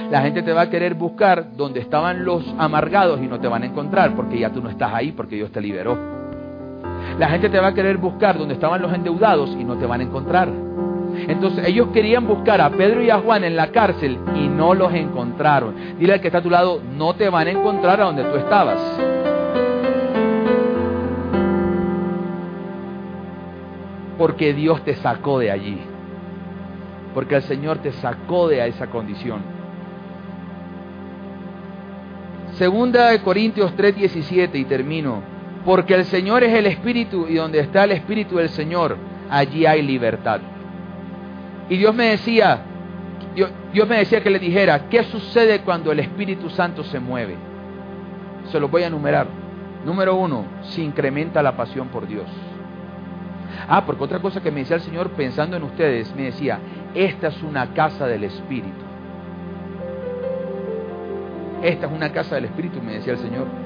La 0.09 0.21
gente 0.21 0.41
te 0.41 0.51
va 0.51 0.61
a 0.61 0.69
querer 0.69 0.95
buscar 0.95 1.55
donde 1.55 1.79
estaban 1.79 2.25
los 2.25 2.43
amargados 2.57 3.21
y 3.21 3.27
no 3.27 3.39
te 3.39 3.47
van 3.47 3.63
a 3.63 3.65
encontrar, 3.67 4.15
porque 4.15 4.39
ya 4.39 4.49
tú 4.49 4.61
no 4.61 4.69
estás 4.69 4.93
ahí, 4.93 5.11
porque 5.11 5.35
Dios 5.35 5.51
te 5.51 5.61
liberó. 5.61 6.22
La 7.19 7.29
gente 7.29 7.49
te 7.49 7.59
va 7.59 7.67
a 7.67 7.73
querer 7.73 7.97
buscar 7.97 8.37
donde 8.37 8.55
estaban 8.55 8.81
los 8.81 8.93
endeudados 8.93 9.55
y 9.59 9.63
no 9.63 9.75
te 9.77 9.85
van 9.85 10.01
a 10.01 10.03
encontrar. 10.03 10.49
Entonces 11.27 11.67
ellos 11.67 11.89
querían 11.93 12.27
buscar 12.27 12.59
a 12.59 12.69
Pedro 12.71 13.03
y 13.03 13.09
a 13.09 13.19
Juan 13.19 13.43
en 13.43 13.55
la 13.55 13.67
cárcel 13.71 14.17
y 14.35 14.47
no 14.47 14.73
los 14.73 14.93
encontraron. 14.93 15.75
Dile 15.99 16.13
al 16.13 16.21
que 16.21 16.27
está 16.27 16.39
a 16.39 16.43
tu 16.43 16.49
lado, 16.49 16.81
no 16.97 17.13
te 17.13 17.29
van 17.29 17.47
a 17.47 17.51
encontrar 17.51 18.01
a 18.01 18.05
donde 18.05 18.23
tú 18.23 18.35
estabas. 18.37 18.79
porque 24.23 24.53
Dios 24.53 24.81
te 24.85 24.95
sacó 24.95 25.39
de 25.39 25.51
allí. 25.51 25.77
Porque 27.13 27.35
el 27.35 27.41
Señor 27.43 27.79
te 27.79 27.91
sacó 27.91 28.47
de 28.47 28.65
esa 28.67 28.87
condición. 28.87 29.41
Segunda 32.53 33.09
de 33.09 33.21
Corintios 33.21 33.75
3:17 33.75 34.59
y 34.59 34.63
termino. 34.63 35.32
Porque 35.65 35.95
el 35.95 36.05
Señor 36.05 36.43
es 36.43 36.53
el 36.53 36.65
Espíritu 36.65 37.27
y 37.27 37.35
donde 37.35 37.59
está 37.59 37.85
el 37.85 37.91
Espíritu 37.91 38.37
del 38.37 38.49
Señor, 38.49 38.97
allí 39.29 39.65
hay 39.65 39.81
libertad. 39.81 40.41
Y 41.69 41.77
Dios 41.77 41.95
me 41.95 42.07
decía, 42.07 42.61
Dios, 43.33 43.87
me 43.87 43.97
decía 43.97 44.21
que 44.21 44.29
le 44.29 44.39
dijera, 44.39 44.89
¿qué 44.89 45.03
sucede 45.03 45.61
cuando 45.61 45.91
el 45.91 45.99
Espíritu 45.99 46.49
Santo 46.49 46.83
se 46.83 46.99
mueve? 46.99 47.35
Se 48.51 48.59
los 48.59 48.69
voy 48.69 48.83
a 48.83 48.87
enumerar. 48.87 49.27
Número 49.85 50.15
uno, 50.15 50.45
se 50.61 50.81
incrementa 50.81 51.41
la 51.41 51.55
pasión 51.55 51.87
por 51.87 52.07
Dios. 52.07 52.27
Ah, 53.67 53.85
porque 53.85 54.03
otra 54.03 54.19
cosa 54.19 54.41
que 54.41 54.51
me 54.51 54.61
decía 54.61 54.75
el 54.75 54.81
Señor 54.81 55.11
pensando 55.11 55.55
en 55.55 55.63
ustedes, 55.63 56.13
me 56.15 56.23
decía, 56.23 56.59
esta 56.93 57.27
es 57.27 57.41
una 57.41 57.73
casa 57.73 58.05
del 58.07 58.25
Espíritu. 58.25 58.83
Esta 61.61 61.87
es 61.87 61.91
una 61.93 62.11
casa 62.11 62.35
del 62.35 62.45
Espíritu, 62.45 62.81
me 62.81 62.93
decía 62.93 63.13
el 63.13 63.19
Señor. 63.19 63.62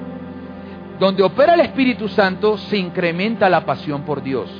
Donde 0.98 1.22
opera 1.22 1.54
el 1.54 1.60
Espíritu 1.60 2.08
Santo 2.08 2.58
se 2.58 2.76
incrementa 2.76 3.48
la 3.48 3.64
pasión 3.64 4.02
por 4.02 4.22
Dios. 4.22 4.50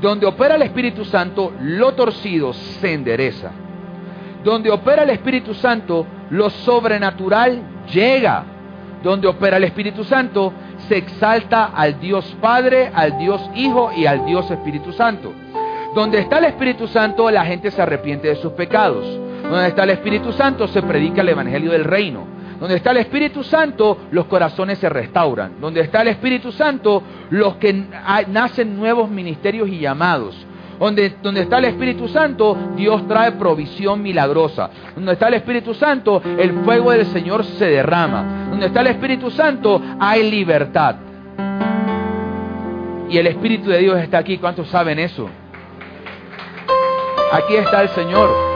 Donde 0.00 0.24
opera 0.24 0.54
el 0.54 0.62
Espíritu 0.62 1.04
Santo, 1.04 1.52
lo 1.60 1.92
torcido 1.92 2.54
se 2.54 2.94
endereza. 2.94 3.50
Donde 4.42 4.70
opera 4.70 5.02
el 5.02 5.10
Espíritu 5.10 5.52
Santo, 5.52 6.06
lo 6.30 6.48
sobrenatural 6.48 7.60
llega. 7.92 8.44
Donde 9.02 9.28
opera 9.28 9.58
el 9.58 9.64
Espíritu 9.64 10.02
Santo, 10.04 10.52
se 10.88 10.96
exalta 10.96 11.66
al 11.74 12.00
Dios 12.00 12.36
Padre, 12.40 12.90
al 12.94 13.18
Dios 13.18 13.50
Hijo 13.54 13.92
y 13.94 14.06
al 14.06 14.24
Dios 14.24 14.50
Espíritu 14.50 14.92
Santo. 14.92 15.32
Donde 15.94 16.20
está 16.20 16.38
el 16.38 16.46
Espíritu 16.46 16.86
Santo, 16.86 17.30
la 17.30 17.44
gente 17.44 17.70
se 17.70 17.82
arrepiente 17.82 18.28
de 18.28 18.36
sus 18.36 18.52
pecados. 18.52 19.04
Donde 19.42 19.68
está 19.68 19.84
el 19.84 19.90
Espíritu 19.90 20.32
Santo, 20.32 20.68
se 20.68 20.80
predica 20.80 21.20
el 21.20 21.28
Evangelio 21.28 21.72
del 21.72 21.84
Reino. 21.84 22.39
Donde 22.60 22.76
está 22.76 22.90
el 22.90 22.98
Espíritu 22.98 23.42
Santo, 23.42 23.96
los 24.10 24.26
corazones 24.26 24.78
se 24.78 24.88
restauran. 24.90 25.60
Donde 25.60 25.80
está 25.80 26.02
el 26.02 26.08
Espíritu 26.08 26.52
Santo, 26.52 27.02
los 27.30 27.56
que 27.56 27.72
nacen 28.28 28.76
nuevos 28.76 29.08
ministerios 29.10 29.68
y 29.70 29.78
llamados. 29.78 30.46
Donde, 30.78 31.14
está 31.36 31.58
el 31.58 31.64
Espíritu 31.66 32.08
Santo, 32.08 32.56
Dios 32.76 33.08
trae 33.08 33.32
provisión 33.32 34.02
milagrosa. 34.02 34.70
Donde 34.94 35.12
está 35.12 35.28
el 35.28 35.34
Espíritu 35.34 35.72
Santo, 35.72 36.22
el 36.24 36.52
fuego 36.64 36.90
del 36.90 37.06
Señor 37.06 37.44
se 37.44 37.66
derrama. 37.66 38.48
Donde 38.50 38.66
está 38.66 38.82
el 38.82 38.88
Espíritu 38.88 39.30
Santo, 39.30 39.80
hay 39.98 40.30
libertad. 40.30 40.96
Y 43.08 43.16
el 43.16 43.26
Espíritu 43.26 43.70
de 43.70 43.78
Dios 43.78 43.98
está 44.00 44.18
aquí. 44.18 44.36
¿Cuántos 44.36 44.68
saben 44.68 44.98
eso? 44.98 45.28
Aquí 47.32 47.56
está 47.56 47.82
el 47.82 47.88
Señor. 47.90 48.49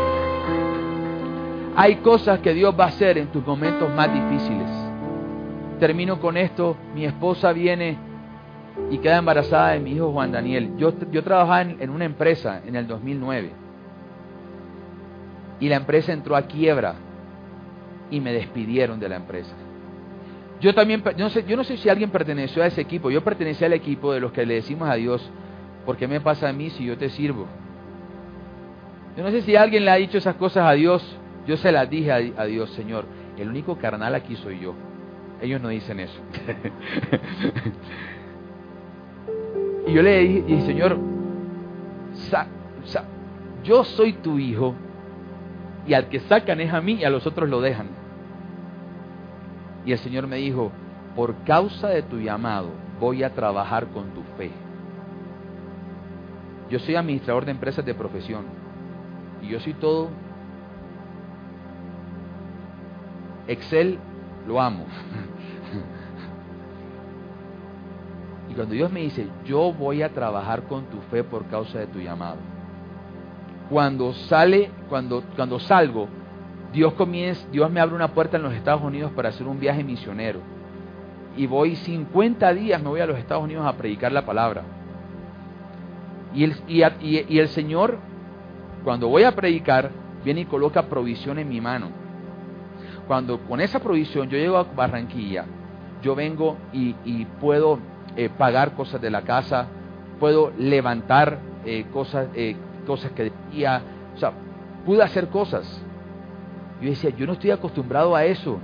Hay 1.77 1.97
cosas 1.97 2.39
que 2.41 2.55
Dios 2.55 2.75
va 2.79 2.85
a 2.85 2.89
hacer 2.89 3.19
en 3.19 3.29
tus 3.29 3.45
momentos 3.45 3.93
más 3.93 4.13
difíciles. 4.13 4.69
Termino 5.81 6.21
con 6.21 6.37
esto. 6.37 6.77
Mi 6.95 7.05
esposa 7.05 7.53
viene 7.53 7.99
y 8.91 8.99
queda 8.99 9.19
embarazada 9.19 9.71
de 9.73 9.81
mi 9.81 9.93
hijo 9.93 10.13
Juan 10.13 10.31
Daniel. 10.31 10.77
Yo, 10.77 10.93
yo 11.11 11.23
trabajaba 11.25 11.63
en, 11.63 11.91
una 11.91 12.05
empresa 12.05 12.63
en 12.65 12.77
el 12.77 12.87
2009 12.87 13.51
y 15.61 15.69
la 15.69 15.77
empresa 15.77 16.13
entró 16.13 16.37
a 16.37 16.43
quiebra 16.43 16.95
y 18.11 18.21
me 18.21 18.33
despidieron 18.33 19.01
de 19.01 19.09
la 19.09 19.17
empresa. 19.17 19.55
Yo 20.61 20.75
también, 20.75 21.03
yo 21.03 21.25
no, 21.25 21.31
sé, 21.31 21.45
yo 21.45 21.57
no 21.57 21.65
sé 21.65 21.77
si 21.77 21.89
alguien 21.89 22.11
perteneció 22.11 22.63
a 22.63 22.67
ese 22.67 22.81
equipo, 22.81 23.11
yo 23.11 23.23
pertenecía 23.25 23.67
al 23.67 23.73
equipo 23.73 24.13
de 24.13 24.21
los 24.21 24.33
que 24.33 24.47
le 24.47 24.55
decimos 24.55 24.89
a 24.89 24.95
Dios, 24.95 25.29
¿por 25.85 25.97
qué 25.97 26.07
me 26.07 26.21
pasa 26.21 26.49
a 26.49 26.53
mí 26.53 26.71
si 26.71 26.85
yo 26.85 26.97
te 26.97 27.11
sirvo? 27.11 27.47
Yo 29.17 29.25
no 29.25 29.31
sé 29.31 29.43
si 29.43 29.57
alguien 29.57 29.85
le 29.85 29.91
ha 29.91 29.97
dicho 29.97 30.19
esas 30.19 30.37
cosas 30.37 30.65
a 30.67 30.73
Dios, 30.73 31.19
yo 31.47 31.57
se 31.57 31.73
las 31.73 31.89
dije 31.91 32.13
a 32.13 32.45
Dios, 32.45 32.71
Señor, 32.71 33.05
el 33.39 33.49
único 33.49 33.77
carnal 33.77 34.15
aquí 34.15 34.37
soy 34.37 34.61
yo. 34.61 34.75
Ellos 35.41 35.61
no 35.61 35.69
dicen 35.69 36.01
eso. 36.01 36.21
Y 39.87 39.93
yo 39.93 40.03
le 40.03 40.19
dije, 40.19 40.63
Señor, 40.63 40.97
yo 43.63 43.85
soy 43.85 44.15
tu 44.15 44.39
hijo 44.39 44.75
y 45.87 45.95
al 45.95 46.09
que 46.09 46.21
sacan 46.21 46.61
es 46.61 46.73
a 46.73 46.81
mí 46.81 46.95
y 46.95 47.05
a 47.05 47.11
los 47.11 47.27
otros 47.27 47.49
lo 47.49 47.61
dejan. 47.61 47.89
Y 49.85 49.93
el 49.93 49.99
Señor 49.99 50.27
me 50.27 50.37
dijo, 50.37 50.73
por 51.15 51.35
causa 51.45 51.89
de 51.89 52.03
tu 52.03 52.19
llamado 52.19 52.71
voy 52.99 53.23
a 53.23 53.35
trabajar 53.35 53.89
con 53.89 54.11
tu 54.15 54.23
fe. 54.39 54.51
Yo 56.71 56.79
soy 56.79 56.97
administrador 56.97 57.45
de 57.45 57.51
empresas 57.51 57.85
de 57.85 57.95
profesión 57.95 58.45
y 59.43 59.49
yo 59.49 59.61
soy 59.61 59.75
todo. 59.75 60.09
Excel 63.47 63.99
lo 64.47 64.61
amo. 64.61 64.87
Y 68.51 68.55
cuando 68.55 68.75
Dios 68.75 68.93
me 68.93 69.01
dice, 69.01 69.27
yo 69.45 69.73
voy 69.73 70.03
a 70.03 70.11
trabajar 70.11 70.65
con 70.65 70.85
tu 70.87 70.99
fe 71.11 71.25
por 71.25 71.47
causa 71.47 71.79
de 71.79 71.87
tu 71.87 71.99
llamado. 71.99 72.37
Cuando 73.71 74.13
sale, 74.13 74.71
cuando, 74.89 75.23
cuando 75.35 75.59
salgo, 75.59 76.09
Dios 76.73 76.93
comienza, 76.95 77.47
Dios 77.51 77.71
me 77.71 77.81
abre 77.81 77.95
una 77.95 78.09
puerta 78.09 78.37
en 78.37 78.43
los 78.43 78.53
Estados 78.53 78.83
Unidos 78.83 79.13
para 79.13 79.31
hacer 79.31 79.47
un 79.47 79.59
viaje 79.59 79.83
misionero. 79.83 80.41
Y 81.37 81.47
voy 81.47 81.77
50 81.77 82.53
días, 82.53 82.83
me 82.83 82.89
voy 82.89 83.01
a 83.01 83.07
los 83.07 83.19
Estados 83.19 83.43
Unidos 83.43 83.67
a 83.67 83.77
predicar 83.77 84.13
la 84.13 84.27
palabra. 84.27 84.63
Y 86.35 86.45
el, 86.45 86.55
y, 86.69 86.83
y 87.35 87.39
el 87.39 87.49
Señor, 87.49 87.99
cuando 88.85 89.09
voy 89.09 89.23
a 89.23 89.35
predicar, 89.35 89.91
viene 90.25 90.43
y 90.43 90.45
coloca 90.45 90.83
provisión 90.83 91.39
en 91.39 91.49
mi 91.49 91.61
mano. 91.61 92.04
Cuando 93.07 93.41
con 93.41 93.61
esa 93.61 93.81
provisión 93.81 94.29
yo 94.29 94.39
llego 94.39 94.57
a 94.57 94.63
Barranquilla, 94.63 95.45
yo 96.03 96.15
vengo 96.15 96.57
y, 96.73 97.25
puedo 97.41 97.79
eh, 98.17 98.29
pagar 98.29 98.75
cosas 98.75 99.01
de 99.01 99.11
la 99.11 99.23
casa, 99.23 99.67
puedo 100.21 100.53
levantar 100.59 101.39
eh, 101.65 101.87
cosas, 101.93 102.29
eh, 102.35 102.57
cosas 102.87 103.13
que 103.13 103.31
decía, 103.31 103.83
o 104.15 104.19
sea, 104.19 104.33
pude 104.85 105.03
hacer 105.03 105.29
cosas. 105.29 105.83
Yo 106.81 106.91
decía, 106.91 107.11
yo 107.11 107.27
no 107.27 107.35
estoy 107.35 107.51
acostumbrado 107.51 108.15
a 108.15 108.25
eso. 108.25 108.59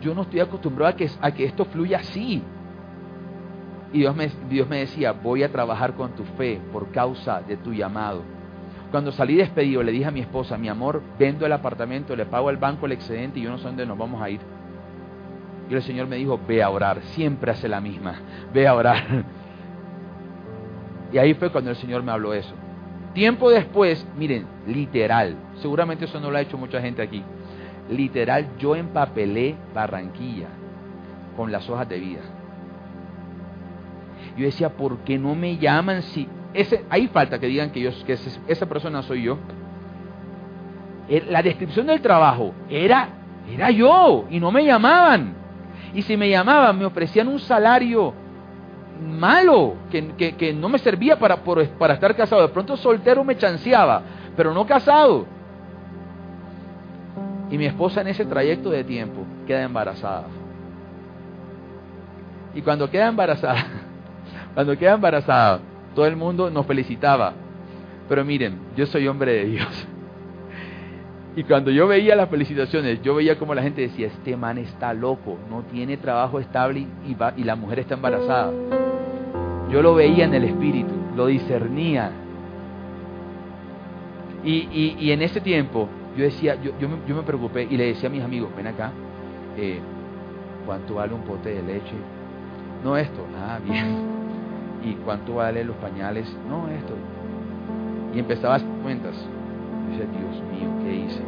Yo 0.00 0.14
no 0.14 0.22
estoy 0.22 0.40
acostumbrado 0.40 0.92
a 0.92 0.96
que, 0.96 1.10
a 1.20 1.30
que 1.30 1.44
esto 1.44 1.64
fluya 1.64 1.98
así. 1.98 2.42
Y 3.92 3.98
Dios 3.98 4.16
me, 4.16 4.30
Dios 4.48 4.68
me 4.68 4.78
decía, 4.78 5.12
voy 5.12 5.42
a 5.42 5.52
trabajar 5.52 5.94
con 5.94 6.12
tu 6.12 6.24
fe 6.24 6.60
por 6.72 6.90
causa 6.90 7.40
de 7.42 7.56
tu 7.56 7.72
llamado. 7.72 8.22
Cuando 8.92 9.10
salí 9.10 9.36
despedido, 9.36 9.82
le 9.82 9.90
dije 9.90 10.04
a 10.04 10.10
mi 10.10 10.20
esposa, 10.20 10.58
mi 10.58 10.68
amor, 10.68 11.02
vendo 11.18 11.46
el 11.46 11.52
apartamento, 11.52 12.14
le 12.14 12.26
pago 12.26 12.50
al 12.50 12.58
banco 12.58 12.84
el 12.84 12.92
excedente 12.92 13.40
y 13.40 13.42
yo 13.42 13.50
no 13.50 13.56
sé 13.56 13.64
dónde 13.64 13.86
nos 13.86 13.96
vamos 13.96 14.20
a 14.20 14.28
ir. 14.28 14.40
Y 15.70 15.74
el 15.74 15.82
Señor 15.82 16.06
me 16.06 16.16
dijo, 16.16 16.38
ve 16.46 16.62
a 16.62 16.68
orar, 16.68 17.00
siempre 17.02 17.50
hace 17.50 17.68
la 17.68 17.80
misma, 17.80 18.16
ve 18.52 18.68
a 18.68 18.74
orar. 18.74 19.24
Y 21.10 21.18
ahí 21.18 21.34
fue 21.34 21.50
cuando 21.50 21.70
el 21.70 21.76
Señor 21.76 22.02
me 22.02 22.12
habló 22.12 22.32
eso. 22.32 22.54
Tiempo 23.12 23.50
después, 23.50 24.06
miren, 24.16 24.46
literal, 24.66 25.36
seguramente 25.56 26.06
eso 26.06 26.18
no 26.20 26.30
lo 26.30 26.38
ha 26.38 26.40
hecho 26.40 26.56
mucha 26.56 26.80
gente 26.80 27.02
aquí. 27.02 27.22
Literal, 27.90 28.46
yo 28.58 28.74
empapelé 28.76 29.54
Barranquilla 29.74 30.48
con 31.36 31.52
las 31.52 31.68
hojas 31.68 31.88
de 31.88 31.98
vida. 31.98 32.20
Yo 34.36 34.44
decía, 34.44 34.70
¿por 34.70 34.98
qué 34.98 35.18
no 35.18 35.34
me 35.34 35.58
llaman 35.58 36.02
si 36.02 36.26
ese, 36.54 36.84
hay 36.90 37.08
falta 37.08 37.38
que 37.38 37.46
digan 37.46 37.70
que, 37.70 37.80
yo, 37.80 37.90
que 38.06 38.18
esa 38.48 38.66
persona 38.66 39.02
soy 39.02 39.22
yo? 39.22 39.38
Eh, 41.08 41.26
la 41.28 41.42
descripción 41.42 41.86
del 41.86 42.00
trabajo 42.00 42.52
era, 42.68 43.08
era 43.52 43.70
yo 43.70 44.26
y 44.30 44.38
no 44.38 44.50
me 44.50 44.64
llamaban. 44.64 45.34
Y 45.94 46.02
si 46.02 46.16
me 46.16 46.28
llamaban, 46.28 46.78
me 46.78 46.84
ofrecían 46.84 47.28
un 47.28 47.38
salario 47.38 48.14
malo, 49.02 49.74
que, 49.90 50.54
no 50.54 50.68
me 50.68 50.78
servía 50.78 51.18
para, 51.18 51.36
para 51.36 51.94
estar 51.94 52.14
casado. 52.14 52.42
De 52.42 52.48
pronto 52.48 52.76
soltero 52.76 53.24
me 53.24 53.36
chanceaba, 53.36 54.02
pero 54.36 54.54
no 54.54 54.66
casado. 54.66 55.26
Y 57.50 57.58
mi 57.58 57.66
esposa 57.66 58.00
en 58.00 58.08
ese 58.08 58.24
trayecto 58.24 58.70
de 58.70 58.84
tiempo 58.84 59.24
queda 59.46 59.62
embarazada. 59.62 60.24
Y 62.54 62.62
cuando 62.62 62.88
queda 62.90 63.08
embarazada, 63.08 63.66
cuando 64.54 64.78
queda 64.78 64.94
embarazada, 64.94 65.60
todo 65.94 66.06
el 66.06 66.16
mundo 66.16 66.50
nos 66.50 66.66
felicitaba. 66.66 67.34
Pero 68.08 68.24
miren, 68.24 68.58
yo 68.76 68.86
soy 68.86 69.06
hombre 69.08 69.32
de 69.32 69.44
Dios. 69.46 69.88
Y 71.34 71.44
cuando 71.44 71.70
yo 71.70 71.88
veía 71.88 72.14
las 72.14 72.28
felicitaciones, 72.28 73.00
yo 73.00 73.14
veía 73.14 73.38
como 73.38 73.54
la 73.54 73.62
gente 73.62 73.80
decía, 73.80 74.06
este 74.06 74.36
man 74.36 74.58
está 74.58 74.92
loco, 74.92 75.38
no 75.48 75.62
tiene 75.62 75.96
trabajo 75.96 76.38
estable 76.38 76.86
y, 77.06 77.44
la 77.44 77.56
mujer 77.56 77.78
está 77.78 77.94
embarazada. 77.94 78.52
Yo 79.70 79.80
lo 79.80 79.94
veía 79.94 80.26
en 80.26 80.34
el 80.34 80.44
espíritu, 80.44 80.92
lo 81.16 81.26
discernía. 81.26 82.10
Y, 84.44 85.10
en 85.10 85.22
ese 85.22 85.40
tiempo 85.40 85.88
yo 86.18 86.24
decía, 86.24 86.58
yo, 86.62 86.72
me, 86.86 86.98
yo, 87.08 87.16
me, 87.16 87.22
preocupé 87.22 87.66
y 87.70 87.78
le 87.78 87.86
decía 87.86 88.10
a 88.10 88.12
mis 88.12 88.22
amigos, 88.22 88.50
ven 88.54 88.66
acá, 88.66 88.92
eh, 89.56 89.80
¿cuánto 90.66 90.96
vale 90.96 91.14
un 91.14 91.22
pote 91.22 91.48
de 91.48 91.62
leche? 91.62 91.94
No 92.84 92.94
esto, 92.98 93.24
ah, 93.38 93.58
bien. 93.64 94.21
¿Y 94.84 94.94
cuánto 95.04 95.36
vale 95.36 95.64
los 95.64 95.76
pañales? 95.76 96.36
No 96.48 96.68
esto. 96.68 96.94
Y 98.14 98.18
empezaba 98.18 98.56
hacer 98.56 98.68
cuentas. 98.82 99.14
Dios 99.96 100.42
mío, 100.50 100.68
¿qué 100.82 100.94
hice? 100.94 101.20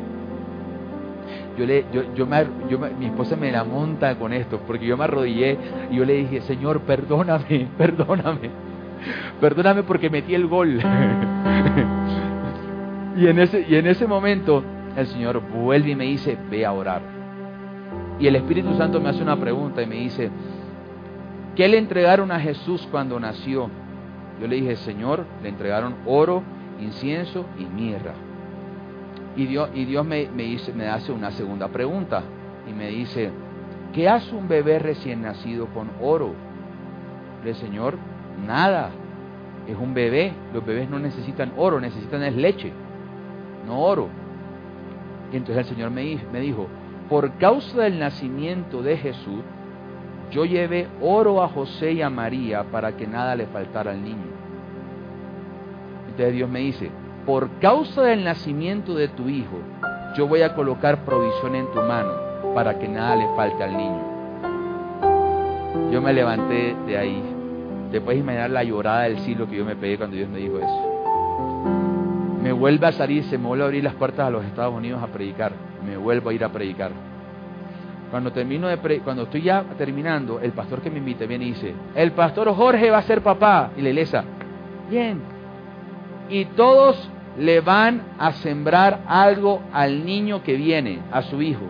Yo 1.59 1.67
le, 1.67 1.85
yo, 1.93 2.03
yo 2.15 2.27
me, 2.27 2.45
yo 2.69 2.79
mi 2.99 3.07
esposa 3.07 3.37
me 3.37 3.53
la 3.53 3.63
monta 3.65 4.17
con 4.17 4.33
esto, 4.33 4.61
porque 4.67 4.87
yo 4.87 4.97
me 4.97 5.05
arrodillé 5.05 5.57
y 5.91 5.97
yo 5.97 6.05
le 6.05 6.15
dije, 6.15 6.41
Señor, 6.43 6.81
perdóname, 6.81 7.69
perdóname, 7.79 8.51
perdóname 9.41 9.85
porque 9.85 10.11
metí 10.11 10.35
el 10.35 10.49
gol. 10.49 10.81
y, 13.17 13.27
en 13.27 13.39
ese, 13.39 13.65
y 13.69 13.77
en 13.77 13.87
ese 13.87 14.07
momento 14.07 14.65
el 14.97 15.07
Señor 15.07 15.41
vuelve 15.41 15.91
y 15.91 15.97
me 15.97 16.05
dice, 16.05 16.37
ve 16.51 16.67
a 16.67 16.73
orar. 16.73 17.03
Y 18.19 18.27
el 18.27 18.35
Espíritu 18.37 18.75
Santo 18.77 19.01
me 19.01 19.11
hace 19.11 19.23
una 19.23 19.37
pregunta 19.37 19.83
y 19.83 19.87
me 19.87 19.97
dice, 19.97 20.31
¿qué 21.57 21.69
le 21.69 21.79
entregaron 21.79 22.31
a 22.31 22.41
Jesús 22.41 22.87
cuando 22.91 23.19
nació? 23.19 23.71
Yo 24.41 24.47
le 24.47 24.57
dije, 24.57 24.77
Señor, 24.77 25.25
le 25.43 25.49
entregaron 25.49 25.97
oro, 26.07 26.43
incienso 26.81 27.47
y 27.59 27.65
mirra. 27.65 28.15
Y 29.37 29.47
Dios, 29.47 29.71
y 29.75 29.85
Dios 29.85 30.05
me, 30.05 30.27
dice, 30.27 30.73
me 30.73 30.89
hace 30.89 31.13
una 31.13 31.31
segunda 31.33 31.69
pregunta 31.69 32.23
y 32.69 32.73
me 32.73 32.89
dice, 32.89 33.31
¿qué 33.93 34.09
hace 34.09 34.35
un 34.35 34.49
bebé 34.49 34.79
recién 34.79 35.23
nacido 35.23 35.67
con 35.69 35.91
oro? 36.01 36.35
Le 37.45 37.55
Señor, 37.55 37.97
nada. 38.47 38.91
es 39.67 39.77
un 39.77 39.95
bebé. 39.95 40.33
Los 40.53 40.65
bebés 40.65 40.89
no 40.89 40.99
necesitan 40.99 41.53
oro, 41.57 41.81
necesitan 41.81 42.23
es 42.23 42.35
leche, 42.35 42.73
no 43.67 43.81
oro. 43.81 44.09
Entonces 45.33 45.57
el 45.59 45.75
Señor 45.75 45.91
me 45.91 46.41
dijo, 46.41 46.69
por 47.09 47.33
causa 47.39 47.83
del 47.83 47.99
nacimiento 47.99 48.83
de 48.83 48.97
Jesús, 48.97 49.43
yo 50.31 50.45
llevé 50.45 50.89
oro 51.01 51.43
a 51.43 51.49
José 51.49 51.93
y 51.93 52.03
a 52.03 52.11
María 52.11 52.65
para 52.65 52.97
que 52.97 53.07
nada 53.07 53.37
le 53.37 53.47
faltara 53.47 53.93
al 53.93 54.03
niño. 54.03 54.33
Entonces 56.09 56.35
Dios 56.35 56.49
me 56.49 56.61
dice, 56.61 56.91
por 57.27 57.51
causa 57.61 58.03
del 58.03 58.25
nacimiento 58.25 58.95
de 58.95 59.09
tu 59.09 59.29
hijo, 59.29 59.59
yo 60.17 60.29
voy 60.29 60.43
a 60.43 60.55
colocar 60.55 61.05
provisión 61.05 61.55
en 61.55 61.67
tu 61.73 61.81
mano 61.81 62.13
para 62.55 62.79
que 62.79 62.87
nada 62.87 63.17
le 63.17 63.27
falte 63.35 63.63
al 63.63 63.77
niño. 63.77 64.15
Yo 65.91 66.01
me 66.01 66.13
levanté 66.13 66.77
de 66.87 66.99
ahí. 66.99 67.23
Te 67.91 68.01
puedes 68.01 68.21
imaginar 68.21 68.51
la 68.51 68.65
llorada 68.65 69.03
del 69.03 69.19
cielo 69.21 69.49
que 69.49 69.57
yo 69.57 69.65
me 69.65 69.77
pegué 69.77 69.97
cuando 69.97 70.17
Dios 70.17 70.29
me 70.29 70.39
dijo 70.39 70.59
eso. 70.59 70.95
Me 72.43 72.53
vuelve 72.53 72.87
a 72.87 72.93
salir, 72.93 73.25
se 73.25 73.39
me 73.39 73.47
vuelve 73.47 73.65
a 73.65 73.67
abrir 73.67 73.85
las 73.85 73.95
puertas 73.95 74.27
a 74.27 74.31
los 74.31 74.45
Estados 74.45 74.75
Unidos 74.75 75.03
a 75.03 75.07
predicar. 75.07 75.53
Me 75.85 75.97
vuelvo 75.97 76.31
a 76.31 76.35
ir 76.35 76.45
a 76.45 76.51
predicar. 76.51 76.91
Cuando 78.11 78.33
termino 78.33 78.69
de 78.69 78.79
cuando 79.01 79.25
estoy 79.25 79.43
ya 79.43 79.65
terminando, 79.77 80.39
el 80.41 80.53
pastor 80.53 80.81
que 80.81 80.91
me 80.91 80.99
invita 80.99 81.27
viene 81.27 81.47
y 81.47 81.49
dice, 81.49 81.75
el 81.95 82.13
pastor 82.13 82.55
Jorge 82.55 82.91
va 82.91 82.99
a 82.99 83.03
ser 83.03 83.23
papá. 83.23 83.71
Y 83.77 83.83
la 83.83 83.89
iglesia, 83.89 84.25
bien. 84.89 85.21
Y 86.29 86.45
todos 86.47 87.11
le 87.39 87.61
van 87.61 88.03
a 88.19 88.33
sembrar 88.33 89.01
algo 89.07 89.63
al 89.73 90.05
niño 90.05 90.43
que 90.43 90.55
viene, 90.55 91.01
a 91.11 91.23
su 91.23 91.43
hijo. 91.43 91.65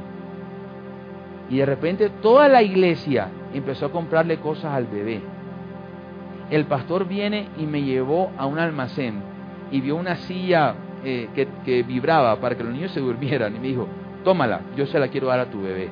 Y 1.48 1.58
de 1.58 1.66
repente 1.66 2.10
toda 2.10 2.48
la 2.48 2.62
iglesia 2.62 3.28
empezó 3.52 3.86
a 3.86 3.92
comprarle 3.92 4.38
cosas 4.38 4.72
al 4.72 4.86
bebé. 4.86 5.22
El 6.50 6.66
pastor 6.66 7.06
viene 7.06 7.48
y 7.58 7.66
me 7.66 7.82
llevó 7.82 8.30
a 8.36 8.46
un 8.46 8.58
almacén 8.58 9.22
y 9.70 9.80
vio 9.80 9.96
una 9.96 10.16
silla 10.16 10.74
eh, 11.04 11.28
que, 11.34 11.48
que 11.64 11.82
vibraba 11.82 12.36
para 12.36 12.54
que 12.56 12.64
los 12.64 12.72
niños 12.72 12.92
se 12.92 13.00
durmieran 13.00 13.56
y 13.56 13.58
me 13.58 13.68
dijo, 13.68 13.88
tómala, 14.24 14.60
yo 14.76 14.86
se 14.86 14.98
la 14.98 15.08
quiero 15.08 15.28
dar 15.28 15.40
a 15.40 15.46
tu 15.46 15.62
bebé. 15.62 15.88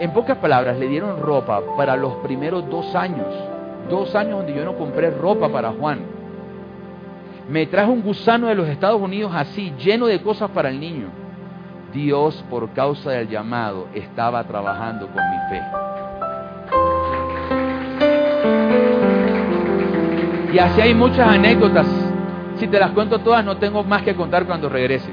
En 0.00 0.10
pocas 0.12 0.38
palabras, 0.38 0.76
le 0.78 0.88
dieron 0.88 1.20
ropa 1.20 1.62
para 1.76 1.96
los 1.96 2.14
primeros 2.16 2.68
dos 2.68 2.94
años. 2.94 3.26
Dos 3.88 4.14
años 4.14 4.38
donde 4.38 4.54
yo 4.54 4.64
no 4.64 4.76
compré 4.76 5.10
ropa 5.10 5.48
para 5.48 5.70
Juan. 5.70 6.00
Me 7.48 7.66
trajo 7.66 7.92
un 7.92 8.02
gusano 8.02 8.48
de 8.48 8.54
los 8.54 8.68
Estados 8.68 9.00
Unidos 9.00 9.32
así, 9.34 9.72
lleno 9.78 10.06
de 10.06 10.20
cosas 10.20 10.50
para 10.50 10.70
el 10.70 10.80
niño. 10.80 11.08
Dios, 11.92 12.44
por 12.50 12.70
causa 12.70 13.12
del 13.12 13.28
llamado, 13.28 13.86
estaba 13.94 14.42
trabajando 14.44 15.06
con 15.06 15.22
mi 15.30 15.36
fe. 15.48 15.62
Y 20.54 20.58
así 20.58 20.80
hay 20.80 20.94
muchas 20.94 21.28
anécdotas. 21.28 21.86
Si 22.56 22.66
te 22.66 22.80
las 22.80 22.90
cuento 22.92 23.20
todas, 23.20 23.44
no 23.44 23.58
tengo 23.58 23.84
más 23.84 24.02
que 24.02 24.14
contar 24.14 24.44
cuando 24.46 24.68
regrese. 24.68 25.10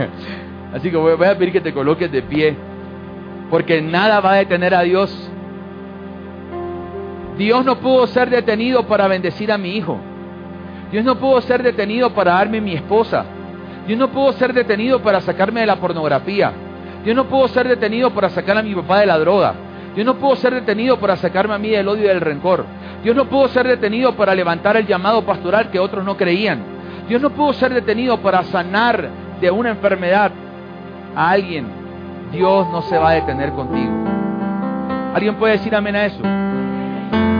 así 0.72 0.90
que 0.90 0.96
voy 0.96 1.12
a 1.12 1.36
pedir 1.36 1.52
que 1.52 1.60
te 1.60 1.74
coloques 1.74 2.10
de 2.10 2.22
pie 2.22 2.56
porque 3.50 3.80
nada 3.80 4.20
va 4.20 4.32
a 4.32 4.36
detener 4.36 4.74
a 4.74 4.82
Dios. 4.82 5.30
Dios 7.38 7.64
no 7.64 7.76
pudo 7.78 8.06
ser 8.06 8.30
detenido 8.30 8.86
para 8.86 9.08
bendecir 9.08 9.52
a 9.52 9.58
mi 9.58 9.76
hijo. 9.76 9.98
Dios 10.90 11.04
no 11.04 11.16
pudo 11.16 11.40
ser 11.42 11.62
detenido 11.62 12.10
para 12.10 12.32
darme 12.32 12.60
mi 12.60 12.74
esposa. 12.74 13.24
Dios 13.86 13.98
no 13.98 14.08
pudo 14.08 14.32
ser 14.32 14.52
detenido 14.52 15.00
para 15.00 15.20
sacarme 15.20 15.60
de 15.60 15.66
la 15.66 15.76
pornografía. 15.76 16.52
Dios 17.04 17.14
no 17.14 17.26
pudo 17.26 17.46
ser 17.48 17.68
detenido 17.68 18.10
para 18.10 18.30
sacar 18.30 18.56
a 18.58 18.62
mi 18.62 18.74
papá 18.74 19.00
de 19.00 19.06
la 19.06 19.18
droga. 19.18 19.54
Dios 19.94 20.04
no 20.06 20.16
pudo 20.16 20.36
ser 20.36 20.54
detenido 20.54 20.98
para 20.98 21.16
sacarme 21.16 21.54
a 21.54 21.58
mí 21.58 21.70
del 21.70 21.88
odio 21.88 22.04
y 22.04 22.08
del 22.08 22.20
rencor. 22.20 22.64
Dios 23.02 23.14
no 23.14 23.26
pudo 23.26 23.48
ser 23.48 23.66
detenido 23.66 24.16
para 24.16 24.34
levantar 24.34 24.76
el 24.76 24.86
llamado 24.86 25.22
pastoral 25.24 25.70
que 25.70 25.78
otros 25.78 26.04
no 26.04 26.16
creían. 26.16 26.60
Dios 27.08 27.22
no 27.22 27.30
pudo 27.30 27.52
ser 27.52 27.72
detenido 27.72 28.18
para 28.18 28.42
sanar 28.44 29.08
de 29.40 29.50
una 29.50 29.70
enfermedad 29.70 30.32
a 31.14 31.30
alguien 31.30 31.85
Dios 32.32 32.68
no 32.70 32.82
se 32.82 32.98
va 32.98 33.10
a 33.10 33.14
detener 33.14 33.52
contigo. 33.52 33.92
¿Alguien 35.14 35.36
puede 35.36 35.54
decir 35.54 35.74
amén 35.74 35.96
a 35.96 36.06
eso? 36.06 36.20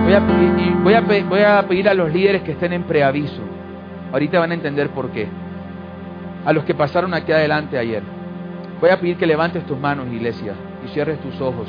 Voy 0.04 0.14
a, 0.14 0.20
voy, 0.82 0.94
a, 0.94 1.00
voy 1.00 1.40
a 1.42 1.66
pedir 1.66 1.88
a 1.88 1.94
los 1.94 2.12
líderes 2.12 2.42
que 2.42 2.52
estén 2.52 2.72
en 2.72 2.84
preaviso. 2.84 3.42
Ahorita 4.12 4.38
van 4.38 4.52
a 4.52 4.54
entender 4.54 4.90
por 4.90 5.10
qué. 5.10 5.28
A 6.44 6.52
los 6.52 6.64
que 6.64 6.74
pasaron 6.74 7.12
aquí 7.12 7.32
adelante 7.32 7.76
ayer. 7.76 8.02
Voy 8.80 8.90
a 8.90 9.00
pedir 9.00 9.16
que 9.16 9.26
levantes 9.26 9.66
tus 9.66 9.78
manos, 9.78 10.06
iglesia, 10.12 10.54
y 10.84 10.88
cierres 10.88 11.18
tus 11.20 11.40
ojos. 11.40 11.68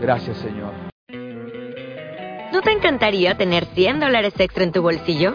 Gracias, 0.00 0.36
Señor. 0.38 0.72
¿No 2.52 2.62
te 2.62 2.72
encantaría 2.72 3.36
tener 3.36 3.64
100 3.64 4.00
dólares 4.00 4.34
extra 4.38 4.64
en 4.64 4.72
tu 4.72 4.82
bolsillo? 4.82 5.34